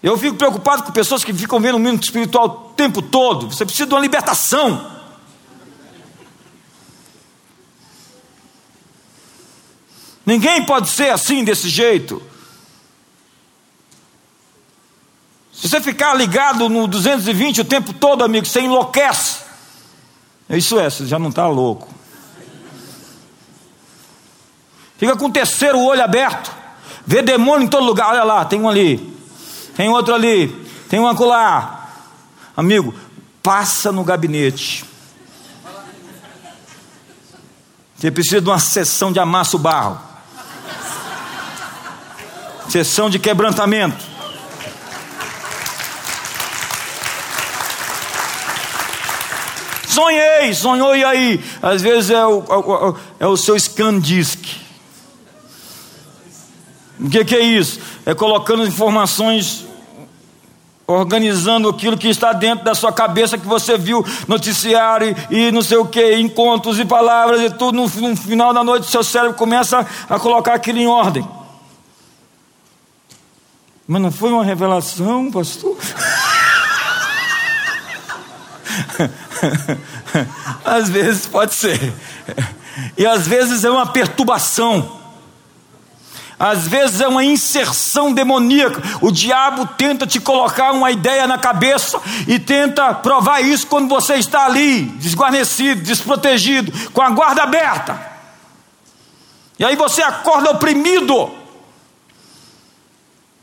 Eu 0.01 0.17
fico 0.17 0.37
preocupado 0.37 0.83
com 0.83 0.91
pessoas 0.91 1.23
que 1.23 1.33
ficam 1.33 1.59
vendo 1.59 1.75
o 1.75 1.79
mundo 1.79 2.03
espiritual 2.03 2.45
o 2.45 2.73
tempo 2.75 3.01
todo. 3.01 3.51
Você 3.51 3.65
precisa 3.65 3.87
de 3.87 3.93
uma 3.93 3.99
libertação. 3.99 4.95
Ninguém 10.25 10.65
pode 10.65 10.89
ser 10.89 11.09
assim 11.09 11.43
desse 11.43 11.69
jeito. 11.69 12.21
Se 15.53 15.67
você 15.67 15.81
ficar 15.81 16.13
ligado 16.13 16.69
no 16.69 16.87
220 16.87 17.61
o 17.61 17.65
tempo 17.65 17.91
todo, 17.93 18.23
amigo, 18.23 18.45
você 18.45 18.61
enlouquece. 18.61 19.39
Isso 20.49 20.79
é, 20.79 20.89
você 20.89 21.07
já 21.07 21.17
não 21.17 21.29
está 21.29 21.47
louco. 21.47 21.87
Fica 24.97 25.15
com 25.15 25.25
o 25.25 25.31
terceiro 25.31 25.79
olho 25.79 26.03
aberto. 26.03 26.53
Vê 27.05 27.21
demônio 27.21 27.65
em 27.65 27.69
todo 27.69 27.85
lugar. 27.85 28.09
Olha 28.09 28.23
lá, 28.23 28.45
tem 28.45 28.61
um 28.61 28.69
ali. 28.69 29.16
Tem 29.77 29.87
outro 29.89 30.15
ali. 30.15 30.47
Tem 30.89 30.99
um 30.99 31.07
acolá. 31.07 31.87
Amigo, 32.55 32.93
passa 33.43 33.91
no 33.91 34.03
gabinete. 34.03 34.83
Você 37.95 38.09
precisa 38.09 38.41
de 38.41 38.49
uma 38.49 38.59
sessão 38.59 39.11
de 39.11 39.19
amasso 39.19 39.59
barro. 39.59 40.01
Sessão 42.69 43.07
de 43.07 43.19
quebrantamento. 43.19 44.03
Sonhei, 49.87 50.53
sonhou 50.55 50.95
e 50.95 51.03
aí? 51.03 51.43
Às 51.61 51.83
vezes 51.83 52.09
é 52.09 52.25
o, 52.25 52.43
é 52.49 52.55
o, 52.55 52.95
é 53.19 53.27
o 53.27 53.37
seu 53.37 53.57
scan 53.59 53.99
disk. 53.99 54.43
O 56.99 57.09
que, 57.09 57.23
que 57.23 57.35
é 57.35 57.41
isso? 57.41 57.79
É 58.05 58.15
colocando 58.15 58.65
informações, 58.65 59.66
organizando 60.87 61.67
aquilo 61.67 61.97
que 61.97 62.07
está 62.07 62.31
dentro 62.31 62.63
da 62.63 62.73
sua 62.73 62.93
cabeça, 62.93 63.37
que 63.37 63.45
você 63.45 63.77
viu, 63.77 64.05
noticiário 64.27 65.15
e, 65.29 65.51
não 65.51 65.61
sei 65.61 65.77
o 65.77 65.85
que, 65.85 66.15
encontros 66.15 66.79
e 66.79 66.85
palavras 66.85 67.41
e 67.41 67.49
tudo. 67.49 67.73
No, 67.73 67.87
no 67.87 68.15
final 68.15 68.53
da 68.53 68.63
noite, 68.63 68.89
seu 68.89 69.03
cérebro 69.03 69.35
começa 69.35 69.85
a 70.09 70.17
colocar 70.17 70.53
aquilo 70.53 70.79
em 70.79 70.87
ordem. 70.87 71.27
Mas 73.85 74.01
não 74.01 74.11
foi 74.11 74.31
uma 74.31 74.43
revelação, 74.43 75.31
pastor? 75.31 75.77
às 80.63 80.89
vezes 80.89 81.25
pode 81.25 81.53
ser. 81.53 81.93
E 82.97 83.05
às 83.05 83.27
vezes 83.27 83.63
é 83.63 83.69
uma 83.69 83.87
perturbação. 83.87 84.96
Às 86.39 86.67
vezes 86.67 87.01
é 87.01 87.07
uma 87.07 87.23
inserção 87.23 88.13
demoníaca. 88.13 88.81
O 89.01 89.11
diabo 89.11 89.65
tenta 89.75 90.05
te 90.05 90.19
colocar 90.19 90.71
uma 90.71 90.91
ideia 90.91 91.25
na 91.25 91.37
cabeça 91.37 91.99
e 92.27 92.37
tenta 92.37 92.93
provar 92.93 93.41
isso 93.41 93.65
quando 93.65 93.89
você 93.89 94.15
está 94.15 94.45
ali, 94.45 94.83
desguarnecido, 94.83 95.81
desprotegido, 95.81 96.71
com 96.91 97.01
a 97.01 97.09
guarda 97.09 97.41
aberta. 97.41 97.99
E 99.57 99.65
aí 99.65 99.75
você 99.75 100.03
acorda 100.03 100.51
oprimido. 100.51 101.31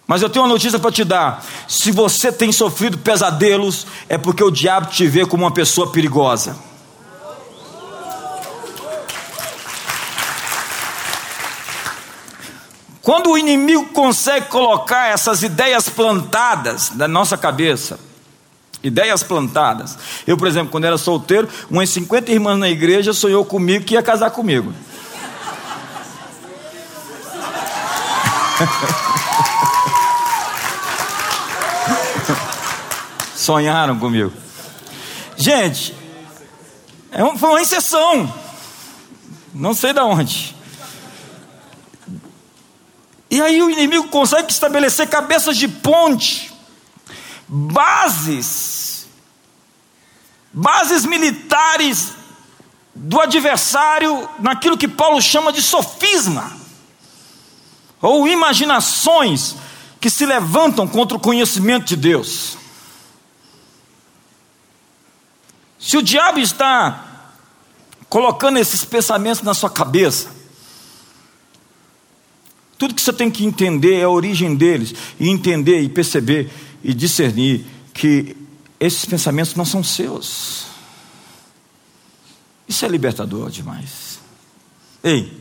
Mas 0.06 0.22
eu 0.22 0.30
tenho 0.30 0.44
uma 0.44 0.52
notícia 0.52 0.78
para 0.78 0.92
te 0.92 1.02
dar: 1.02 1.44
se 1.66 1.90
você 1.90 2.30
tem 2.30 2.52
sofrido 2.52 2.98
pesadelos, 2.98 3.88
é 4.08 4.16
porque 4.16 4.44
o 4.44 4.50
diabo 4.50 4.86
te 4.86 5.06
vê 5.08 5.26
como 5.26 5.44
uma 5.44 5.50
pessoa 5.50 5.90
perigosa. 5.90 6.56
Quando 13.04 13.30
o 13.30 13.38
inimigo 13.38 13.86
consegue 13.90 14.46
colocar 14.46 15.08
essas 15.08 15.42
ideias 15.42 15.90
plantadas 15.90 16.92
na 16.94 17.06
nossa 17.06 17.36
cabeça, 17.36 18.00
ideias 18.82 19.22
plantadas. 19.22 19.98
Eu, 20.26 20.38
por 20.38 20.48
exemplo, 20.48 20.70
quando 20.70 20.86
era 20.86 20.96
solteiro, 20.96 21.46
umas 21.70 21.90
50 21.90 22.32
irmãs 22.32 22.58
na 22.58 22.70
igreja 22.70 23.12
sonhou 23.12 23.44
comigo 23.44 23.84
que 23.84 23.92
ia 23.92 24.02
casar 24.02 24.30
comigo. 24.30 24.72
Sonharam 33.36 33.98
comigo. 33.98 34.32
Gente, 35.36 35.94
é 37.12 37.18
foi 37.36 37.50
uma 37.50 37.60
exceção. 37.60 38.32
Não 39.52 39.74
sei 39.74 39.92
de 39.92 40.00
onde. 40.00 40.53
E 43.34 43.42
aí 43.42 43.60
o 43.60 43.68
inimigo 43.68 44.06
consegue 44.06 44.52
estabelecer 44.52 45.08
cabeças 45.08 45.56
de 45.56 45.66
ponte, 45.66 46.54
bases, 47.48 49.08
bases 50.52 51.04
militares 51.04 52.12
do 52.94 53.20
adversário 53.20 54.30
naquilo 54.38 54.78
que 54.78 54.86
Paulo 54.86 55.20
chama 55.20 55.52
de 55.52 55.60
sofisma, 55.60 56.56
ou 58.00 58.28
imaginações 58.28 59.56
que 60.00 60.08
se 60.08 60.24
levantam 60.24 60.86
contra 60.86 61.16
o 61.16 61.20
conhecimento 61.20 61.86
de 61.86 61.96
Deus. 61.96 62.56
Se 65.76 65.96
o 65.96 66.02
diabo 66.02 66.38
está 66.38 67.04
colocando 68.08 68.60
esses 68.60 68.84
pensamentos 68.84 69.42
na 69.42 69.54
sua 69.54 69.70
cabeça, 69.70 70.43
tudo 72.84 72.94
que 72.94 73.00
você 73.00 73.14
tem 73.14 73.30
que 73.30 73.46
entender 73.46 73.94
é 73.94 74.02
a 74.02 74.10
origem 74.10 74.54
deles, 74.54 74.94
e 75.18 75.30
entender 75.30 75.80
e 75.80 75.88
perceber 75.88 76.50
e 76.82 76.92
discernir 76.92 77.64
que 77.94 78.36
esses 78.78 79.06
pensamentos 79.06 79.54
não 79.54 79.64
são 79.64 79.82
seus. 79.82 80.66
Isso 82.68 82.84
é 82.84 82.88
libertador 82.88 83.50
demais. 83.50 84.18
Ei, 85.02 85.32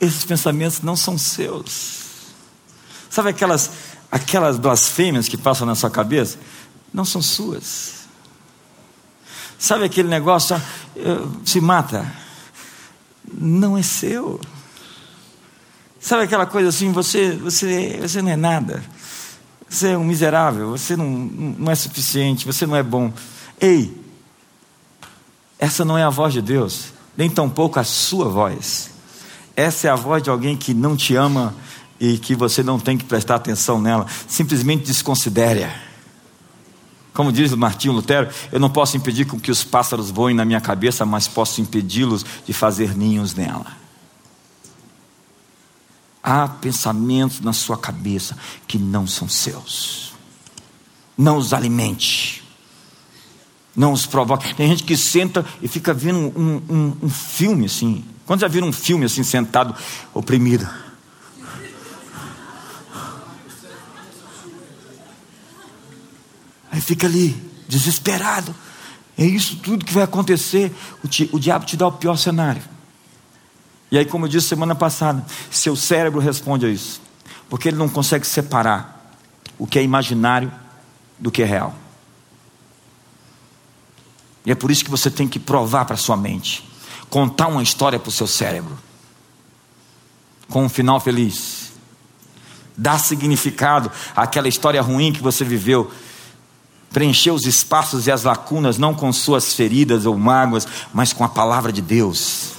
esses 0.00 0.24
pensamentos 0.24 0.80
não 0.80 0.96
são 0.96 1.18
seus. 1.18 1.98
Sabe 3.10 3.28
aquelas 3.28 3.70
aquelas 4.10 4.56
blasfêmias 4.56 5.28
que 5.28 5.36
passam 5.36 5.66
na 5.66 5.74
sua 5.74 5.90
cabeça? 5.90 6.38
Não 6.94 7.04
são 7.04 7.20
suas. 7.20 8.06
Sabe 9.58 9.84
aquele 9.84 10.08
negócio, 10.08 10.56
ah, 10.56 10.62
se 11.44 11.60
mata? 11.60 12.10
Não 13.30 13.76
é 13.76 13.82
seu. 13.82 14.40
Sabe 16.06 16.22
aquela 16.22 16.46
coisa 16.46 16.68
assim, 16.68 16.92
você, 16.92 17.32
você, 17.32 17.98
você 18.00 18.22
não 18.22 18.30
é 18.30 18.36
nada. 18.36 18.80
Você 19.68 19.88
é 19.88 19.98
um 19.98 20.04
miserável, 20.04 20.70
você 20.70 20.96
não, 20.96 21.04
não 21.04 21.72
é 21.72 21.74
suficiente, 21.74 22.46
você 22.46 22.64
não 22.64 22.76
é 22.76 22.82
bom. 22.84 23.12
Ei, 23.60 23.92
essa 25.58 25.84
não 25.84 25.98
é 25.98 26.04
a 26.04 26.08
voz 26.08 26.32
de 26.32 26.40
Deus, 26.40 26.92
nem 27.16 27.28
tampouco 27.28 27.80
a 27.80 27.82
sua 27.82 28.28
voz. 28.28 28.90
Essa 29.56 29.88
é 29.88 29.90
a 29.90 29.96
voz 29.96 30.22
de 30.22 30.30
alguém 30.30 30.56
que 30.56 30.72
não 30.72 30.96
te 30.96 31.16
ama 31.16 31.52
e 31.98 32.18
que 32.18 32.36
você 32.36 32.62
não 32.62 32.78
tem 32.78 32.96
que 32.96 33.04
prestar 33.04 33.34
atenção 33.34 33.80
nela. 33.80 34.06
Simplesmente 34.28 34.86
desconsidere. 34.86 35.66
Como 37.12 37.32
diz 37.32 37.52
Martinho 37.52 37.94
Lutero, 37.94 38.28
eu 38.52 38.60
não 38.60 38.70
posso 38.70 38.96
impedir 38.96 39.24
que 39.24 39.50
os 39.50 39.64
pássaros 39.64 40.12
voem 40.12 40.36
na 40.36 40.44
minha 40.44 40.60
cabeça, 40.60 41.04
mas 41.04 41.26
posso 41.26 41.60
impedi-los 41.60 42.24
de 42.46 42.52
fazer 42.52 42.96
ninhos 42.96 43.34
nela. 43.34 43.85
Há 46.28 46.48
pensamentos 46.48 47.38
na 47.38 47.52
sua 47.52 47.78
cabeça 47.78 48.36
que 48.66 48.78
não 48.78 49.06
são 49.06 49.28
seus. 49.28 50.12
Não 51.16 51.36
os 51.36 51.52
alimente. 51.52 52.42
Não 53.76 53.92
os 53.92 54.06
provoque. 54.06 54.52
Tem 54.56 54.68
gente 54.68 54.82
que 54.82 54.96
senta 54.96 55.46
e 55.62 55.68
fica 55.68 55.94
vendo 55.94 56.18
um, 56.18 56.62
um, 56.68 56.96
um 57.04 57.08
filme 57.08 57.66
assim. 57.66 58.04
Quando 58.26 58.40
já 58.40 58.48
viram 58.48 58.66
um 58.66 58.72
filme 58.72 59.04
assim, 59.04 59.22
sentado, 59.22 59.72
oprimido? 60.12 60.68
Aí 66.72 66.80
fica 66.80 67.06
ali, 67.06 67.40
desesperado. 67.68 68.52
É 69.16 69.24
isso 69.24 69.58
tudo 69.58 69.84
que 69.84 69.94
vai 69.94 70.02
acontecer. 70.02 70.74
O, 71.04 71.36
o 71.36 71.38
diabo 71.38 71.64
te 71.64 71.76
dá 71.76 71.86
o 71.86 71.92
pior 71.92 72.16
cenário. 72.16 72.62
E 73.90 73.98
aí, 73.98 74.04
como 74.04 74.24
eu 74.24 74.28
disse 74.28 74.48
semana 74.48 74.74
passada, 74.74 75.24
seu 75.50 75.76
cérebro 75.76 76.20
responde 76.20 76.66
a 76.66 76.68
isso, 76.68 77.00
porque 77.48 77.68
ele 77.68 77.76
não 77.76 77.88
consegue 77.88 78.26
separar 78.26 79.14
o 79.58 79.66
que 79.66 79.78
é 79.78 79.82
imaginário 79.82 80.52
do 81.18 81.30
que 81.30 81.42
é 81.42 81.46
real. 81.46 81.74
E 84.44 84.50
é 84.50 84.54
por 84.54 84.70
isso 84.70 84.84
que 84.84 84.90
você 84.90 85.10
tem 85.10 85.28
que 85.28 85.38
provar 85.38 85.84
para 85.84 85.96
sua 85.96 86.16
mente, 86.16 86.68
contar 87.08 87.48
uma 87.48 87.62
história 87.62 87.98
para 87.98 88.08
o 88.08 88.12
seu 88.12 88.26
cérebro, 88.26 88.76
com 90.48 90.64
um 90.64 90.68
final 90.68 91.00
feliz, 91.00 91.72
dar 92.76 92.98
significado 92.98 93.90
àquela 94.14 94.48
história 94.48 94.82
ruim 94.82 95.12
que 95.12 95.22
você 95.22 95.44
viveu, 95.44 95.90
preencher 96.90 97.30
os 97.30 97.46
espaços 97.46 98.06
e 98.06 98.12
as 98.12 98.24
lacunas, 98.24 98.78
não 98.78 98.94
com 98.94 99.12
suas 99.12 99.54
feridas 99.54 100.06
ou 100.06 100.16
mágoas, 100.16 100.66
mas 100.92 101.12
com 101.12 101.24
a 101.24 101.28
palavra 101.28 101.72
de 101.72 101.82
Deus 101.82 102.55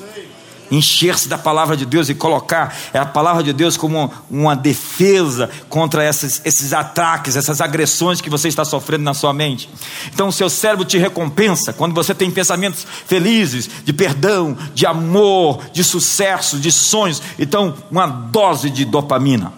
encher-se 0.71 1.27
da 1.27 1.37
palavra 1.37 1.77
de 1.77 1.85
Deus 1.85 2.09
e 2.09 2.15
colocar 2.15 2.75
a 2.93 3.05
palavra 3.05 3.43
de 3.43 3.53
Deus 3.53 3.77
como 3.77 4.11
uma 4.29 4.55
defesa 4.55 5.49
contra 5.69 6.07
esses, 6.07 6.41
esses 6.43 6.73
ataques, 6.73 7.35
essas 7.35 7.61
agressões 7.61 8.21
que 8.21 8.29
você 8.29 8.47
está 8.47 8.65
sofrendo 8.65 9.03
na 9.03 9.13
sua 9.13 9.33
mente. 9.33 9.69
Então, 10.13 10.27
o 10.27 10.33
seu 10.33 10.49
cérebro 10.49 10.85
te 10.85 10.97
recompensa 10.97 11.73
quando 11.73 11.93
você 11.93 12.13
tem 12.13 12.29
pensamentos 12.29 12.85
felizes, 13.05 13.69
de 13.83 13.93
perdão, 13.93 14.57
de 14.73 14.85
amor, 14.85 15.61
de 15.71 15.83
sucesso, 15.83 16.59
de 16.59 16.71
sonhos. 16.71 17.21
Então, 17.39 17.75
uma 17.89 18.07
dose 18.07 18.69
de 18.69 18.85
dopamina. 18.85 19.53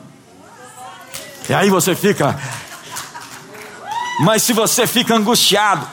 E 1.50 1.54
aí 1.54 1.70
você 1.70 1.96
fica. 1.96 2.40
Mas 4.22 4.44
se 4.44 4.54
você 4.54 4.86
fica 4.86 5.16
angustiado, 5.16 5.88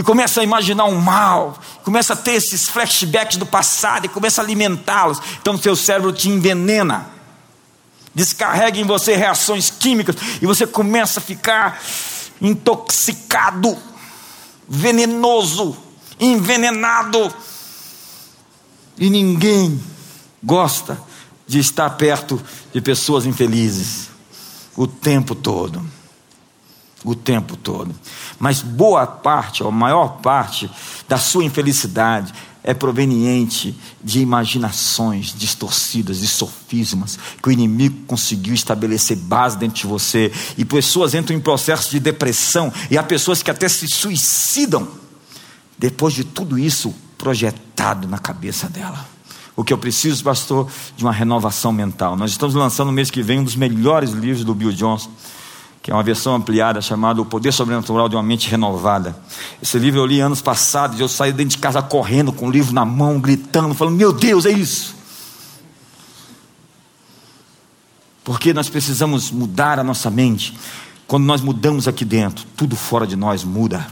e 0.00 0.02
começa 0.02 0.40
a 0.40 0.42
imaginar 0.42 0.86
um 0.86 0.98
mal, 0.98 1.58
começa 1.84 2.14
a 2.14 2.16
ter 2.16 2.30
esses 2.30 2.66
flashbacks 2.66 3.36
do 3.36 3.44
passado 3.44 4.06
e 4.06 4.08
começa 4.08 4.40
a 4.40 4.44
alimentá-los. 4.44 5.20
Então 5.42 5.58
seu 5.58 5.76
cérebro 5.76 6.10
te 6.10 6.30
envenena, 6.30 7.10
descarrega 8.14 8.80
em 8.80 8.84
você 8.84 9.14
reações 9.14 9.68
químicas 9.68 10.16
e 10.40 10.46
você 10.46 10.66
começa 10.66 11.20
a 11.20 11.22
ficar 11.22 11.82
intoxicado, 12.40 13.76
venenoso, 14.66 15.76
envenenado. 16.18 17.30
E 18.96 19.10
ninguém 19.10 19.78
gosta 20.42 20.98
de 21.46 21.58
estar 21.58 21.90
perto 21.90 22.42
de 22.72 22.80
pessoas 22.80 23.26
infelizes 23.26 24.08
o 24.74 24.86
tempo 24.86 25.34
todo 25.34 25.99
o 27.04 27.14
tempo 27.14 27.56
todo. 27.56 27.94
Mas 28.38 28.60
boa 28.60 29.06
parte, 29.06 29.62
ou 29.62 29.68
a 29.68 29.72
maior 29.72 30.18
parte 30.20 30.70
da 31.08 31.18
sua 31.18 31.44
infelicidade 31.44 32.32
é 32.62 32.74
proveniente 32.74 33.74
de 34.04 34.20
imaginações 34.20 35.34
distorcidas 35.36 36.22
e 36.22 36.26
sofismas 36.26 37.18
que 37.42 37.48
o 37.48 37.52
inimigo 37.52 38.04
conseguiu 38.06 38.52
estabelecer 38.52 39.16
base 39.16 39.56
dentro 39.56 39.80
de 39.80 39.86
você 39.86 40.30
e 40.58 40.64
pessoas 40.64 41.14
entram 41.14 41.34
em 41.36 41.40
processo 41.40 41.90
de 41.90 41.98
depressão 41.98 42.72
e 42.90 42.98
há 42.98 43.02
pessoas 43.02 43.42
que 43.42 43.50
até 43.50 43.66
se 43.68 43.88
suicidam 43.88 44.86
depois 45.78 46.12
de 46.12 46.24
tudo 46.24 46.58
isso 46.58 46.94
projetado 47.16 48.06
na 48.06 48.18
cabeça 48.18 48.68
dela. 48.68 49.08
O 49.56 49.64
que 49.64 49.72
eu 49.72 49.78
preciso, 49.78 50.22
pastor, 50.22 50.70
de 50.96 51.04
uma 51.04 51.12
renovação 51.12 51.72
mental. 51.72 52.16
Nós 52.16 52.30
estamos 52.30 52.54
lançando 52.54 52.88
no 52.88 52.92
mês 52.92 53.10
que 53.10 53.22
vem 53.22 53.40
um 53.40 53.44
dos 53.44 53.56
melhores 53.56 54.10
livros 54.10 54.44
do 54.44 54.54
Bill 54.54 54.72
Johnson 54.72 55.10
que 55.82 55.90
é 55.90 55.94
uma 55.94 56.02
versão 56.02 56.34
ampliada 56.34 56.80
chamada 56.80 57.22
O 57.22 57.24
Poder 57.24 57.52
Sobrenatural 57.52 58.08
de 58.08 58.16
uma 58.16 58.22
Mente 58.22 58.50
Renovada. 58.50 59.16
Esse 59.62 59.78
livro 59.78 60.00
eu 60.00 60.06
li 60.06 60.20
anos 60.20 60.42
passados 60.42 60.98
e 60.98 61.02
eu 61.02 61.08
saí 61.08 61.32
dentro 61.32 61.56
de 61.56 61.58
casa 61.58 61.80
correndo 61.80 62.32
com 62.32 62.48
o 62.48 62.50
livro 62.50 62.74
na 62.74 62.84
mão, 62.84 63.18
gritando, 63.18 63.74
falando: 63.74 63.96
Meu 63.96 64.12
Deus, 64.12 64.44
é 64.44 64.50
isso. 64.50 64.94
Porque 68.22 68.52
nós 68.52 68.68
precisamos 68.68 69.30
mudar 69.30 69.78
a 69.78 69.84
nossa 69.84 70.10
mente. 70.10 70.56
Quando 71.06 71.24
nós 71.24 71.40
mudamos 71.40 71.88
aqui 71.88 72.04
dentro, 72.04 72.46
tudo 72.56 72.76
fora 72.76 73.06
de 73.06 73.16
nós 73.16 73.42
muda. 73.42 73.86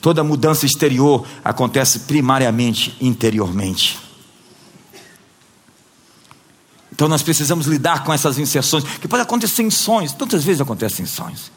Toda 0.00 0.24
mudança 0.24 0.64
exterior 0.64 1.26
acontece 1.44 2.00
primariamente 2.00 2.96
interiormente. 3.00 4.05
Então 6.96 7.08
nós 7.08 7.22
precisamos 7.22 7.66
lidar 7.66 8.04
com 8.04 8.12
essas 8.12 8.38
inserções, 8.38 8.82
que 8.82 9.06
pode 9.06 9.22
acontecer 9.22 9.62
em 9.62 9.70
sonhos, 9.70 10.14
tantas 10.14 10.42
vezes 10.42 10.62
acontecem 10.62 11.04
em 11.04 11.06
sonhos. 11.06 11.52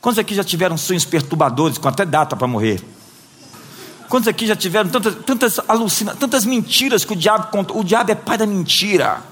Quantos 0.00 0.18
aqui 0.18 0.34
já 0.34 0.42
tiveram 0.42 0.78
sonhos 0.78 1.04
perturbadores, 1.04 1.76
com 1.76 1.86
até 1.88 2.06
data 2.06 2.34
para 2.34 2.46
morrer? 2.46 2.82
Quantos 4.08 4.26
aqui 4.26 4.46
já 4.46 4.56
tiveram 4.56 4.88
tantas, 4.88 5.14
tantas 5.26 5.60
alucinações, 5.68 6.18
tantas 6.18 6.46
mentiras 6.46 7.04
que 7.04 7.12
o 7.12 7.16
diabo 7.16 7.48
contou? 7.48 7.78
O 7.78 7.84
diabo 7.84 8.12
é 8.12 8.14
pai 8.14 8.38
da 8.38 8.46
mentira. 8.46 9.22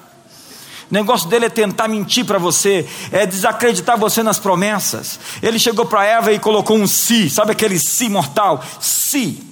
O 0.90 0.94
negócio 0.94 1.26
dele 1.26 1.46
é 1.46 1.48
tentar 1.48 1.88
mentir 1.88 2.26
para 2.26 2.38
você, 2.38 2.86
é 3.10 3.24
desacreditar 3.24 3.96
você 3.96 4.22
nas 4.22 4.38
promessas. 4.38 5.18
Ele 5.42 5.58
chegou 5.58 5.86
para 5.86 6.04
Eva 6.04 6.32
e 6.34 6.38
colocou 6.38 6.76
um 6.76 6.86
si, 6.86 7.30
sabe 7.30 7.52
aquele 7.52 7.78
si 7.78 8.10
mortal? 8.10 8.62
Si. 8.78 9.42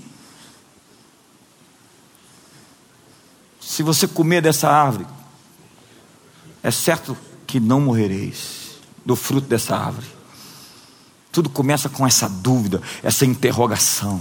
Se 3.59 3.83
você 3.83 4.07
comer 4.07 4.43
dessa 4.43 4.69
árvore, 4.69 5.07
é 6.63 6.71
certo 6.71 7.17
que 7.47 7.59
não 7.59 7.81
morrereis 7.81 8.79
do 9.05 9.17
fruto 9.17 9.49
dessa 9.49 9.77
árvore. 9.77 10.07
Tudo 11.33 11.49
começa 11.49 11.89
com 11.89 12.07
essa 12.07 12.29
dúvida, 12.29 12.83
essa 13.03 13.25
interrogação. 13.25 14.21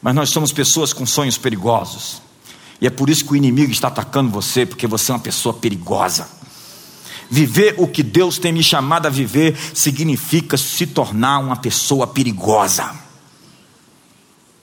Mas 0.00 0.14
nós 0.14 0.30
somos 0.30 0.52
pessoas 0.52 0.92
com 0.92 1.06
sonhos 1.06 1.38
perigosos. 1.38 2.22
E 2.80 2.86
é 2.86 2.90
por 2.90 3.08
isso 3.08 3.24
que 3.24 3.32
o 3.32 3.36
inimigo 3.36 3.72
está 3.72 3.88
atacando 3.88 4.30
você, 4.30 4.66
porque 4.66 4.86
você 4.86 5.12
é 5.12 5.14
uma 5.14 5.20
pessoa 5.20 5.54
perigosa. 5.54 6.28
Viver 7.30 7.74
o 7.78 7.88
que 7.88 8.02
Deus 8.02 8.38
tem 8.38 8.52
me 8.52 8.62
chamado 8.62 9.06
a 9.06 9.10
viver 9.10 9.56
significa 9.74 10.56
se 10.56 10.86
tornar 10.86 11.38
uma 11.38 11.56
pessoa 11.56 12.06
perigosa. 12.06 12.94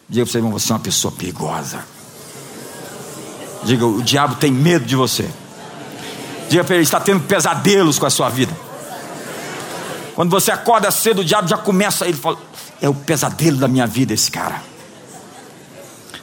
Diga 0.07 0.25
para 0.25 0.31
vocês, 0.31 0.43
você 0.43 0.71
é 0.71 0.75
uma 0.75 0.81
pessoa 0.81 1.11
perigosa. 1.11 1.83
Diga, 3.63 3.85
o 3.85 4.01
diabo 4.01 4.35
tem 4.35 4.51
medo 4.51 4.85
de 4.85 4.95
você. 4.95 5.29
Diga 6.49 6.63
para 6.63 6.75
ele, 6.75 6.83
está 6.83 6.99
tendo 6.99 7.21
pesadelos 7.21 7.99
com 7.99 8.05
a 8.05 8.09
sua 8.09 8.29
vida. 8.29 8.55
Quando 10.15 10.29
você 10.29 10.51
acorda 10.51 10.91
cedo, 10.91 11.21
o 11.21 11.25
diabo 11.25 11.47
já 11.47 11.57
começa, 11.57 12.05
ele 12.05 12.17
fala, 12.17 12.37
é 12.81 12.89
o 12.89 12.93
pesadelo 12.93 13.57
da 13.57 13.67
minha 13.67 13.87
vida 13.87 14.13
esse 14.13 14.29
cara. 14.29 14.61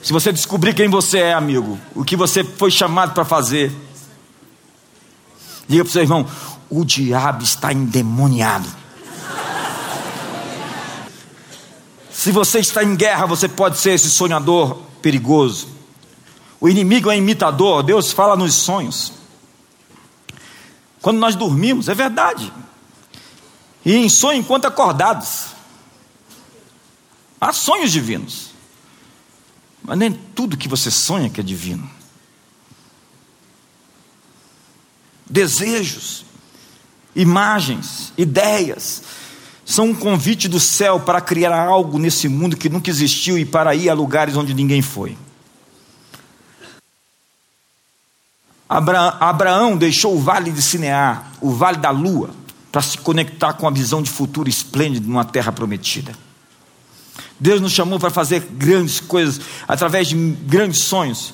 Se 0.02 0.12
você 0.12 0.32
descobrir 0.32 0.74
quem 0.74 0.88
você 0.88 1.18
é, 1.18 1.34
amigo, 1.34 1.78
o 1.94 2.04
que 2.04 2.16
você 2.16 2.44
foi 2.44 2.70
chamado 2.70 3.12
para 3.14 3.24
fazer, 3.24 3.72
diga 5.66 5.84
para 5.84 5.90
o 5.90 5.92
seu 5.92 6.02
irmão, 6.02 6.26
o 6.70 6.84
diabo 6.84 7.42
está 7.42 7.72
endemoniado. 7.72 8.68
Se 12.10 12.32
você 12.32 12.58
está 12.58 12.82
em 12.82 12.96
guerra, 12.96 13.26
você 13.26 13.48
pode 13.48 13.78
ser 13.78 13.92
esse 13.92 14.10
sonhador 14.10 14.78
perigoso. 15.00 15.77
O 16.60 16.68
inimigo 16.68 17.10
é 17.10 17.16
imitador, 17.16 17.82
Deus 17.82 18.12
fala 18.12 18.36
nos 18.36 18.54
sonhos. 18.54 19.12
Quando 21.00 21.18
nós 21.18 21.36
dormimos, 21.36 21.88
é 21.88 21.94
verdade. 21.94 22.52
E 23.84 23.94
em 23.94 24.08
sonho 24.08 24.40
enquanto 24.40 24.66
acordados. 24.66 25.46
Há 27.40 27.52
sonhos 27.52 27.92
divinos. 27.92 28.50
Mas 29.82 29.96
nem 29.96 30.12
tudo 30.12 30.56
que 30.56 30.68
você 30.68 30.90
sonha 30.90 31.30
que 31.30 31.40
é 31.40 31.44
divino. 31.44 31.88
Desejos, 35.30 36.24
imagens, 37.14 38.12
ideias, 38.18 39.02
são 39.64 39.90
um 39.90 39.94
convite 39.94 40.48
do 40.48 40.58
céu 40.58 40.98
para 40.98 41.20
criar 41.20 41.54
algo 41.54 41.98
nesse 41.98 42.28
mundo 42.28 42.56
que 42.56 42.68
nunca 42.68 42.90
existiu 42.90 43.38
e 43.38 43.44
para 43.44 43.74
ir 43.74 43.88
a 43.88 43.94
lugares 43.94 44.36
onde 44.36 44.52
ninguém 44.54 44.82
foi. 44.82 45.16
Abraão 48.68 49.76
deixou 49.76 50.14
o 50.14 50.20
vale 50.20 50.50
de 50.50 50.60
Sinear, 50.60 51.32
o 51.40 51.50
vale 51.50 51.78
da 51.78 51.90
lua, 51.90 52.30
para 52.70 52.82
se 52.82 52.98
conectar 52.98 53.54
com 53.54 53.66
a 53.66 53.70
visão 53.70 54.02
de 54.02 54.10
futuro 54.10 54.48
esplêndido 54.48 55.08
numa 55.08 55.24
terra 55.24 55.50
prometida. 55.50 56.12
Deus 57.40 57.60
nos 57.60 57.72
chamou 57.72 57.98
para 57.98 58.10
fazer 58.10 58.40
grandes 58.52 59.00
coisas 59.00 59.40
através 59.66 60.08
de 60.08 60.16
grandes 60.16 60.82
sonhos, 60.82 61.32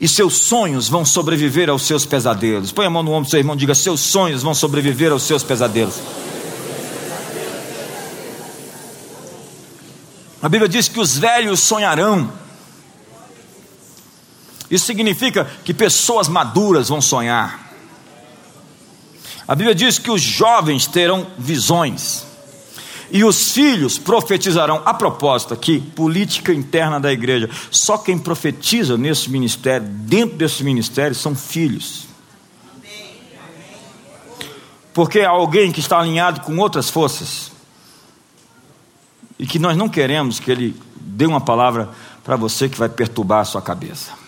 e 0.00 0.08
seus 0.08 0.38
sonhos 0.38 0.88
vão 0.88 1.04
sobreviver 1.04 1.70
aos 1.70 1.82
seus 1.82 2.04
pesadelos. 2.04 2.72
Põe 2.72 2.86
a 2.86 2.90
mão 2.90 3.04
no 3.04 3.12
ombro 3.12 3.28
do 3.28 3.30
seu 3.30 3.38
irmão 3.38 3.54
e 3.54 3.58
diga: 3.58 3.74
Seus 3.74 4.00
sonhos 4.00 4.42
vão 4.42 4.52
sobreviver 4.52 5.12
aos 5.12 5.22
seus 5.22 5.44
pesadelos. 5.44 6.00
A 10.42 10.48
Bíblia 10.48 10.68
diz 10.68 10.88
que 10.88 10.98
os 10.98 11.16
velhos 11.16 11.60
sonharão. 11.60 12.32
Isso 14.72 14.86
significa 14.86 15.44
que 15.62 15.74
pessoas 15.74 16.28
maduras 16.28 16.88
vão 16.88 17.02
sonhar. 17.02 17.74
A 19.46 19.54
Bíblia 19.54 19.74
diz 19.74 19.98
que 19.98 20.10
os 20.10 20.22
jovens 20.22 20.86
terão 20.86 21.26
visões. 21.36 22.24
E 23.10 23.22
os 23.22 23.52
filhos 23.52 23.98
profetizarão. 23.98 24.80
A 24.86 24.94
propósito 24.94 25.52
aqui, 25.52 25.78
política 25.78 26.54
interna 26.54 26.98
da 26.98 27.12
igreja. 27.12 27.50
Só 27.70 27.98
quem 27.98 28.18
profetiza 28.18 28.96
nesse 28.96 29.28
ministério, 29.28 29.86
dentro 29.86 30.38
desse 30.38 30.64
ministério, 30.64 31.14
são 31.14 31.36
filhos. 31.36 32.06
Porque 34.94 35.20
há 35.20 35.28
alguém 35.28 35.70
que 35.70 35.80
está 35.80 35.98
alinhado 35.98 36.40
com 36.40 36.56
outras 36.56 36.88
forças. 36.88 37.52
E 39.38 39.46
que 39.46 39.58
nós 39.58 39.76
não 39.76 39.90
queremos 39.90 40.40
que 40.40 40.50
ele 40.50 40.74
dê 40.96 41.26
uma 41.26 41.42
palavra 41.42 41.90
para 42.24 42.36
você 42.36 42.70
que 42.70 42.78
vai 42.78 42.88
perturbar 42.88 43.40
a 43.40 43.44
sua 43.44 43.60
cabeça. 43.60 44.21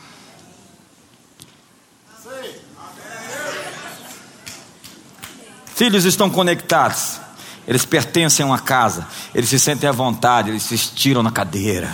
Filhos 5.74 6.04
estão 6.04 6.30
conectados, 6.30 7.20
eles 7.66 7.84
pertencem 7.84 8.44
a 8.44 8.46
uma 8.46 8.58
casa, 8.58 9.06
eles 9.34 9.48
se 9.48 9.58
sentem 9.58 9.88
à 9.88 9.92
vontade, 9.92 10.50
eles 10.50 10.62
se 10.62 10.74
estiram 10.74 11.22
na 11.22 11.30
cadeira 11.30 11.90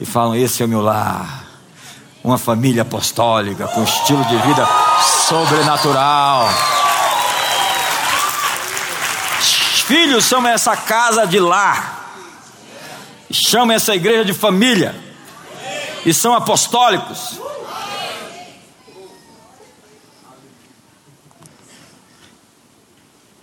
e 0.00 0.04
falam: 0.04 0.34
Esse 0.34 0.62
é 0.62 0.66
o 0.66 0.68
meu 0.68 0.80
lar. 0.80 1.46
Uma 2.22 2.36
família 2.36 2.82
apostólica 2.82 3.68
com 3.68 3.84
estilo 3.84 4.24
de 4.24 4.36
vida 4.38 4.68
sobrenatural. 5.28 6.48
Filhos 9.86 10.24
são 10.24 10.46
essa 10.46 10.76
casa 10.76 11.26
de 11.26 11.38
lar 11.38 11.98
chamam 13.30 13.76
essa 13.76 13.94
igreja 13.94 14.24
de 14.24 14.32
família 14.32 14.94
e 16.04 16.14
são 16.14 16.34
apostólicos. 16.34 17.40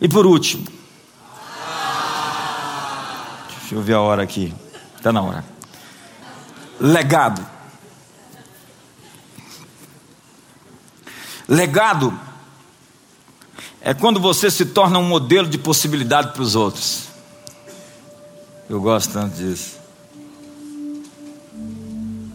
E 0.05 0.07
por 0.07 0.27
último, 0.27 0.63
deixa 3.59 3.73
eu 3.73 3.81
ver 3.81 3.93
a 3.93 4.01
hora 4.01 4.21
aqui, 4.21 4.53
está 4.95 5.11
na 5.11 5.19
hora. 5.19 5.43
Legado. 6.79 7.43
Legado 11.47 12.13
é 13.81 13.95
quando 13.95 14.19
você 14.19 14.51
se 14.51 14.67
torna 14.67 14.99
um 14.99 15.07
modelo 15.07 15.47
de 15.47 15.57
possibilidade 15.57 16.33
para 16.33 16.41
os 16.43 16.55
outros. 16.55 17.05
Eu 18.69 18.79
gosto 18.79 19.11
tanto 19.11 19.35
disso. 19.35 19.79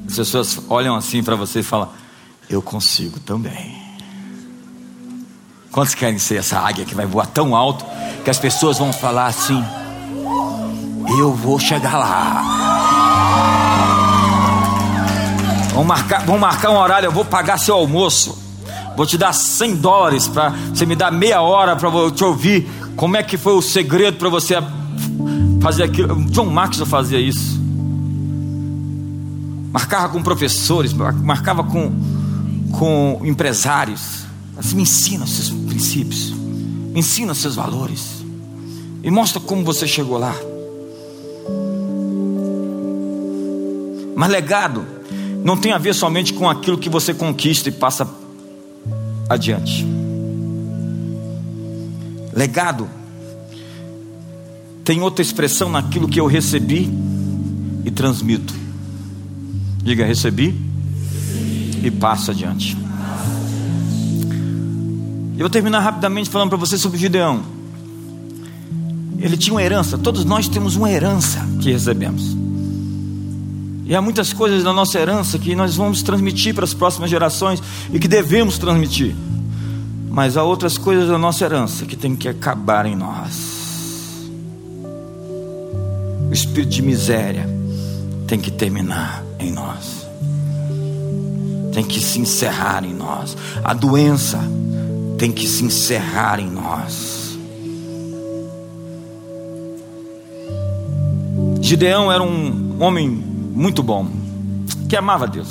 As 0.09 0.17
pessoas 0.17 0.59
olham 0.69 0.97
assim 0.97 1.23
para 1.23 1.37
você 1.37 1.61
e 1.61 1.63
falam: 1.63 1.89
Eu 2.49 2.61
consigo 2.61 3.21
também. 3.21 3.90
Quantos 5.73 5.95
querem 5.95 6.19
ser 6.19 6.37
essa 6.37 6.59
águia 6.59 6.85
que 6.85 6.95
vai 6.95 7.07
voar 7.07 7.27
tão 7.27 7.55
alto 7.55 7.85
que 8.25 8.31
as 8.31 8.39
pessoas 8.39 8.79
vão 8.79 8.93
falar 8.93 9.27
assim: 9.27 9.63
Eu 11.19 11.33
vou 11.33 11.59
chegar 11.59 11.97
lá. 11.97 12.43
Vamos 15.73 15.87
marcar, 15.87 16.27
vamos 16.27 16.41
marcar 16.41 16.71
um 16.71 16.77
horário, 16.77 17.07
eu 17.07 17.13
vou 17.13 17.25
pagar 17.25 17.59
seu 17.59 17.75
almoço. 17.77 18.37
Vou 18.97 19.07
te 19.07 19.17
dar 19.17 19.33
100 19.33 19.77
dólares 19.77 20.27
para 20.27 20.51
você 20.51 20.85
me 20.85 20.97
dar 20.97 21.11
meia 21.11 21.41
hora 21.41 21.77
para 21.77 21.89
eu 21.89 22.11
te 22.11 22.25
ouvir. 22.25 22.69
Como 22.97 23.17
é 23.17 23.23
que 23.23 23.39
foi 23.39 23.55
o 23.55 23.63
segredo 23.63 24.19
para 24.19 24.29
você 24.29 24.57
fazer 25.61 25.85
aquilo. 25.85 26.17
John 26.27 26.47
Maxwell 26.47 26.87
fazia 26.87 27.21
isso. 27.21 27.61
Marcava 29.73 30.09
com 30.09 30.23
professores, 30.23 30.93
marcava 30.93 31.63
com, 31.63 31.93
com 32.73 33.21
empresários. 33.25 34.30
Assim, 34.61 34.77
me 34.77 34.83
ensina 34.83 35.25
os 35.25 35.31
seus 35.31 35.49
princípios, 35.49 36.33
me 36.33 37.01
ensina 37.01 37.33
os 37.33 37.39
seus 37.39 37.55
valores, 37.55 38.23
e 39.03 39.11
mostra 39.11 39.41
como 39.41 39.65
você 39.65 39.89
chegou 39.89 40.19
lá. 40.19 40.37
Mas 44.15 44.31
legado 44.31 44.85
não 45.43 45.57
tem 45.57 45.73
a 45.73 45.79
ver 45.79 45.95
somente 45.95 46.35
com 46.35 46.47
aquilo 46.47 46.77
que 46.77 46.91
você 46.91 47.15
conquista 47.15 47.71
e 47.71 47.73
passa 47.73 48.07
adiante. 49.31 49.87
Legado 52.35 52.87
tem 54.85 55.01
outra 55.01 55.23
expressão 55.23 55.71
naquilo 55.71 56.07
que 56.07 56.21
eu 56.21 56.27
recebi 56.27 56.87
e 57.83 57.91
transmito. 57.91 58.53
Diga, 59.83 60.05
recebi 60.05 60.55
e 61.83 61.91
passo 61.91 62.31
adiante. 62.31 62.77
Eu 65.41 65.45
vou 65.45 65.51
terminar 65.51 65.81
rapidamente 65.81 66.29
falando 66.29 66.51
para 66.51 66.59
você 66.59 66.77
sobre 66.77 66.99
Gideão. 66.99 67.41
Ele 69.19 69.39
tinha 69.39 69.55
uma 69.55 69.63
herança, 69.63 69.97
todos 69.97 70.23
nós 70.23 70.47
temos 70.49 70.77
uma 70.77 70.91
herança 70.91 71.41
que 71.63 71.73
recebemos. 71.73 72.37
E 73.87 73.95
há 73.95 74.03
muitas 74.03 74.35
coisas 74.35 74.63
da 74.63 74.73
nossa 74.73 74.99
herança 74.99 75.39
que 75.39 75.57
nós 75.57 75.77
vamos 75.77 76.03
transmitir 76.03 76.55
para 76.55 76.65
as 76.65 76.75
próximas 76.75 77.09
gerações 77.09 77.63
e 77.91 77.99
que 77.99 78.07
devemos 78.07 78.59
transmitir. 78.59 79.17
Mas 80.11 80.37
há 80.37 80.43
outras 80.43 80.77
coisas 80.77 81.09
da 81.09 81.17
nossa 81.17 81.43
herança 81.43 81.87
que 81.87 81.97
tem 81.97 82.15
que 82.15 82.29
acabar 82.29 82.85
em 82.85 82.95
nós 82.95 83.59
o 86.31 86.33
espírito 86.33 86.71
de 86.71 86.83
miséria 86.83 87.49
tem 88.29 88.39
que 88.39 88.53
terminar 88.53 89.25
em 89.41 89.51
nós, 89.51 90.07
tem 91.75 91.83
que 91.83 92.01
se 92.01 92.21
encerrar 92.21 92.85
em 92.85 92.95
nós, 92.95 93.37
a 93.65 93.75
doença 93.75 94.39
tem 95.21 95.31
que 95.31 95.47
se 95.47 95.63
encerrar 95.63 96.41
em 96.41 96.49
nós. 96.49 97.39
Gideão 101.61 102.11
era 102.11 102.23
um 102.23 102.83
homem 102.83 103.07
muito 103.07 103.83
bom, 103.83 104.09
que 104.89 104.97
amava 104.97 105.27
Deus, 105.27 105.49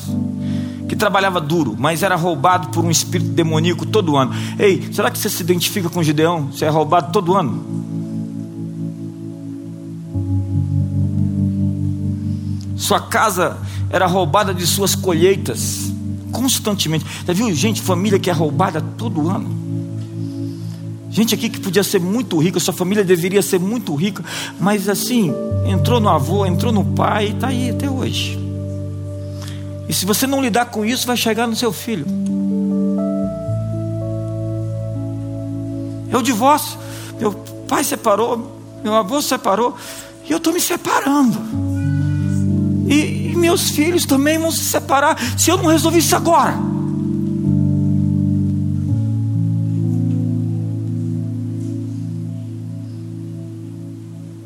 que 0.87 0.95
trabalhava 0.95 1.39
duro, 1.39 1.75
mas 1.77 2.01
era 2.01 2.15
roubado 2.15 2.69
por 2.69 2.83
um 2.83 2.89
espírito 2.89 3.29
demoníaco 3.29 3.85
todo 3.85 4.17
ano. 4.17 4.33
Ei, 4.57 4.89
será 4.91 5.11
que 5.11 5.19
você 5.19 5.29
se 5.29 5.43
identifica 5.43 5.87
com 5.87 6.01
Gideão? 6.01 6.47
Você 6.51 6.65
é 6.65 6.69
roubado 6.69 7.11
todo 7.11 7.37
ano? 7.37 7.63
Sua 12.75 12.99
casa 12.99 13.55
era 13.91 14.07
roubada 14.07 14.51
de 14.51 14.65
suas 14.65 14.95
colheitas 14.95 15.93
constantemente. 16.31 17.05
Já 17.25 17.33
viu 17.33 17.53
gente, 17.53 17.81
família 17.81 18.19
que 18.19 18.29
é 18.29 18.33
roubada 18.33 18.81
todo 18.81 19.29
ano? 19.29 19.69
Gente 21.09 21.33
aqui 21.33 21.49
que 21.49 21.59
podia 21.59 21.83
ser 21.83 21.99
muito 21.99 22.37
rica, 22.37 22.59
sua 22.59 22.73
família 22.73 23.03
deveria 23.03 23.41
ser 23.41 23.59
muito 23.59 23.95
rica, 23.95 24.23
mas 24.59 24.87
assim, 24.87 25.33
entrou 25.65 25.99
no 25.99 26.07
avô, 26.07 26.45
entrou 26.45 26.71
no 26.71 26.85
pai 26.85 27.27
e 27.27 27.31
está 27.31 27.47
aí 27.47 27.71
até 27.71 27.89
hoje. 27.89 28.37
E 29.87 29.93
se 29.93 30.05
você 30.05 30.27
não 30.27 30.39
lidar 30.39 30.65
com 30.65 30.85
isso, 30.85 31.07
vai 31.07 31.17
chegar 31.17 31.47
no 31.47 31.55
seu 31.55 31.73
filho. 31.73 32.05
É 36.11 36.17
o 36.17 36.21
divórcio. 36.21 36.77
Meu 37.19 37.33
pai 37.67 37.83
separou, 37.83 38.61
meu 38.83 38.93
avô 38.93 39.19
separou, 39.21 39.75
e 40.23 40.31
eu 40.31 40.37
estou 40.37 40.53
me 40.53 40.61
separando. 40.61 41.68
E, 42.89 43.29
e 43.31 43.35
meus 43.35 43.69
filhos 43.69 44.03
também 44.03 44.39
vão 44.39 44.51
se 44.51 44.65
separar 44.65 45.15
se 45.37 45.51
eu 45.51 45.57
não 45.57 45.67
resolver 45.67 45.99
isso 45.99 46.15
agora. 46.15 46.57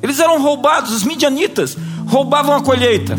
Eles 0.02 0.20
eram 0.20 0.42
roubados, 0.42 0.92
os 0.92 1.04
midianitas 1.04 1.78
roubavam 2.06 2.54
a 2.54 2.62
colheita. 2.62 3.18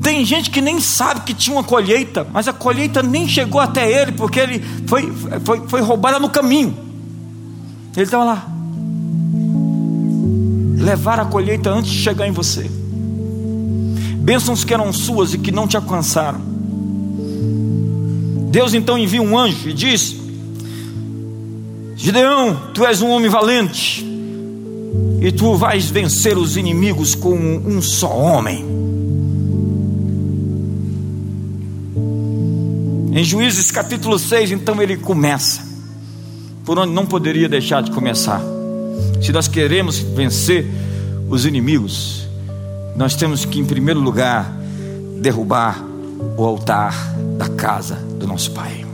Tem 0.00 0.24
gente 0.24 0.50
que 0.50 0.60
nem 0.60 0.80
sabe 0.80 1.22
que 1.22 1.34
tinha 1.34 1.56
uma 1.56 1.64
colheita, 1.64 2.24
mas 2.32 2.46
a 2.46 2.52
colheita 2.52 3.02
nem 3.02 3.26
chegou 3.26 3.60
até 3.60 3.90
ele, 3.90 4.12
porque 4.12 4.38
ele 4.38 4.64
foi, 4.86 5.12
foi, 5.44 5.60
foi 5.66 5.80
roubada 5.80 6.20
no 6.20 6.28
caminho. 6.28 6.76
Ele 7.96 8.04
estava 8.04 8.24
lá. 8.24 8.46
Levar 10.78 11.18
a 11.18 11.24
colheita 11.24 11.70
antes 11.70 11.90
de 11.90 11.98
chegar 11.98 12.28
em 12.28 12.32
você 12.32 12.83
bênçãos 14.24 14.64
que 14.64 14.72
eram 14.72 14.90
suas 14.90 15.34
e 15.34 15.38
que 15.38 15.52
não 15.52 15.68
te 15.68 15.76
alcançaram. 15.76 16.40
Deus 18.50 18.72
então 18.72 18.96
envia 18.96 19.20
um 19.20 19.38
anjo 19.38 19.68
e 19.68 19.74
diz: 19.74 20.16
Gideão, 21.94 22.56
tu 22.72 22.86
és 22.86 23.02
um 23.02 23.10
homem 23.10 23.28
valente, 23.28 24.02
e 25.20 25.30
tu 25.30 25.54
vais 25.56 25.90
vencer 25.90 26.38
os 26.38 26.56
inimigos 26.56 27.14
com 27.14 27.36
um 27.36 27.82
só 27.82 28.16
homem. 28.16 28.64
Em 33.12 33.22
Juízes 33.22 33.70
capítulo 33.70 34.18
6, 34.18 34.52
então 34.52 34.80
ele 34.80 34.96
começa, 34.96 35.62
por 36.64 36.78
onde 36.78 36.92
não 36.92 37.04
poderia 37.04 37.48
deixar 37.48 37.82
de 37.82 37.90
começar. 37.90 38.40
Se 39.22 39.32
nós 39.32 39.46
queremos 39.48 39.98
vencer 39.98 40.66
os 41.28 41.44
inimigos, 41.44 42.23
nós 42.96 43.14
temos 43.16 43.44
que, 43.44 43.58
em 43.58 43.64
primeiro 43.64 44.00
lugar, 44.00 44.52
derrubar 45.20 45.82
o 46.36 46.44
altar 46.44 46.94
da 47.36 47.48
casa 47.48 47.96
do 47.96 48.26
nosso 48.26 48.52
Pai. 48.52 48.84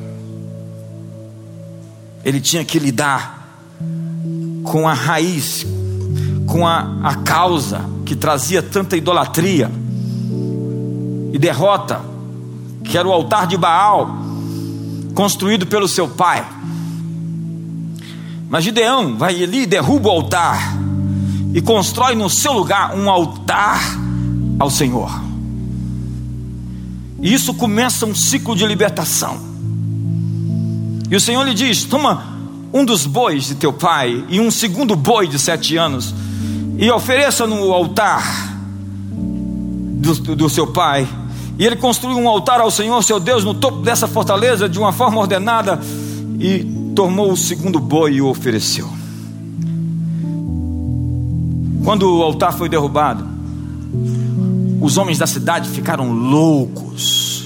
Ele 2.24 2.40
tinha 2.40 2.64
que 2.64 2.78
lidar 2.78 3.40
com 4.64 4.88
a 4.88 4.94
raiz, 4.94 5.66
com 6.46 6.66
a, 6.66 6.98
a 7.02 7.14
causa 7.16 7.82
que 8.04 8.14
trazia 8.14 8.62
tanta 8.62 8.96
idolatria 8.96 9.70
e 11.32 11.38
derrota, 11.38 12.00
que 12.84 12.96
era 12.96 13.06
o 13.06 13.12
altar 13.12 13.46
de 13.46 13.56
Baal, 13.56 14.10
construído 15.14 15.66
pelo 15.66 15.86
seu 15.86 16.08
pai. 16.08 16.46
Mas 18.48 18.64
Gideão 18.64 19.16
vai 19.16 19.42
ali, 19.42 19.64
derruba 19.64 20.08
o 20.08 20.12
altar 20.12 20.76
e 21.52 21.60
constrói 21.60 22.14
no 22.14 22.30
seu 22.30 22.52
lugar 22.52 22.94
um 22.94 23.10
altar 23.10 23.80
ao 24.58 24.70
Senhor. 24.70 25.10
E 27.20 27.32
isso 27.32 27.52
começa 27.54 28.06
um 28.06 28.14
ciclo 28.14 28.56
de 28.56 28.66
libertação. 28.66 29.38
E 31.10 31.16
o 31.16 31.20
Senhor 31.20 31.42
lhe 31.44 31.54
diz: 31.54 31.84
Toma 31.84 32.38
um 32.72 32.84
dos 32.84 33.04
bois 33.04 33.44
de 33.44 33.56
teu 33.56 33.72
pai 33.72 34.24
e 34.28 34.40
um 34.40 34.50
segundo 34.50 34.94
boi 34.94 35.26
de 35.26 35.38
sete 35.38 35.76
anos, 35.76 36.14
e 36.78 36.90
ofereça 36.90 37.46
no 37.46 37.72
altar 37.72 38.24
do, 39.10 40.36
do 40.36 40.48
seu 40.48 40.68
pai. 40.68 41.06
E 41.58 41.66
ele 41.66 41.76
construiu 41.76 42.16
um 42.16 42.28
altar 42.28 42.60
ao 42.60 42.70
Senhor, 42.70 43.02
seu 43.02 43.20
Deus, 43.20 43.44
no 43.44 43.52
topo 43.52 43.82
dessa 43.82 44.08
fortaleza, 44.08 44.66
de 44.66 44.78
uma 44.78 44.92
forma 44.92 45.20
ordenada, 45.20 45.78
e 46.38 46.64
tomou 46.94 47.32
o 47.32 47.36
segundo 47.36 47.78
boi 47.78 48.14
e 48.14 48.22
o 48.22 48.28
ofereceu. 48.28 48.99
Quando 51.84 52.18
o 52.18 52.22
altar 52.22 52.52
foi 52.52 52.68
derrubado, 52.68 53.26
os 54.80 54.96
homens 54.96 55.18
da 55.18 55.26
cidade 55.26 55.68
ficaram 55.68 56.12
loucos. 56.12 57.44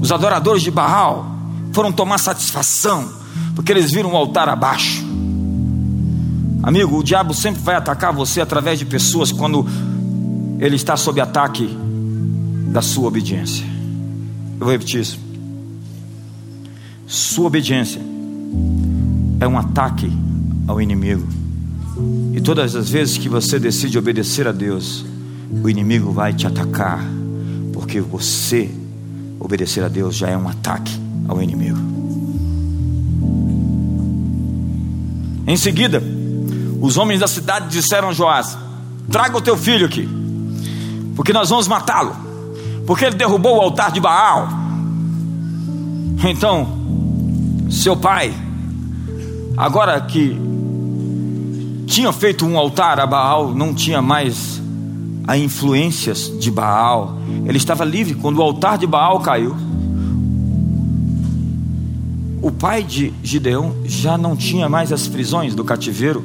Os 0.00 0.12
adoradores 0.12 0.62
de 0.62 0.70
Baal 0.70 1.26
foram 1.72 1.92
tomar 1.92 2.18
satisfação, 2.18 3.08
porque 3.54 3.72
eles 3.72 3.90
viram 3.90 4.12
o 4.12 4.16
altar 4.16 4.48
abaixo. 4.48 5.04
Amigo, 6.62 6.98
o 6.98 7.04
diabo 7.04 7.34
sempre 7.34 7.62
vai 7.62 7.76
atacar 7.76 8.12
você 8.12 8.40
através 8.40 8.78
de 8.78 8.84
pessoas 8.84 9.32
quando 9.32 9.66
ele 10.58 10.76
está 10.76 10.96
sob 10.96 11.20
ataque 11.20 11.66
da 12.72 12.82
sua 12.82 13.08
obediência. 13.08 13.64
Eu 14.58 14.66
vou 14.66 14.70
repetir 14.70 15.00
isso. 15.00 15.18
Sua 17.06 17.46
obediência 17.46 18.02
é 19.40 19.46
um 19.46 19.56
ataque 19.56 20.12
ao 20.66 20.80
inimigo. 20.80 21.37
E 22.34 22.40
todas 22.40 22.76
as 22.76 22.88
vezes 22.88 23.18
que 23.18 23.28
você 23.28 23.58
decide 23.58 23.98
obedecer 23.98 24.46
a 24.46 24.52
Deus, 24.52 25.04
o 25.50 25.68
inimigo 25.68 26.12
vai 26.12 26.32
te 26.32 26.46
atacar, 26.46 27.04
porque 27.72 28.00
você 28.00 28.70
obedecer 29.40 29.82
a 29.82 29.88
Deus 29.88 30.16
já 30.16 30.28
é 30.28 30.36
um 30.36 30.48
ataque 30.48 30.92
ao 31.26 31.42
inimigo. 31.42 31.78
Em 35.46 35.56
seguida, 35.56 36.02
os 36.80 36.96
homens 36.96 37.20
da 37.20 37.26
cidade 37.26 37.68
disseram 37.68 38.10
a 38.10 38.12
Joás: 38.12 38.56
Traga 39.10 39.36
o 39.36 39.40
teu 39.40 39.56
filho 39.56 39.86
aqui, 39.86 40.08
porque 41.16 41.32
nós 41.32 41.48
vamos 41.48 41.66
matá-lo, 41.66 42.14
porque 42.86 43.04
ele 43.04 43.16
derrubou 43.16 43.56
o 43.56 43.60
altar 43.60 43.90
de 43.90 44.00
Baal. 44.00 44.48
Então, 46.22 46.78
seu 47.70 47.96
pai, 47.96 48.34
agora 49.56 50.00
que 50.00 50.38
tinha 51.88 52.12
feito 52.12 52.44
um 52.44 52.58
altar 52.58 53.00
a 53.00 53.06
Baal, 53.06 53.54
não 53.54 53.74
tinha 53.74 54.02
mais 54.02 54.60
a 55.26 55.36
influências 55.36 56.32
de 56.38 56.50
Baal. 56.50 57.18
Ele 57.46 57.56
estava 57.56 57.84
livre 57.84 58.14
quando 58.14 58.38
o 58.38 58.42
altar 58.42 58.76
de 58.76 58.86
Baal 58.86 59.20
caiu. 59.20 59.56
O 62.42 62.52
pai 62.52 62.82
de 62.82 63.12
Gideão 63.22 63.74
já 63.84 64.16
não 64.18 64.36
tinha 64.36 64.68
mais 64.68 64.92
as 64.92 65.08
prisões 65.08 65.54
do 65.54 65.64
cativeiro 65.64 66.22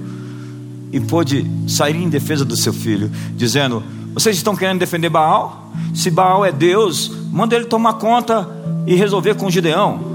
e 0.91 0.99
pôde 0.99 1.49
sair 1.67 1.95
em 1.95 2.09
defesa 2.09 2.45
do 2.45 2.55
seu 2.55 2.73
filho, 2.73 3.09
dizendo: 3.35 3.81
Vocês 4.13 4.35
estão 4.35 4.55
querendo 4.55 4.79
defender 4.79 5.09
Baal? 5.09 5.71
Se 5.93 6.11
Baal 6.11 6.45
é 6.45 6.51
Deus, 6.51 7.11
manda 7.31 7.55
ele 7.55 7.65
tomar 7.65 7.93
conta 7.93 8.47
e 8.85 8.95
resolver 8.95 9.35
com 9.35 9.49
Gideão. 9.49 10.12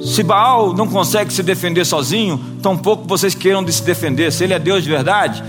Se 0.00 0.22
Baal 0.22 0.74
não 0.74 0.86
consegue 0.86 1.32
se 1.32 1.42
defender 1.42 1.84
sozinho, 1.84 2.40
tampouco 2.62 3.06
vocês 3.06 3.34
queiram 3.34 3.64
de 3.64 3.72
se 3.72 3.82
defender. 3.82 4.32
Se 4.32 4.44
ele 4.44 4.54
é 4.54 4.58
Deus 4.58 4.82
de 4.82 4.88
verdade, 4.88 5.42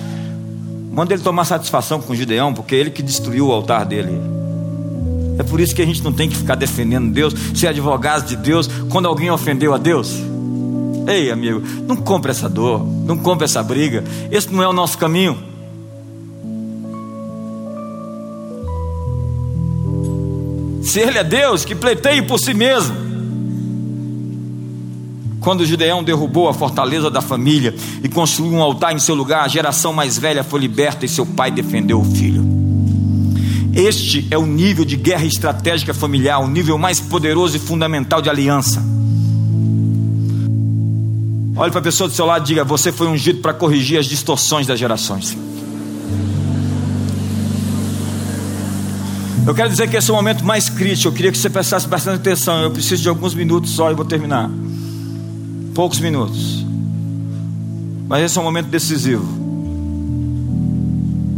Manda 0.91 1.13
ele 1.13 1.21
tomar 1.21 1.45
satisfação 1.45 2.01
com 2.01 2.15
Gideão, 2.15 2.53
porque 2.53 2.75
é 2.75 2.79
ele 2.79 2.89
que 2.89 3.01
destruiu 3.01 3.47
o 3.47 3.51
altar 3.53 3.85
dele. 3.85 4.19
É 5.37 5.43
por 5.43 5.59
isso 5.59 5.73
que 5.73 5.81
a 5.81 5.85
gente 5.85 6.03
não 6.03 6.11
tem 6.11 6.27
que 6.27 6.35
ficar 6.35 6.55
defendendo 6.55 7.13
Deus, 7.13 7.33
ser 7.55 7.67
advogado 7.67 8.27
de 8.27 8.35
Deus, 8.35 8.67
quando 8.89 9.07
alguém 9.07 9.29
ofendeu 9.31 9.73
a 9.73 9.77
Deus. 9.77 10.13
Ei, 11.07 11.31
amigo, 11.31 11.63
não 11.87 11.95
compre 11.95 12.31
essa 12.31 12.49
dor, 12.49 12.85
não 13.05 13.17
compre 13.17 13.45
essa 13.45 13.63
briga. 13.63 14.03
Esse 14.29 14.51
não 14.51 14.61
é 14.61 14.67
o 14.67 14.73
nosso 14.73 14.97
caminho. 14.97 15.37
Se 20.83 20.99
ele 20.99 21.19
é 21.19 21.23
Deus, 21.23 21.63
que 21.63 21.75
pleiteie 21.75 22.23
por 22.23 22.39
si 22.39 22.53
mesmo. 22.53 23.08
Quando 25.39 25.65
Gideão 25.65 26.03
derrubou 26.03 26.49
a 26.49 26.53
fortaleza 26.53 27.09
da 27.09 27.21
família 27.21 27.73
e 28.03 28.09
construiu 28.09 28.53
um 28.53 28.61
altar 28.61 28.93
em 28.93 28.99
seu 28.99 29.15
lugar, 29.15 29.43
a 29.43 29.47
geração 29.47 29.93
mais 29.93 30.17
velha 30.17 30.43
foi 30.43 30.59
liberta 30.59 31.05
e 31.05 31.09
seu 31.09 31.25
pai 31.25 31.49
defendeu 31.49 32.01
o 32.01 32.05
filho. 32.05 32.45
Este 33.73 34.27
é 34.29 34.37
o 34.37 34.45
nível 34.45 34.83
de 34.83 34.97
guerra 34.97 35.25
estratégica 35.25 35.93
familiar, 35.93 36.39
o 36.39 36.47
nível 36.47 36.77
mais 36.77 36.99
poderoso 36.99 37.55
e 37.55 37.59
fundamental 37.59 38.21
de 38.21 38.29
aliança. 38.29 38.83
Olhe 41.55 41.71
para 41.71 41.79
a 41.79 41.83
pessoa 41.83 42.09
do 42.09 42.13
seu 42.13 42.25
lado 42.25 42.43
e 42.43 42.47
diga: 42.47 42.63
Você 42.63 42.91
foi 42.91 43.07
ungido 43.07 43.39
para 43.41 43.53
corrigir 43.53 43.99
as 43.99 44.05
distorções 44.05 44.67
das 44.67 44.79
gerações. 44.79 45.37
Eu 49.47 49.55
quero 49.55 49.69
dizer 49.69 49.89
que 49.89 49.95
esse 49.95 50.09
é 50.09 50.13
o 50.13 50.15
momento 50.15 50.43
mais 50.43 50.69
crítico. 50.69 51.07
Eu 51.07 51.13
queria 51.13 51.31
que 51.31 51.37
você 51.37 51.49
prestasse 51.49 51.87
bastante 51.87 52.17
atenção. 52.17 52.61
Eu 52.61 52.71
preciso 52.71 53.01
de 53.01 53.09
alguns 53.09 53.33
minutos 53.33 53.71
só 53.71 53.89
e 53.89 53.93
vou 53.93 54.05
terminar 54.05 54.49
poucos 55.79 56.01
minutos. 56.01 56.65
Mas 58.09 58.25
esse 58.25 58.37
é 58.37 58.41
um 58.41 58.43
momento 58.43 58.67
decisivo 58.67 59.25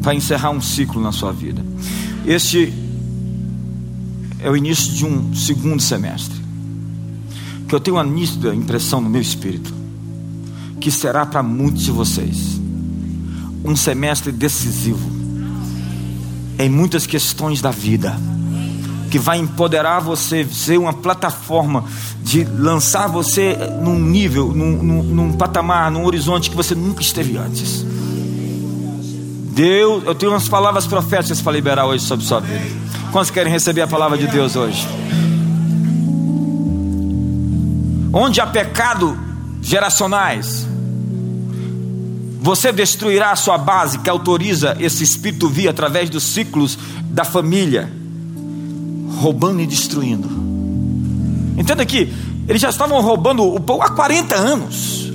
para 0.02 0.16
encerrar 0.16 0.50
um 0.50 0.60
ciclo 0.60 1.00
na 1.00 1.12
sua 1.12 1.32
vida. 1.32 1.64
Este 2.26 2.74
é 4.40 4.50
o 4.50 4.58
início 4.58 4.94
de 4.94 5.06
um 5.06 5.36
segundo 5.36 5.80
semestre. 5.80 6.42
Que 7.68 7.76
eu 7.76 7.80
tenho 7.80 7.98
uma 7.98 8.04
nítida 8.04 8.56
impressão 8.56 9.00
no 9.00 9.12
meu 9.12 9.22
espírito 9.22 9.72
que 10.80 10.90
será 10.90 11.24
para 11.24 11.44
muitos 11.44 11.84
de 11.84 11.92
vocês 11.92 12.60
um 13.64 13.76
semestre 13.76 14.32
decisivo 14.32 15.08
em 16.58 16.68
muitas 16.68 17.06
questões 17.06 17.62
da 17.62 17.70
vida 17.70 18.20
que 19.12 19.20
vai 19.20 19.38
empoderar 19.38 20.00
você, 20.00 20.46
ser 20.46 20.80
uma 20.80 20.94
plataforma 20.94 21.84
de 22.24 22.46
lançar 22.46 23.08
você 23.08 23.58
num 23.82 24.00
nível, 24.00 24.54
num, 24.54 24.72
num, 24.82 25.04
num 25.04 25.34
patamar, 25.34 25.92
num 25.92 26.06
horizonte 26.06 26.50
que 26.50 26.56
você 26.56 26.74
nunca 26.74 27.02
esteve 27.02 27.38
antes. 27.38 27.86
Deus, 29.54 30.06
eu 30.06 30.16
tenho 30.16 30.32
umas 30.32 30.48
palavras 30.48 30.88
proféticas 30.88 31.42
para 31.42 31.52
liberar 31.52 31.86
hoje 31.86 32.06
sobre 32.06 32.26
sua 32.26 32.40
vida. 32.40 32.66
Quantos 33.12 33.30
querem 33.30 33.52
receber 33.52 33.82
a 33.82 33.88
palavra 33.88 34.18
de 34.18 34.28
Deus 34.28 34.56
hoje? 34.56 34.88
Onde 38.14 38.40
há 38.40 38.48
pecado 38.48 39.20
geracionais, 39.62 40.66
você 42.40 42.72
destruirá 42.72 43.32
a 43.32 43.36
sua 43.36 43.58
base 43.58 44.00
que 44.00 44.10
autoriza 44.10 44.78
esse 44.80 45.04
espírito 45.04 45.50
vir 45.50 45.68
através 45.68 46.10
dos 46.10 46.24
ciclos 46.24 46.80
da 47.10 47.26
família 47.26 48.01
roubando 49.20 49.62
e 49.62 49.68
destruindo. 49.68 50.30
Entenda 51.58 51.86
que 51.86 52.12
eles 52.48 52.62
já 52.62 52.70
estavam 52.70 53.02
roubando 53.02 53.44
o 53.44 53.60
pão 53.60 53.82
há 53.82 53.90
40 53.90 54.36
anos. 54.36 55.12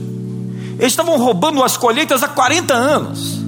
Eles 0.78 0.92
estavam 0.92 1.18
roubando 1.18 1.62
as 1.62 1.76
colheitas 1.76 2.22
há 2.22 2.28
40 2.28 2.74
anos. 2.74 3.40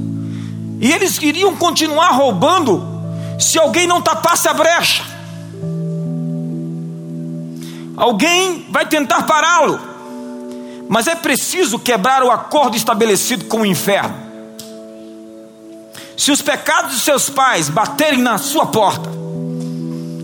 E 0.81 0.93
eles 0.93 1.19
queriam 1.19 1.55
continuar 1.57 2.11
roubando 2.11 2.87
se 3.39 3.59
alguém 3.59 3.87
não 3.87 4.01
tapasse 4.01 4.49
a 4.49 4.55
brecha. 4.55 5.05
Alguém 7.97 8.67
vai 8.71 8.87
tentar 8.87 9.23
pará-lo. 9.23 9.79
Mas 10.89 11.07
é 11.07 11.15
preciso 11.15 11.79
quebrar 11.79 12.23
o 12.23 12.31
acordo 12.31 12.77
estabelecido 12.77 13.45
com 13.47 13.61
o 13.61 13.67
inferno. 13.67 14.15
Se 16.17 16.33
os 16.33 16.41
pecados 16.41 16.95
de 16.95 17.01
seus 17.01 17.29
pais 17.29 17.69
baterem 17.69 18.21
na 18.21 18.39
sua 18.39 18.67
porta, 18.67 19.18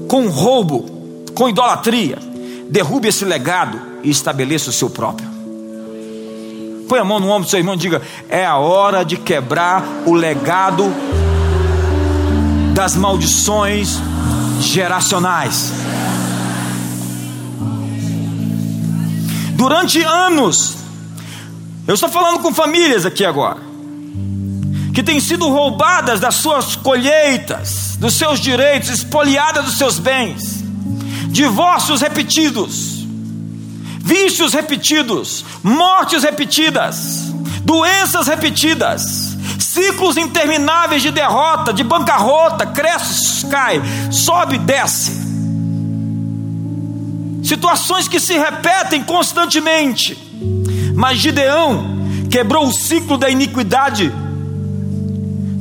com 0.08 0.28
roubo, 0.28 0.84
com 1.34 1.48
idolatria, 1.48 2.18
derrube 2.68 3.08
esse 3.08 3.24
legado 3.24 3.80
e 4.02 4.10
estabeleça 4.10 4.70
o 4.70 4.72
seu 4.72 4.90
próprio. 4.90 5.28
Põe 6.88 6.98
a 6.98 7.04
mão 7.04 7.18
no 7.18 7.28
ombro 7.28 7.44
do 7.44 7.50
seu 7.50 7.58
irmão 7.58 7.74
e 7.74 7.78
diga: 7.78 8.02
é 8.28 8.44
a 8.44 8.56
hora 8.56 9.04
de 9.04 9.16
quebrar 9.16 9.84
o 10.06 10.12
legado 10.12 10.84
das 12.74 12.96
maldições 12.96 13.98
geracionais. 14.60 15.72
Durante 19.54 20.02
anos, 20.02 20.76
eu 21.86 21.94
estou 21.94 22.08
falando 22.08 22.40
com 22.40 22.52
famílias 22.52 23.06
aqui 23.06 23.24
agora, 23.24 23.58
que 24.94 25.02
têm 25.02 25.18
sido 25.18 25.48
roubadas 25.48 26.20
das 26.20 26.36
suas 26.36 26.76
colheitas, 26.76 27.96
dos 27.98 28.14
seus 28.14 28.38
direitos, 28.38 28.88
espoliadas 28.88 29.64
dos 29.64 29.76
seus 29.76 29.98
bens, 29.98 30.62
divórcios 31.26 32.00
repetidos, 32.00 33.04
vícios 33.98 34.54
repetidos, 34.54 35.44
mortes 35.64 36.22
repetidas, 36.22 37.32
doenças 37.64 38.28
repetidas, 38.28 39.36
ciclos 39.58 40.16
intermináveis 40.16 41.02
de 41.02 41.10
derrota, 41.10 41.72
de 41.72 41.82
bancarrota, 41.82 42.64
cresce, 42.64 43.46
cai, 43.46 43.82
sobe, 44.12 44.58
desce. 44.58 45.24
Situações 47.42 48.06
que 48.06 48.20
se 48.20 48.38
repetem 48.38 49.02
constantemente. 49.02 50.16
Mas 50.94 51.18
Gideão 51.18 51.84
quebrou 52.30 52.68
o 52.68 52.72
ciclo 52.72 53.18
da 53.18 53.28
iniquidade. 53.28 54.12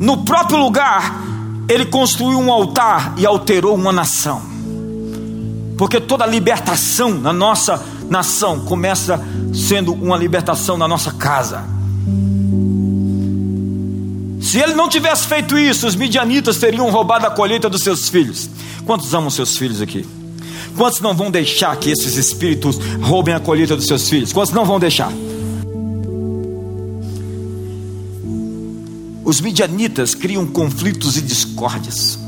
No 0.04 0.18
próprio 0.18 0.58
lugar, 0.58 1.16
ele 1.70 1.86
construiu 1.86 2.38
um 2.38 2.52
altar 2.52 3.14
e 3.16 3.26
alterou 3.26 3.74
uma 3.74 3.94
nação. 3.94 4.42
Porque 5.78 5.98
toda 5.98 6.26
libertação 6.26 7.12
na 7.12 7.32
nossa 7.32 7.82
nação 8.10 8.66
começa 8.66 9.26
sendo 9.54 9.94
uma 9.94 10.18
libertação 10.18 10.78
na 10.78 10.90
nossa 10.90 11.14
casa. 11.14 11.64
Se 14.42 14.60
ele 14.60 14.74
não 14.74 14.90
tivesse 14.90 15.26
feito 15.26 15.58
isso, 15.58 15.88
os 15.88 15.96
midianitas 15.96 16.58
teriam 16.58 16.92
roubado 16.92 17.26
a 17.26 17.32
colheita 17.32 17.70
dos 17.70 17.82
seus 17.82 18.10
filhos. 18.10 18.50
Quantos 18.86 19.14
amam 19.14 19.30
seus 19.30 19.56
filhos 19.56 19.82
aqui? 19.82 20.06
Quantos 20.76 21.00
não 21.00 21.16
vão 21.16 21.32
deixar 21.32 21.74
que 21.78 21.90
esses 21.90 22.18
espíritos 22.18 22.78
roubem 23.02 23.34
a 23.34 23.40
colheita 23.40 23.74
dos 23.74 23.88
seus 23.88 24.10
filhos? 24.10 24.34
Quantos 24.34 24.54
não 24.54 24.66
vão 24.66 24.82
deixar? 24.82 25.14
Os 29.24 29.40
midianitas 29.40 30.14
criam 30.14 30.46
conflitos 30.46 31.18
e 31.18 31.22
discórdias. 31.22 32.20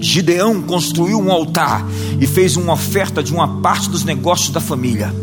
Gideão 0.00 0.62
construiu 0.62 1.20
um 1.20 1.30
altar 1.30 1.86
e 2.18 2.26
fez 2.26 2.56
uma 2.56 2.72
oferta 2.72 3.22
de 3.22 3.32
uma 3.32 3.60
parte 3.60 3.90
dos 3.90 4.02
negócios 4.02 4.48
da 4.50 4.60
família. 4.60 5.14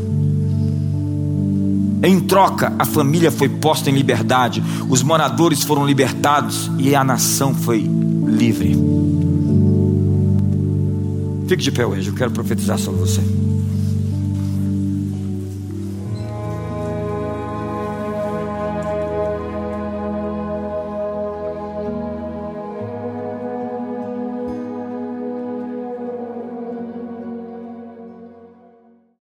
Em 2.04 2.20
troca, 2.20 2.72
a 2.78 2.86
família 2.86 3.32
foi 3.32 3.50
posta 3.50 3.90
em 3.90 3.94
liberdade, 3.94 4.64
os 4.88 5.02
moradores 5.02 5.64
foram 5.64 5.84
libertados 5.86 6.70
e 6.78 6.94
a 6.94 7.04
nação 7.04 7.56
foi 7.56 7.80
livre. 8.28 8.78
Fique 11.48 11.64
de 11.64 11.72
pé 11.72 11.86
hoje, 11.88 12.10
eu 12.10 12.14
quero 12.14 12.30
profetizar 12.30 12.78
sobre 12.78 13.00
você. 13.00 13.22